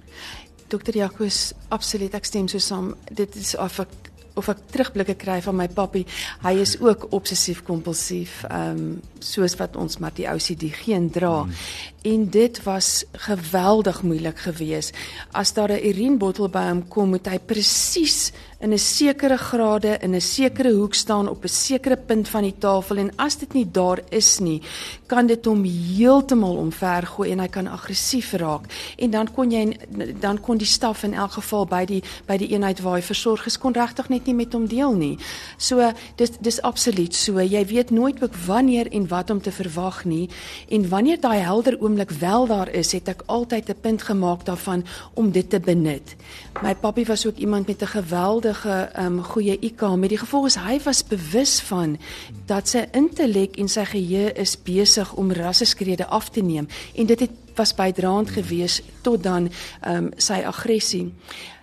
Dokter 0.68 0.96
Jacques, 0.96 1.52
absoluut 1.68 2.14
ek 2.16 2.24
stem 2.24 2.48
so 2.48 2.59
saam. 2.59 2.94
Dit 3.12 3.37
is 3.37 3.57
of 3.57 3.81
ek 3.85 3.92
of 4.38 4.48
ek 4.52 4.61
terugblikke 4.72 5.16
kry 5.18 5.40
van 5.42 5.57
my 5.59 5.66
pappie. 5.68 6.04
Hy 6.44 6.54
is 6.62 6.76
ook 6.81 7.09
obsessief 7.16 7.64
kompulsief, 7.66 8.44
ehm 8.48 8.81
um, 8.81 8.98
soos 9.18 9.57
wat 9.59 9.76
ons 9.76 9.98
maar 9.98 10.14
die 10.14 10.28
OCD 10.31 10.68
geen 10.85 11.11
dra. 11.11 11.42
Hmm. 11.42 11.54
En 12.02 12.30
dit 12.30 12.62
was 12.62 13.04
geweldig 13.12 14.02
moeilik 14.02 14.38
geweest. 14.38 14.96
As 15.30 15.52
daar 15.52 15.72
'n 15.72 15.87
urinebottel 15.87 16.48
by 16.48 16.68
hom 16.68 16.88
kom, 16.88 17.08
moet 17.08 17.26
hy 17.26 17.38
presies 17.38 18.32
in 18.61 18.72
'n 18.72 18.78
sekere 18.78 19.37
grade 19.37 19.98
in 20.00 20.14
'n 20.14 20.20
sekere 20.20 20.72
hoek 20.72 20.94
staan 20.94 21.28
op 21.28 21.44
'n 21.44 21.48
sekere 21.48 21.96
punt 21.96 22.28
van 22.28 22.42
die 22.42 22.54
tafel 22.58 22.96
en 22.96 23.16
as 23.16 23.37
dit 23.37 23.52
nie 23.52 23.70
daar 23.70 24.00
is 24.08 24.38
nie, 24.38 24.62
kan 25.06 25.26
dit 25.26 25.44
hom 25.44 25.64
heeltemal 25.64 26.56
omvergooi 26.56 27.30
en 27.30 27.38
hy 27.38 27.48
kan 27.48 27.66
aggressief 27.66 28.32
raak. 28.32 28.94
En 28.96 29.11
dan 29.11 29.32
kon 29.32 29.50
jy 29.50 29.76
dan 30.20 30.40
kon 30.40 30.56
die 30.56 30.66
staf 30.66 31.02
in 31.02 31.14
elk 31.14 31.32
geval 31.32 31.66
by 31.66 31.84
die 31.84 32.02
by 32.26 32.37
die 32.37 32.48
eenheid 32.48 32.80
waar 32.80 32.94
hy 32.94 33.02
versorg 33.02 33.46
is 33.46 33.58
kon 33.58 33.72
regtig 33.72 34.08
net 34.08 34.26
nie 34.26 34.34
met 34.34 34.52
hom 34.52 34.66
deel 34.66 34.92
nie. 34.92 35.18
So 35.56 35.92
dis 36.16 36.30
dis 36.40 36.62
absoluut 36.62 37.14
so. 37.14 37.40
Jy 37.40 37.66
weet 37.66 37.90
nooit 37.90 38.22
ook 38.22 38.34
wanneer 38.46 38.87
en 38.92 39.08
wat 39.08 39.30
om 39.30 39.40
te 39.40 39.52
verwag 39.52 40.04
nie 40.04 40.28
en 40.68 40.88
wanneer 40.88 41.20
daai 41.20 41.38
helder 41.38 41.78
oomblik 41.88 42.11
wel 42.11 42.46
daar 42.46 42.68
is, 42.68 42.92
het 42.92 43.09
ek 43.09 43.22
altyd 43.27 43.68
'n 43.68 43.81
punt 43.81 44.03
gemaak 44.03 44.44
daarvan 44.44 44.85
om 45.14 45.31
dit 45.31 45.51
te 45.51 45.61
benut. 45.61 46.16
My 46.62 46.74
papi 46.74 47.05
was 47.05 47.27
ook 47.27 47.37
iemand 47.37 47.66
met 47.66 47.83
'n 47.83 47.87
geweldige 47.87 48.90
um 48.98 49.22
goeie 49.22 49.59
IQ 49.59 49.96
met 49.96 50.09
die 50.09 50.18
gevolg 50.18 50.46
is 50.46 50.57
hy 50.57 50.81
was 50.85 51.05
bewus 51.05 51.61
van 51.61 51.98
dat 52.46 52.68
sy 52.68 52.85
intellek 52.92 53.57
en 53.57 53.68
sy 53.68 53.85
geheue 53.85 54.33
is 54.33 54.62
besig 54.62 55.12
om 55.12 55.33
rasseskrede 55.33 56.07
af 56.07 56.29
te 56.29 56.40
neem 56.40 56.68
en 56.94 57.07
dit 57.07 57.20
het 57.20 57.31
was 57.55 57.74
bydraend 57.74 58.31
gewees 58.31 58.83
tot 59.01 59.22
dan 59.22 59.51
um 59.87 60.11
sy 60.16 60.42
aggressie. 60.44 61.12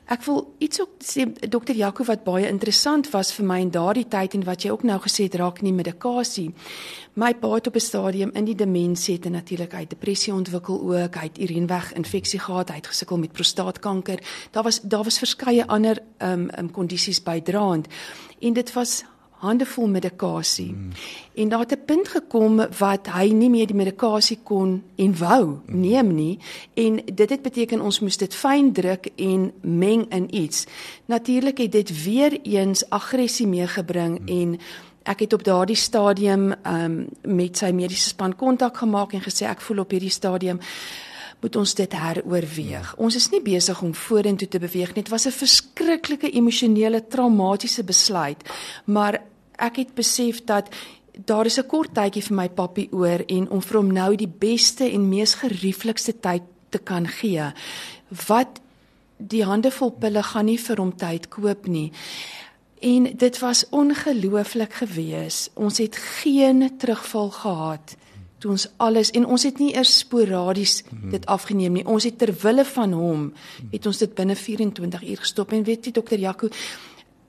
Ek 0.05 0.21
wil 0.27 0.43
iets 0.61 0.81
ook 0.81 0.89
sê 1.01 1.25
dokter 1.49 1.75
Jaco 1.75 2.03
wat 2.05 2.23
baie 2.23 2.45
interessant 2.47 3.09
was 3.09 3.31
vir 3.33 3.45
my 3.45 3.57
in 3.63 3.71
daardie 3.73 4.05
tyd 4.05 4.35
en 4.37 4.43
wat 4.45 4.61
jy 4.61 4.69
ook 4.69 4.83
nou 4.85 4.99
gesê 5.01 5.25
het 5.25 5.37
raak 5.41 5.63
nie 5.65 5.73
medikasie. 5.73 6.51
My 7.17 7.33
pa 7.33 7.55
het 7.55 7.67
op 7.67 7.75
'n 7.75 7.79
stadium 7.79 8.31
in 8.33 8.45
die 8.45 8.55
demensie 8.55 9.15
het 9.15 9.29
natuurlik 9.29 9.73
hy 9.73 9.85
depressie 9.87 10.33
ontwikkel 10.33 10.77
ook, 10.79 11.15
hy 11.15 11.23
het 11.23 11.39
urineweg 11.39 11.93
infeksie 11.93 12.39
gehad, 12.39 12.69
hy 12.69 12.75
het 12.75 12.87
gesukkel 12.87 13.17
met 13.17 13.31
prostaatkanker. 13.31 14.19
Daar 14.51 14.63
was 14.63 14.81
daar 14.81 15.03
was 15.03 15.17
verskeie 15.17 15.65
ander 15.67 15.97
ehm 16.17 16.31
um, 16.31 16.49
um, 16.57 16.71
kondisies 16.71 17.23
bydraend 17.23 17.87
en 18.39 18.53
dit 18.53 18.73
was 18.73 19.03
handevol 19.39 19.87
medikasie. 19.87 20.71
Mm. 20.71 20.89
En 21.33 21.49
daar 21.49 21.59
het 21.59 21.71
'n 21.71 21.85
punt 21.85 22.07
gekom 22.07 22.55
wat 22.77 23.07
hy 23.07 23.31
nie 23.31 23.49
meer 23.49 23.67
die 23.67 23.75
medikasie 23.75 24.39
kon 24.43 24.83
en 24.95 25.17
wou 25.17 25.57
neem 25.65 26.15
nie 26.15 26.39
en 26.73 27.01
dit 27.13 27.29
het 27.29 27.41
beteken 27.41 27.81
ons 27.81 27.99
moes 27.99 28.17
dit 28.17 28.35
fyn 28.35 28.71
druk 28.71 29.09
en 29.15 29.51
meng 29.61 30.05
in 30.09 30.35
iets. 30.35 30.65
Natuurlik 31.05 31.57
het 31.57 31.71
dit 31.71 32.03
weer 32.03 32.41
eens 32.41 32.89
aggressie 32.89 33.47
meegebring 33.47 34.19
mm. 34.19 34.27
en 34.27 34.59
ek 35.03 35.19
het 35.19 35.33
op 35.33 35.43
daardie 35.43 35.75
stadium 35.75 36.53
um, 36.65 37.07
met 37.21 37.57
sy 37.57 37.69
mediese 37.71 38.09
span 38.09 38.35
kontak 38.35 38.77
gemaak 38.77 39.13
en 39.13 39.21
gesê 39.21 39.45
ek 39.45 39.61
voel 39.61 39.79
op 39.79 39.91
hierdie 39.91 40.13
stadium 40.13 40.59
moet 41.45 41.59
ons 41.61 41.75
dit 41.77 41.93
heroorweeg. 41.93 42.95
Ons 42.97 43.15
is 43.19 43.27
nie 43.29 43.41
besig 43.45 43.81
om 43.85 43.93
vorentoe 43.93 44.47
te 44.49 44.61
beweeg 44.61 44.95
nie. 44.95 45.03
Dit 45.03 45.13
was 45.13 45.27
'n 45.27 45.39
verskriklike 45.45 46.31
emosionele 46.31 47.01
traumatiese 47.07 47.83
besluit, 47.83 48.41
maar 48.85 49.21
ek 49.57 49.75
het 49.75 49.93
besef 49.93 50.43
dat 50.43 50.69
daar 51.25 51.45
is 51.45 51.59
'n 51.59 51.67
kort 51.67 51.93
tydjie 51.93 52.23
vir 52.23 52.35
my 52.35 52.49
pappie 52.49 52.89
oor 52.91 53.23
en 53.27 53.49
om 53.49 53.61
vir 53.61 53.77
hom 53.77 53.91
nou 53.93 54.15
die 54.15 54.33
beste 54.39 54.91
en 54.91 55.09
mees 55.09 55.33
gerieflikste 55.33 56.19
tyd 56.19 56.41
te 56.69 56.79
kan 56.79 57.07
gee. 57.07 57.53
Wat 58.27 58.59
die 59.17 59.43
handevol 59.43 59.91
pille 59.91 60.23
gaan 60.23 60.45
nie 60.45 60.59
vir 60.59 60.77
hom 60.77 60.95
tyd 60.95 61.29
koop 61.29 61.67
nie. 61.67 61.91
En 62.81 63.03
dit 63.17 63.39
was 63.39 63.65
ongelooflik 63.69 64.73
geweest. 64.73 65.51
Ons 65.53 65.77
het 65.77 65.95
geen 65.95 66.77
terugval 66.77 67.29
gehad 67.29 67.95
toe 68.45 68.53
ons 68.53 68.67
alles 68.77 69.09
en 69.17 69.25
ons 69.25 69.43
het 69.47 69.57
nie 69.61 69.71
eers 69.73 69.97
sporadies 70.03 70.83
mhm. 70.85 71.15
dit 71.17 71.25
afgeneem 71.25 71.79
nie. 71.79 71.85
Ons 71.89 72.05
het 72.05 72.19
ter 72.21 72.33
wille 72.45 72.65
van 72.75 72.93
hom 72.93 73.31
het 73.71 73.85
ons 73.89 74.01
dit 74.03 74.13
binne 74.13 74.37
24 74.37 75.07
uur 75.09 75.23
gestop 75.25 75.55
en 75.55 75.65
weet 75.65 75.89
jy 75.89 75.95
dokter 75.97 76.21
Jaco 76.21 76.51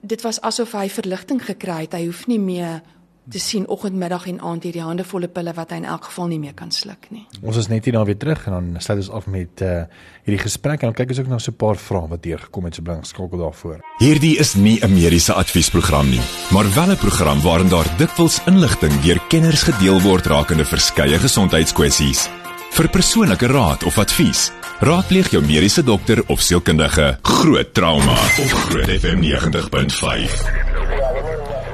dit 0.07 0.21
was 0.21 0.37
asof 0.45 0.75
hy 0.77 0.85
verligting 0.93 1.41
gekry 1.41 1.81
het. 1.87 1.97
Hy 1.97 2.05
hoef 2.05 2.27
nie 2.29 2.39
meer 2.39 2.83
te 3.29 3.39
sien 3.39 3.67
oggend, 3.67 3.95
middag 3.99 4.27
en 4.31 4.39
aand 4.39 4.63
hierdie 4.63 4.83
hande 4.83 5.03
volle 5.07 5.27
pille 5.27 5.51
wat 5.55 5.73
hy 5.73 5.81
in 5.81 5.87
elk 5.89 6.07
geval 6.07 6.29
nie 6.31 6.39
meer 6.39 6.53
kan 6.55 6.71
sluk 6.71 7.09
nie. 7.11 7.25
Ons 7.41 7.59
is 7.59 7.67
net 7.71 7.87
hier 7.87 7.97
dan 7.97 8.05
weer 8.07 8.19
terug 8.19 8.45
en 8.47 8.55
dan 8.55 8.83
sluit 8.83 9.01
ons 9.03 9.11
af 9.19 9.27
met 9.31 9.63
uh 9.65 9.83
hierdie 10.27 10.43
gesprek 10.43 10.81
en 10.83 10.91
dan 10.91 10.95
kyk 10.97 11.13
ons 11.13 11.19
ook 11.23 11.29
na 11.31 11.39
so 11.39 11.51
'n 11.51 11.55
paar 11.55 11.77
vrae 11.79 12.07
wat 12.07 12.23
deur 12.23 12.39
gekom 12.39 12.65
het 12.65 12.75
so 12.75 12.81
bring 12.81 13.05
skakel 13.05 13.39
daarvoor. 13.39 13.79
Hierdie 13.99 14.37
is 14.39 14.55
nie 14.55 14.79
'n 14.81 14.93
mediese 14.93 15.33
adviesprogram 15.33 16.09
nie, 16.09 16.21
maar 16.51 16.67
wel 16.75 16.91
'n 16.91 16.97
program 16.97 17.41
waarin 17.41 17.69
daar 17.69 17.87
dikwels 17.97 18.39
inligting 18.45 18.93
deur 19.01 19.19
kenners 19.29 19.63
gedeel 19.63 20.01
word 20.01 20.25
rakende 20.25 20.65
verskeie 20.65 21.19
gesondheidskwessies. 21.19 22.29
Vir 22.71 22.89
persoonlike 22.89 23.47
raad 23.47 23.83
of 23.83 23.97
advies, 23.97 24.51
raadpleeg 24.79 25.31
jou 25.31 25.41
mediese 25.41 25.83
dokter 25.83 26.23
of 26.27 26.41
sielkundige. 26.41 27.17
Groot 27.21 27.73
trauma 27.73 28.13
op 28.13 28.51
Groot 28.69 28.99
FM 28.99 29.19
90.5. 29.19 30.66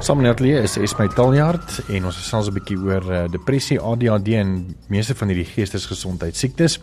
Samnetlie 0.04 0.52
is 0.60 0.74
Esme 0.76 1.06
Taljaard 1.08 1.78
en 1.88 2.04
ons 2.04 2.16
gesels 2.18 2.50
'n 2.50 2.52
bietjie 2.52 2.76
oor 2.76 3.06
uh, 3.08 3.20
depressie, 3.32 3.78
ADHD 3.80 4.34
en 4.36 4.50
meeste 4.92 5.14
van 5.16 5.30
hierdie 5.32 5.46
geestesgesondheid 5.48 6.36
siektes. 6.36 6.76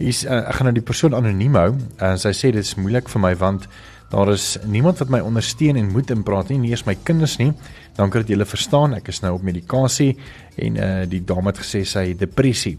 Hier's 0.00 0.24
uh, 0.24 0.40
ek 0.48 0.58
gaan 0.58 0.66
nou 0.66 0.72
die 0.74 0.82
persoon 0.82 1.14
anoniem 1.14 1.54
hou 1.54 1.76
en 2.02 2.18
sy 2.18 2.32
sê 2.34 2.50
dit 2.50 2.66
is 2.66 2.74
moeilik 2.74 3.06
vir 3.12 3.22
my 3.22 3.30
want 3.38 3.68
daar 4.10 4.32
is 4.32 4.58
niemand 4.66 4.98
wat 4.98 5.14
my 5.14 5.22
ondersteun 5.22 5.78
en 5.78 5.92
moed 5.94 6.10
inpraat 6.10 6.50
nie, 6.50 6.58
nie 6.58 6.74
eens 6.74 6.86
my 6.90 6.96
kinders 7.06 7.38
nie. 7.38 7.52
Dankie 7.94 8.24
dat 8.24 8.34
julle 8.34 8.44
verstaan. 8.44 8.98
Ek 8.98 9.14
is 9.14 9.22
nou 9.22 9.36
op 9.38 9.46
medikasie 9.46 10.16
en 10.58 10.76
uh, 10.76 11.06
die 11.06 11.22
dame 11.22 11.54
het 11.54 11.62
gesê 11.62 11.84
sy 11.86 12.08
het 12.08 12.18
depressie. 12.18 12.78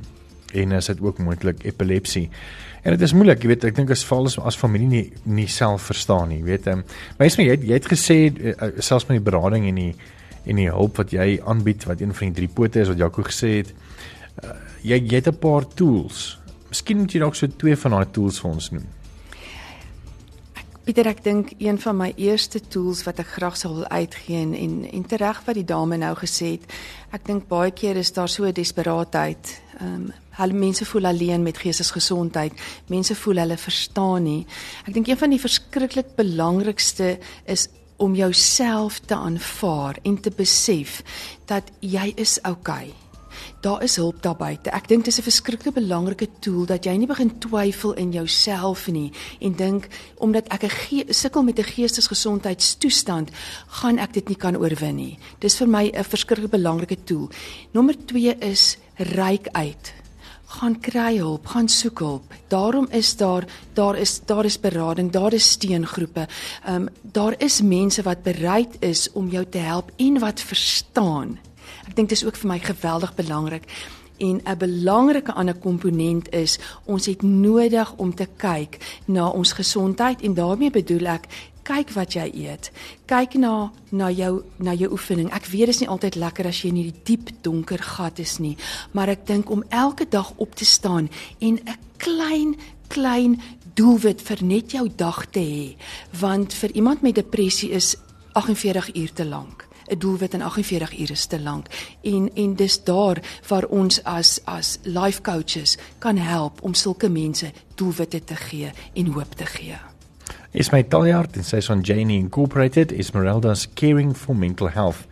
en 0.54 0.72
is 0.72 0.86
dit 0.86 1.02
ook 1.02 1.18
moontlik 1.18 1.64
epilepsie. 1.64 2.30
En 2.84 2.94
dit 2.94 3.02
is 3.02 3.14
moeilik, 3.14 3.42
jy 3.42 3.52
weet, 3.52 3.66
ek 3.72 3.76
dink 3.76 3.92
as 3.92 4.06
val 4.08 4.30
as, 4.30 4.38
as 4.40 4.58
familie 4.60 4.88
nie 4.88 5.06
nie 5.26 5.48
self 5.52 5.90
verstaan 5.90 6.30
nie, 6.30 6.44
weet 6.46 6.70
jy. 6.70 6.76
Maar 7.18 7.28
jy 7.28 7.50
het 7.50 7.66
jy 7.66 7.80
het 7.80 7.90
gesê 7.90 8.18
uh, 8.32 8.70
selfs 8.80 9.08
met 9.10 9.18
die 9.18 9.26
berading 9.26 9.68
en 9.72 9.82
die 9.82 9.94
en 10.48 10.56
die 10.62 10.70
hulp 10.72 11.02
wat 11.02 11.12
jy 11.12 11.42
aanbied 11.44 11.84
wat 11.90 12.02
een 12.02 12.14
van 12.16 12.30
die 12.30 12.38
drie 12.42 12.52
pote 12.54 12.80
is 12.80 12.88
wat 12.88 13.02
Jaco 13.02 13.26
gesê 13.28 13.58
het, 13.58 13.74
uh, 14.44 14.54
jy 14.84 15.02
jy 15.02 15.16
het 15.20 15.28
'n 15.28 15.40
paar 15.40 15.68
tools. 15.68 16.38
Miskien 16.70 16.98
moet 16.98 17.12
jy 17.12 17.20
dalk 17.20 17.36
so 17.36 17.48
twee 17.48 17.76
van 17.76 17.92
daai 17.92 18.12
tools 18.12 18.40
vir 18.40 18.52
ons 18.52 18.72
noem. 18.72 18.88
Pieter, 20.88 21.08
ek 21.08 21.24
dink 21.24 21.50
een 21.60 21.76
van 21.84 21.98
my 21.98 22.14
eerste 22.16 22.62
tools 22.64 23.04
wat 23.04 23.20
ek 23.20 23.28
graag 23.28 23.58
sou 23.58 23.74
wil 23.74 23.88
uitgee 23.88 24.40
en 24.40 24.54
en, 24.54 24.86
en 24.94 25.04
tereg 25.04 25.42
wat 25.46 25.56
die 25.56 25.66
dame 25.66 25.98
nou 25.98 26.16
gesê 26.16 26.54
het, 26.56 26.64
ek 27.12 27.26
dink 27.26 27.48
baie 27.48 27.72
keer 27.72 27.98
is 27.98 28.14
daar 28.14 28.30
so 28.30 28.46
'n 28.46 28.54
desperaatheid. 28.54 29.62
Um, 29.82 30.14
hulle 30.38 30.54
mense 30.54 30.86
voel 30.86 31.06
alleen 31.06 31.44
met 31.44 31.58
geestesgesondheid. 31.58 32.54
Mense 32.88 33.16
voel 33.16 33.42
hulle 33.44 33.58
verstaan 33.58 34.24
nie. 34.24 34.46
Ek 34.86 34.94
dink 34.94 35.08
een 35.08 35.18
van 35.18 35.34
die 35.34 35.42
verskriklik 35.42 36.16
belangrikste 36.16 37.18
is 37.46 37.68
om 37.98 38.16
jouself 38.16 39.00
te 39.00 39.16
aanvaar 39.16 39.98
en 40.04 40.22
te 40.22 40.30
besef 40.30 41.02
dat 41.46 41.72
jy 41.82 42.14
is 42.16 42.38
oukei. 42.42 42.88
Okay 42.94 43.08
daar 43.60 43.84
is 43.84 43.96
hulp 43.96 44.22
daar 44.22 44.36
buite. 44.36 44.70
Ek 44.70 44.88
dink 44.88 45.04
dit 45.04 45.14
is 45.14 45.20
'n 45.20 45.24
verskriklik 45.30 45.74
belangrike 45.74 46.28
tool 46.40 46.66
dat 46.66 46.86
jy 46.86 46.96
nie 46.98 47.08
begin 47.08 47.40
twyfel 47.40 47.94
in 47.94 48.12
jouself 48.12 48.88
nie 48.88 49.12
en 49.40 49.54
dink 49.54 49.88
omdat 50.18 50.48
ek 50.48 50.64
'n 50.64 51.14
sukkel 51.14 51.44
met 51.44 51.60
'n 51.60 51.64
geestesgesondheidstoestand, 51.64 53.30
gaan 53.68 53.98
ek 53.98 54.14
dit 54.14 54.28
nie 54.28 54.38
kan 54.38 54.58
oorwin 54.58 54.96
nie. 54.96 55.20
Dis 55.40 55.56
vir 55.56 55.68
my 55.68 55.92
'n 55.94 56.04
verskriklik 56.04 56.52
belangrike 56.52 57.04
tool. 57.04 57.30
Nommer 57.72 57.96
2 58.06 58.36
is 58.40 58.78
ryk 58.96 59.48
uit 59.52 59.94
gaan 60.48 60.80
kry 60.80 61.18
hulp, 61.18 61.48
gaan 61.48 61.68
soek 61.68 62.00
hulp. 62.00 62.34
Daarom 62.48 62.88
is 62.90 63.16
daar 63.16 63.46
daar 63.74 63.98
is 63.98 64.22
daar 64.26 64.46
is 64.46 64.60
berading, 64.60 65.12
daar 65.12 65.34
is 65.34 65.50
steungroepe. 65.50 66.28
Ehm 66.66 66.76
um, 66.76 66.88
daar 67.02 67.36
is 67.38 67.62
mense 67.62 68.02
wat 68.02 68.24
bereid 68.24 68.76
is 68.80 69.12
om 69.12 69.30
jou 69.30 69.46
te 69.50 69.58
help 69.58 69.92
en 69.96 70.20
wat 70.20 70.42
verstaan 70.42 71.38
Ek 71.88 71.96
dink 71.96 72.12
dit 72.12 72.18
is 72.20 72.26
ook 72.28 72.38
vir 72.40 72.52
my 72.52 72.60
geweldig 72.60 73.14
belangrik. 73.16 73.64
En 74.18 74.42
'n 74.44 74.58
belangrike 74.58 75.34
ander 75.34 75.56
komponent 75.56 76.34
is 76.34 76.60
ons 76.86 77.06
het 77.06 77.22
nodig 77.22 77.94
om 77.98 78.16
te 78.16 78.28
kyk 78.38 78.78
na 79.06 79.30
ons 79.30 79.52
gesondheid 79.52 80.22
en 80.22 80.34
daarmee 80.34 80.72
bedoel 80.72 81.06
ek 81.06 81.28
kyk 81.68 81.92
wat 81.98 82.16
jy 82.16 82.28
eet. 82.46 82.72
Kyk 83.10 83.36
na 83.42 83.72
na 83.92 84.10
jou 84.12 84.44
na 84.64 84.74
jou 84.78 84.92
oefening. 84.96 85.30
Ek 85.36 85.50
weet 85.52 85.68
dit 85.68 85.76
is 85.76 85.84
nie 85.84 85.92
altyd 85.92 86.16
lekker 86.20 86.48
as 86.48 86.62
jy 86.62 86.72
in 86.72 86.80
hierdie 86.82 87.04
diep 87.08 87.32
donker 87.46 87.84
gat 87.84 88.20
is 88.24 88.38
nie, 88.44 88.56
maar 88.96 89.12
ek 89.12 89.28
dink 89.28 89.52
om 89.52 89.66
elke 89.70 90.08
dag 90.10 90.32
op 90.38 90.56
te 90.56 90.66
staan 90.66 91.10
en 91.40 91.60
'n 91.60 91.78
klein 91.98 92.56
klein 92.88 93.42
doelwit 93.76 94.22
vir 94.22 94.44
net 94.44 94.72
jou 94.72 94.88
dag 94.90 95.26
te 95.32 95.40
hê, 95.40 95.76
want 96.20 96.54
vir 96.54 96.72
iemand 96.72 97.02
met 97.02 97.16
depressie 97.16 97.72
is 97.72 97.96
48 98.34 98.96
uur 98.96 99.14
te 99.14 99.26
lank. 99.26 99.68
'n 99.88 100.00
doelwit 100.00 100.34
in 100.34 100.42
48 100.42 101.00
ure 101.00 101.14
is 101.14 101.26
te 101.26 101.40
lank 101.40 101.68
en 102.02 102.36
en 102.36 102.56
dis 102.56 102.84
daar 102.84 103.18
waar 103.48 103.66
ons 103.66 104.04
as 104.04 104.40
as 104.46 104.78
life 104.84 105.22
coaches 105.22 105.78
kan 106.00 106.18
help 106.18 106.62
om 106.62 106.74
sulke 106.74 107.10
mense 107.10 107.52
doelwitte 107.76 108.24
te 108.24 108.36
gee 108.36 108.72
en 108.94 109.06
hoop 109.06 109.36
te 109.36 109.46
gee. 109.46 109.87
Is 110.58 110.72
my 110.74 110.80
Taljaard 110.90 111.36
en 111.38 111.46
sy 111.46 111.60
son 111.62 111.84
Janie 111.86 112.16
Incorporated 112.18 112.90
is 112.90 113.12
Merelda's 113.14 113.68
Caring 113.78 114.16
for 114.18 114.34
Mental 114.34 114.72
Health 114.74 115.04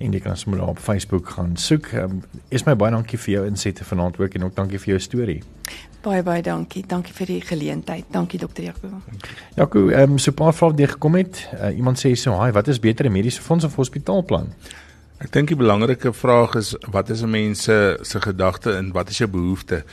en 0.00 0.14
jy 0.16 0.22
kan 0.24 0.38
sommer 0.40 0.62
op 0.64 0.78
Facebook 0.80 1.34
gaan 1.34 1.50
soek. 1.60 1.90
Um, 2.00 2.22
is 2.48 2.64
my 2.64 2.72
baie 2.80 2.94
dankie 2.94 3.20
vir 3.20 3.34
jou 3.34 3.42
insette 3.44 3.84
vanaand 3.84 4.16
ook 4.16 4.38
en 4.38 4.46
ook 4.46 4.54
dankie 4.56 4.80
vir 4.80 4.94
jou 4.94 5.02
storie. 5.04 5.36
Baie 6.00 6.22
baie 6.24 6.40
dankie. 6.40 6.80
Dankie 6.88 7.12
vir 7.12 7.28
die 7.28 7.38
geleentheid. 7.44 8.08
Dankie 8.14 8.40
dokter 8.40 8.70
Jaco. 8.70 9.02
Jaco, 9.58 9.84
ehm 9.90 10.16
um, 10.16 10.18
so 10.18 10.32
'n 10.32 10.38
paar 10.40 10.56
vrae 10.56 10.70
wat 10.72 10.80
jy 10.80 10.88
gekom 10.94 11.20
het. 11.20 11.44
Uh, 11.52 11.76
iemand 11.76 12.00
sê 12.00 12.16
so, 12.16 12.32
"Haai, 12.32 12.52
wat 12.52 12.68
is 12.68 12.80
beter, 12.80 13.04
'n 13.04 13.12
mediese 13.12 13.42
fonds 13.42 13.64
of 13.64 13.76
hospitaalplan?" 13.76 14.48
Ek 15.20 15.32
dink 15.32 15.48
die 15.48 15.56
belangrike 15.56 16.12
vraag 16.12 16.54
is 16.54 16.74
wat 16.90 17.10
is 17.10 17.20
'n 17.20 17.30
mens 17.30 17.62
se 17.62 17.98
se 18.02 18.20
gedagte 18.20 18.72
en 18.72 18.92
wat 18.92 19.10
is 19.10 19.18
jou 19.18 19.28
behoefte? 19.28 19.84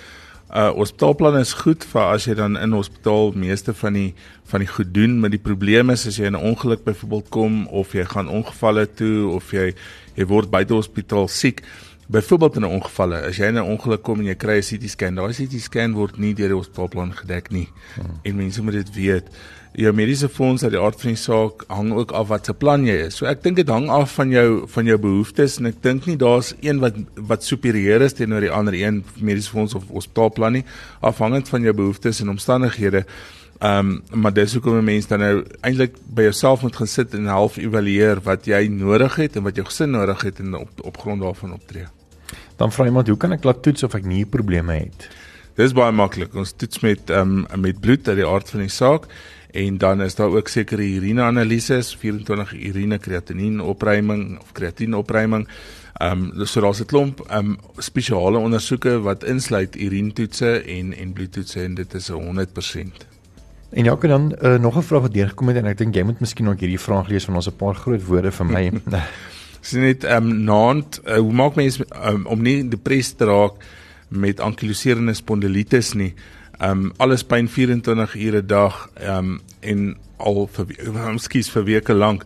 Uh 0.53 0.69
hospitaalplan 0.77 1.39
is 1.39 1.53
goed 1.53 1.85
vir 1.89 2.03
as 2.13 2.27
jy 2.27 2.35
dan 2.37 2.57
in 2.61 2.75
hospitaal 2.77 3.31
meeste 3.33 3.73
van 3.73 3.93
die 3.97 4.13
van 4.51 4.61
die 4.61 4.69
goed 4.69 4.91
doen, 4.93 5.15
maar 5.19 5.31
die 5.33 5.41
probleem 5.41 5.89
is 5.89 6.05
as 6.07 6.19
jy 6.21 6.29
in 6.29 6.37
'n 6.37 6.45
ongeluk 6.51 6.83
byvoorbeeld 6.83 7.29
kom 7.29 7.67
of 7.67 7.93
jy 7.93 8.05
gaan 8.05 8.29
ongevalle 8.29 8.85
toe 8.85 9.33
of 9.33 9.51
jy 9.51 9.73
jy 10.15 10.25
word 10.25 10.51
buite 10.51 10.73
hospitaal 10.73 11.27
siek 11.27 11.63
Byvoorbeeld 12.07 12.55
in 12.55 12.61
'n 12.61 12.65
ongeval, 12.65 13.13
as 13.13 13.37
jy 13.37 13.45
in 13.45 13.55
'n 13.55 13.69
ongeluk 13.73 14.01
kom 14.01 14.19
en 14.19 14.25
jy 14.25 14.35
kry 14.35 14.57
'n 14.57 14.61
CT 14.61 14.89
scan, 14.89 15.15
daai 15.15 15.33
CT 15.33 15.59
scan 15.59 15.93
word 15.93 16.17
nie 16.17 16.33
deur 16.33 16.47
die 16.47 16.57
hospitaalplan 16.57 17.13
gedek 17.13 17.49
nie. 17.51 17.69
Hmm. 17.95 18.19
En 18.21 18.35
mense 18.35 18.63
moet 18.63 18.73
dit 18.73 18.93
weet. 18.93 19.23
Jou 19.73 19.89
mediese 19.97 20.29
fonds 20.29 20.61
uit 20.63 20.71
die 20.75 20.79
aard 20.79 20.99
van 21.01 21.15
die 21.15 21.17
saak 21.17 21.63
hang 21.67 21.93
ook 21.97 22.11
af 22.13 22.27
wat 22.29 22.45
se 22.45 22.53
plan 22.53 22.83
jy 22.85 23.07
is. 23.07 23.15
So 23.17 23.25
ek 23.25 23.41
dink 23.41 23.57
dit 23.57 23.69
hang 23.73 23.87
af 23.89 24.11
van 24.19 24.29
jou 24.29 24.67
van 24.69 24.85
jou 24.85 24.97
behoeftes 25.01 25.57
en 25.57 25.71
ek 25.71 25.79
dink 25.81 26.05
nie 26.05 26.17
daar's 26.21 26.51
een 26.61 26.81
wat 26.83 26.99
wat 27.17 27.47
superieur 27.47 28.05
is 28.05 28.13
teenoor 28.13 28.45
die 28.45 28.51
ander 28.53 28.77
een 28.77 29.01
mediese 29.17 29.49
fonds 29.49 29.73
of 29.73 29.87
hospitaalplan 29.89 30.59
nie, 30.59 30.65
afhangend 31.01 31.49
van 31.49 31.65
jou 31.65 31.73
behoeftes 31.73 32.21
en 32.21 32.29
omstandighede. 32.35 33.01
Ehm 33.63 33.89
um, 34.13 34.21
maar 34.21 34.33
dis 34.33 34.53
hoekom 34.53 34.77
'n 34.77 34.83
mens 34.83 35.07
dan 35.07 35.19
nou 35.19 35.43
eintlik 35.61 35.97
by 36.05 36.21
jouself 36.21 36.61
moet 36.61 36.75
gaan 36.75 36.87
sit 36.87 37.13
en 37.13 37.25
half 37.25 37.57
evalueer 37.57 38.21
wat 38.21 38.45
jy 38.45 38.67
nodig 38.67 39.15
het 39.15 39.35
en 39.35 39.43
wat 39.43 39.55
jou 39.55 39.65
gesin 39.65 39.91
nodig 39.91 40.21
het 40.21 40.39
en 40.39 40.55
op 40.55 40.69
op 40.81 40.97
grond 40.97 41.21
daarvan 41.21 41.53
optree. 41.53 41.85
Dan 42.57 42.71
vra 42.71 42.85
iemand, 42.85 43.07
hoe 43.07 43.17
kan 43.17 43.31
ek 43.31 43.43
laat 43.43 43.63
toets 43.63 43.83
of 43.83 43.93
ek 43.93 44.05
nie 44.05 44.25
probleme 44.25 44.73
het? 44.73 45.09
Dis 45.55 45.73
baie 45.73 45.91
maklik. 45.91 46.35
Ons 46.35 46.53
toets 46.57 46.79
met 46.79 47.09
ehm 47.09 47.45
um, 47.53 47.61
met 47.61 47.79
bloed 47.79 48.07
uit 48.07 48.17
die 48.17 48.27
aard 48.27 48.49
van 48.49 48.59
die 48.59 48.69
saak 48.69 49.07
en 49.53 49.77
dan 49.77 50.01
is 50.01 50.15
daar 50.15 50.33
ook 50.33 50.47
sekere 50.47 50.81
urineanalises, 50.81 51.95
24 51.95 52.53
urine 52.53 52.97
kreatinien 52.97 53.61
opruiming 53.61 54.39
of 54.39 54.51
kreatien 54.51 54.93
opruiming. 54.93 55.47
Ehm 55.93 56.31
um, 56.33 56.45
so 56.45 56.61
daar's 56.61 56.81
'n 56.81 56.85
klomp 56.85 57.19
ehm 57.19 57.45
um, 57.45 57.57
spesiale 57.77 58.37
ondersoeke 58.37 58.99
wat 58.99 59.23
insluit 59.23 59.75
urinetoetse 59.75 60.61
en 60.61 60.93
en 60.97 61.13
bloedtoetse 61.13 61.61
en 61.61 61.73
dit 61.73 61.93
is 61.93 62.11
100%. 62.11 62.15
En 63.69 63.83
ja, 63.83 63.95
dan 63.95 64.35
uh, 64.41 64.55
nog 64.59 64.77
'n 64.77 64.81
vraag 64.81 65.01
wat 65.01 65.13
deurgekom 65.13 65.47
het 65.47 65.57
en 65.57 65.65
ek 65.65 65.77
dink 65.77 65.95
jy 65.95 66.03
moet 66.03 66.19
miskien 66.19 66.49
ook 66.49 66.59
hierdie 66.59 66.79
vraag 66.79 67.07
lees 67.07 67.25
van 67.25 67.35
ons 67.35 67.47
'n 67.47 67.55
paar 67.55 67.75
groot 67.75 68.05
woorde 68.05 68.31
vir 68.31 68.45
my. 68.45 68.71
Dis 69.61 69.71
net 69.71 70.03
ehm 70.03 70.31
um, 70.31 70.43
naand 70.43 71.01
uh, 71.05 71.17
hoe 71.17 71.33
maak 71.33 71.55
mense 71.55 71.85
um, 72.05 72.25
om 72.25 72.41
nie 72.41 72.67
depressie 72.67 73.15
te 73.15 73.25
raak 73.25 73.53
met 74.07 74.39
ankyloserende 74.39 75.13
spondilitis 75.13 75.93
nie. 75.93 76.13
Ehm 76.63 76.85
um, 76.85 76.91
alles 76.97 77.25
pyn 77.27 77.47
24 77.51 78.15
ure 78.15 78.41
'n 78.41 78.47
dag 78.47 78.89
ehm 78.95 79.17
um, 79.17 79.41
en 79.59 79.97
al 80.17 80.47
vir 80.47 81.19
skies 81.25 81.49
vir 81.51 81.63
weke 81.63 81.93
lank. 81.93 82.23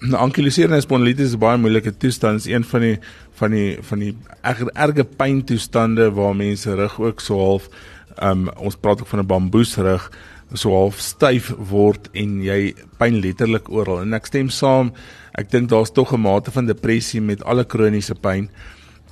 Ankyloserende 0.00 0.80
spondilitis 0.80 1.26
is 1.26 1.34
'n 1.34 1.38
baie 1.38 1.58
moeilike 1.58 1.96
toestand. 1.96 2.40
Is 2.40 2.46
een 2.46 2.64
van 2.64 2.80
die 2.80 2.98
van 3.34 3.50
die 3.50 3.78
van 3.82 3.98
die 3.98 4.14
erge, 4.42 4.70
erge 4.74 5.04
pyntoestande 5.04 6.10
waar 6.12 6.36
mense 6.36 6.74
rug 6.74 7.00
ook 7.00 7.20
so 7.20 7.38
half 7.38 7.68
ehm 8.16 8.30
um, 8.30 8.48
ons 8.56 8.76
praat 8.76 9.00
ook 9.00 9.08
van 9.08 9.20
'n 9.20 9.26
bamboesrug 9.26 10.10
so 10.52 10.70
half 10.70 10.98
styf 10.98 11.52
word 11.70 12.08
en 12.12 12.42
jy 12.42 12.74
pyn 12.98 13.20
letterlik 13.20 13.70
oral 13.70 14.00
en 14.02 14.14
ek 14.14 14.26
stem 14.26 14.48
saam 14.48 14.92
ek 15.38 15.50
dink 15.50 15.68
daar's 15.68 15.92
tog 15.92 16.12
'n 16.12 16.20
mate 16.20 16.50
van 16.50 16.66
depressie 16.66 17.20
met 17.20 17.42
alle 17.42 17.64
kroniese 17.64 18.14
pyn. 18.14 18.50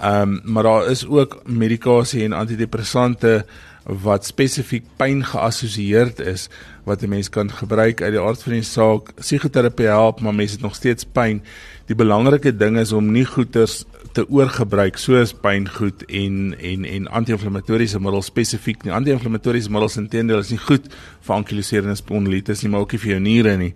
Ehm 0.00 0.22
um, 0.22 0.40
maar 0.44 0.62
daar 0.62 0.90
is 0.90 1.06
ook 1.06 1.42
medikasie 1.46 2.24
en 2.24 2.32
antidepressante 2.32 3.44
wat 3.88 4.26
spesifiek 4.28 4.84
pyn 5.00 5.22
geassosieerd 5.24 6.20
is 6.20 6.48
wat 6.84 7.02
'n 7.02 7.08
mens 7.08 7.28
kan 7.28 7.50
gebruik 7.50 8.02
uit 8.02 8.12
die 8.12 8.20
aard 8.20 8.42
van 8.42 8.52
die 8.52 8.62
saak. 8.62 9.14
Psigoterapie 9.14 9.86
help, 9.86 10.20
maar 10.20 10.34
mense 10.34 10.54
het 10.54 10.62
nog 10.62 10.74
steeds 10.74 11.04
pyn. 11.04 11.42
Die 11.86 11.96
belangrike 11.96 12.56
ding 12.56 12.78
is 12.78 12.92
om 12.92 13.12
nie 13.12 13.24
goeters 13.24 13.84
te 14.12 14.28
oorgebruik 14.28 14.96
soos 14.96 15.32
pyngoed 15.32 16.04
en 16.04 16.54
en 16.60 16.84
en 16.84 17.08
anti-inflammatoriese 17.08 18.00
middels 18.00 18.26
spesifiek 18.26 18.82
nie. 18.84 18.92
Anti-inflammatoriese 18.92 19.70
middels 19.70 19.96
intendeel 19.96 20.38
is 20.38 20.50
nie 20.50 20.58
goed 20.58 20.88
vir 21.20 21.34
ankyloserende 21.34 21.96
spondilitis 21.96 22.62
nie, 22.62 22.70
maar 22.70 22.80
ook 22.80 22.92
nie 22.92 23.02
vir 23.04 23.10
jou 23.10 23.20
niere 23.20 23.56
nie. 23.56 23.72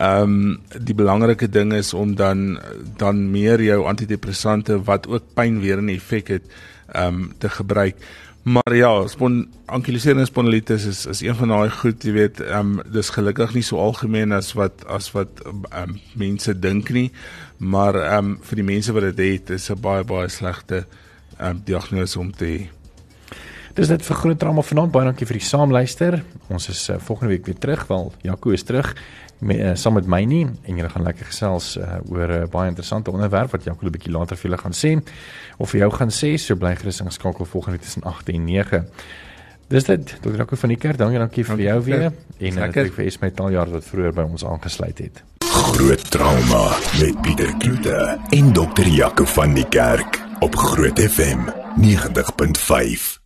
Ehm 0.00 0.22
um, 0.22 0.60
die 0.78 0.94
belangrike 0.94 1.48
ding 1.48 1.72
is 1.72 1.94
om 1.94 2.14
dan 2.14 2.58
dan 2.96 3.30
meer 3.30 3.62
jou 3.62 3.84
antidepressante 3.86 4.82
wat 4.84 5.06
ook 5.06 5.34
pyn 5.34 5.60
weer 5.60 5.82
'n 5.82 5.88
effek 5.88 6.28
het 6.28 6.42
ehm 6.92 7.14
um, 7.14 7.32
te 7.38 7.48
gebruik. 7.48 7.96
Maar 8.42 8.74
ja, 8.74 9.06
spon 9.06 9.46
ankyloserende 9.70 10.24
spondilitis 10.26 10.84
is 10.84 11.06
is 11.06 11.20
een 11.20 11.34
van 11.38 11.48
daai 11.48 11.70
goed, 11.70 12.02
jy 12.02 12.12
weet, 12.12 12.40
ehm 12.42 12.72
um, 12.78 12.92
dis 12.92 13.12
gelukkig 13.14 13.54
nie 13.54 13.62
so 13.62 13.78
algemeen 13.78 14.34
as 14.34 14.50
wat 14.58 14.82
as 14.90 15.12
wat 15.14 15.44
ehm 15.46 15.62
um, 15.82 16.00
mense 16.18 16.58
dink 16.58 16.90
nie, 16.90 17.12
maar 17.58 17.94
ehm 17.94 18.32
um, 18.32 18.38
vir 18.42 18.58
die 18.58 18.66
mense 18.66 18.92
wat 18.92 19.06
dit 19.12 19.22
het, 19.22 19.50
is 19.50 19.70
'n 19.70 19.78
baie 19.80 20.04
baie 20.04 20.28
slegte 20.28 20.86
ehm 21.38 21.50
um, 21.50 21.62
diagnose 21.64 22.18
om 22.18 22.32
te 22.32 22.44
hê. 22.44 22.60
Dis 23.74 23.88
dit 23.88 24.02
vir 24.02 24.16
groot 24.16 24.38
drama 24.38 24.62
vanaand. 24.62 24.92
Baie 24.92 25.04
dankie 25.04 25.26
vir 25.26 25.38
die 25.38 25.46
saamluister. 25.46 26.22
Ons 26.48 26.68
is 26.68 26.88
uh, 26.90 26.98
volgende 26.98 27.32
week 27.32 27.46
weer 27.46 27.58
terug. 27.58 27.86
Wel, 27.86 28.12
Jaco 28.22 28.50
is 28.50 28.62
terug 28.62 28.94
met 29.42 29.58
uh, 29.58 29.70
saam 29.74 29.96
met 29.98 30.06
my 30.06 30.22
nie 30.28 30.44
en 30.46 30.76
julle 30.78 30.88
gaan 30.88 31.02
lekker 31.02 31.26
gesels 31.26 31.76
uh, 31.76 31.98
oor 32.10 32.28
'n 32.28 32.42
uh, 32.42 32.48
baie 32.50 32.68
interessante 32.68 33.10
onderwerp 33.10 33.50
wat 33.50 33.64
Jaco 33.64 33.86
'n 33.86 33.90
bietjie 33.90 34.12
later 34.12 34.36
vir 34.36 34.50
julle 34.50 34.62
gaan 34.62 34.76
sê 34.82 34.92
of 35.56 35.70
vir 35.70 35.80
jou 35.80 35.90
gaan 35.90 36.10
sê. 36.10 36.36
So 36.38 36.54
bly 36.56 36.76
gerus 36.76 37.00
ingeskakel 37.00 37.44
volgende 37.44 37.76
week 37.76 37.84
tussen 37.84 38.02
8 38.02 38.28
en 38.28 38.44
9. 38.44 38.86
Dis 39.68 39.84
dit. 39.84 40.16
Dr. 40.20 40.36
Jaco 40.36 40.56
van 40.56 40.68
die 40.68 40.78
kerk. 40.78 40.98
Dankie 40.98 41.18
dankie 41.18 41.44
vir 41.44 41.60
jou 41.60 41.82
weer 41.82 42.12
en 42.38 42.54
natuurlik 42.54 42.92
vir 42.92 43.04
Esme 43.04 43.32
Taljaard 43.32 43.70
wat 43.70 43.84
vroeër 43.84 44.12
by 44.12 44.22
ons 44.22 44.44
aangesluit 44.44 44.98
het. 44.98 45.22
Groot 45.44 46.10
trauma 46.10 46.76
met 47.00 47.20
Pieter 47.22 47.56
Kloete 47.58 48.18
en 48.30 48.52
Dr. 48.52 48.86
Jaco 48.86 49.24
van 49.24 49.54
die 49.54 49.68
kerk 49.68 50.20
op 50.40 50.54
Groot 50.56 51.00
FM 51.00 51.48
90.5. 51.80 53.21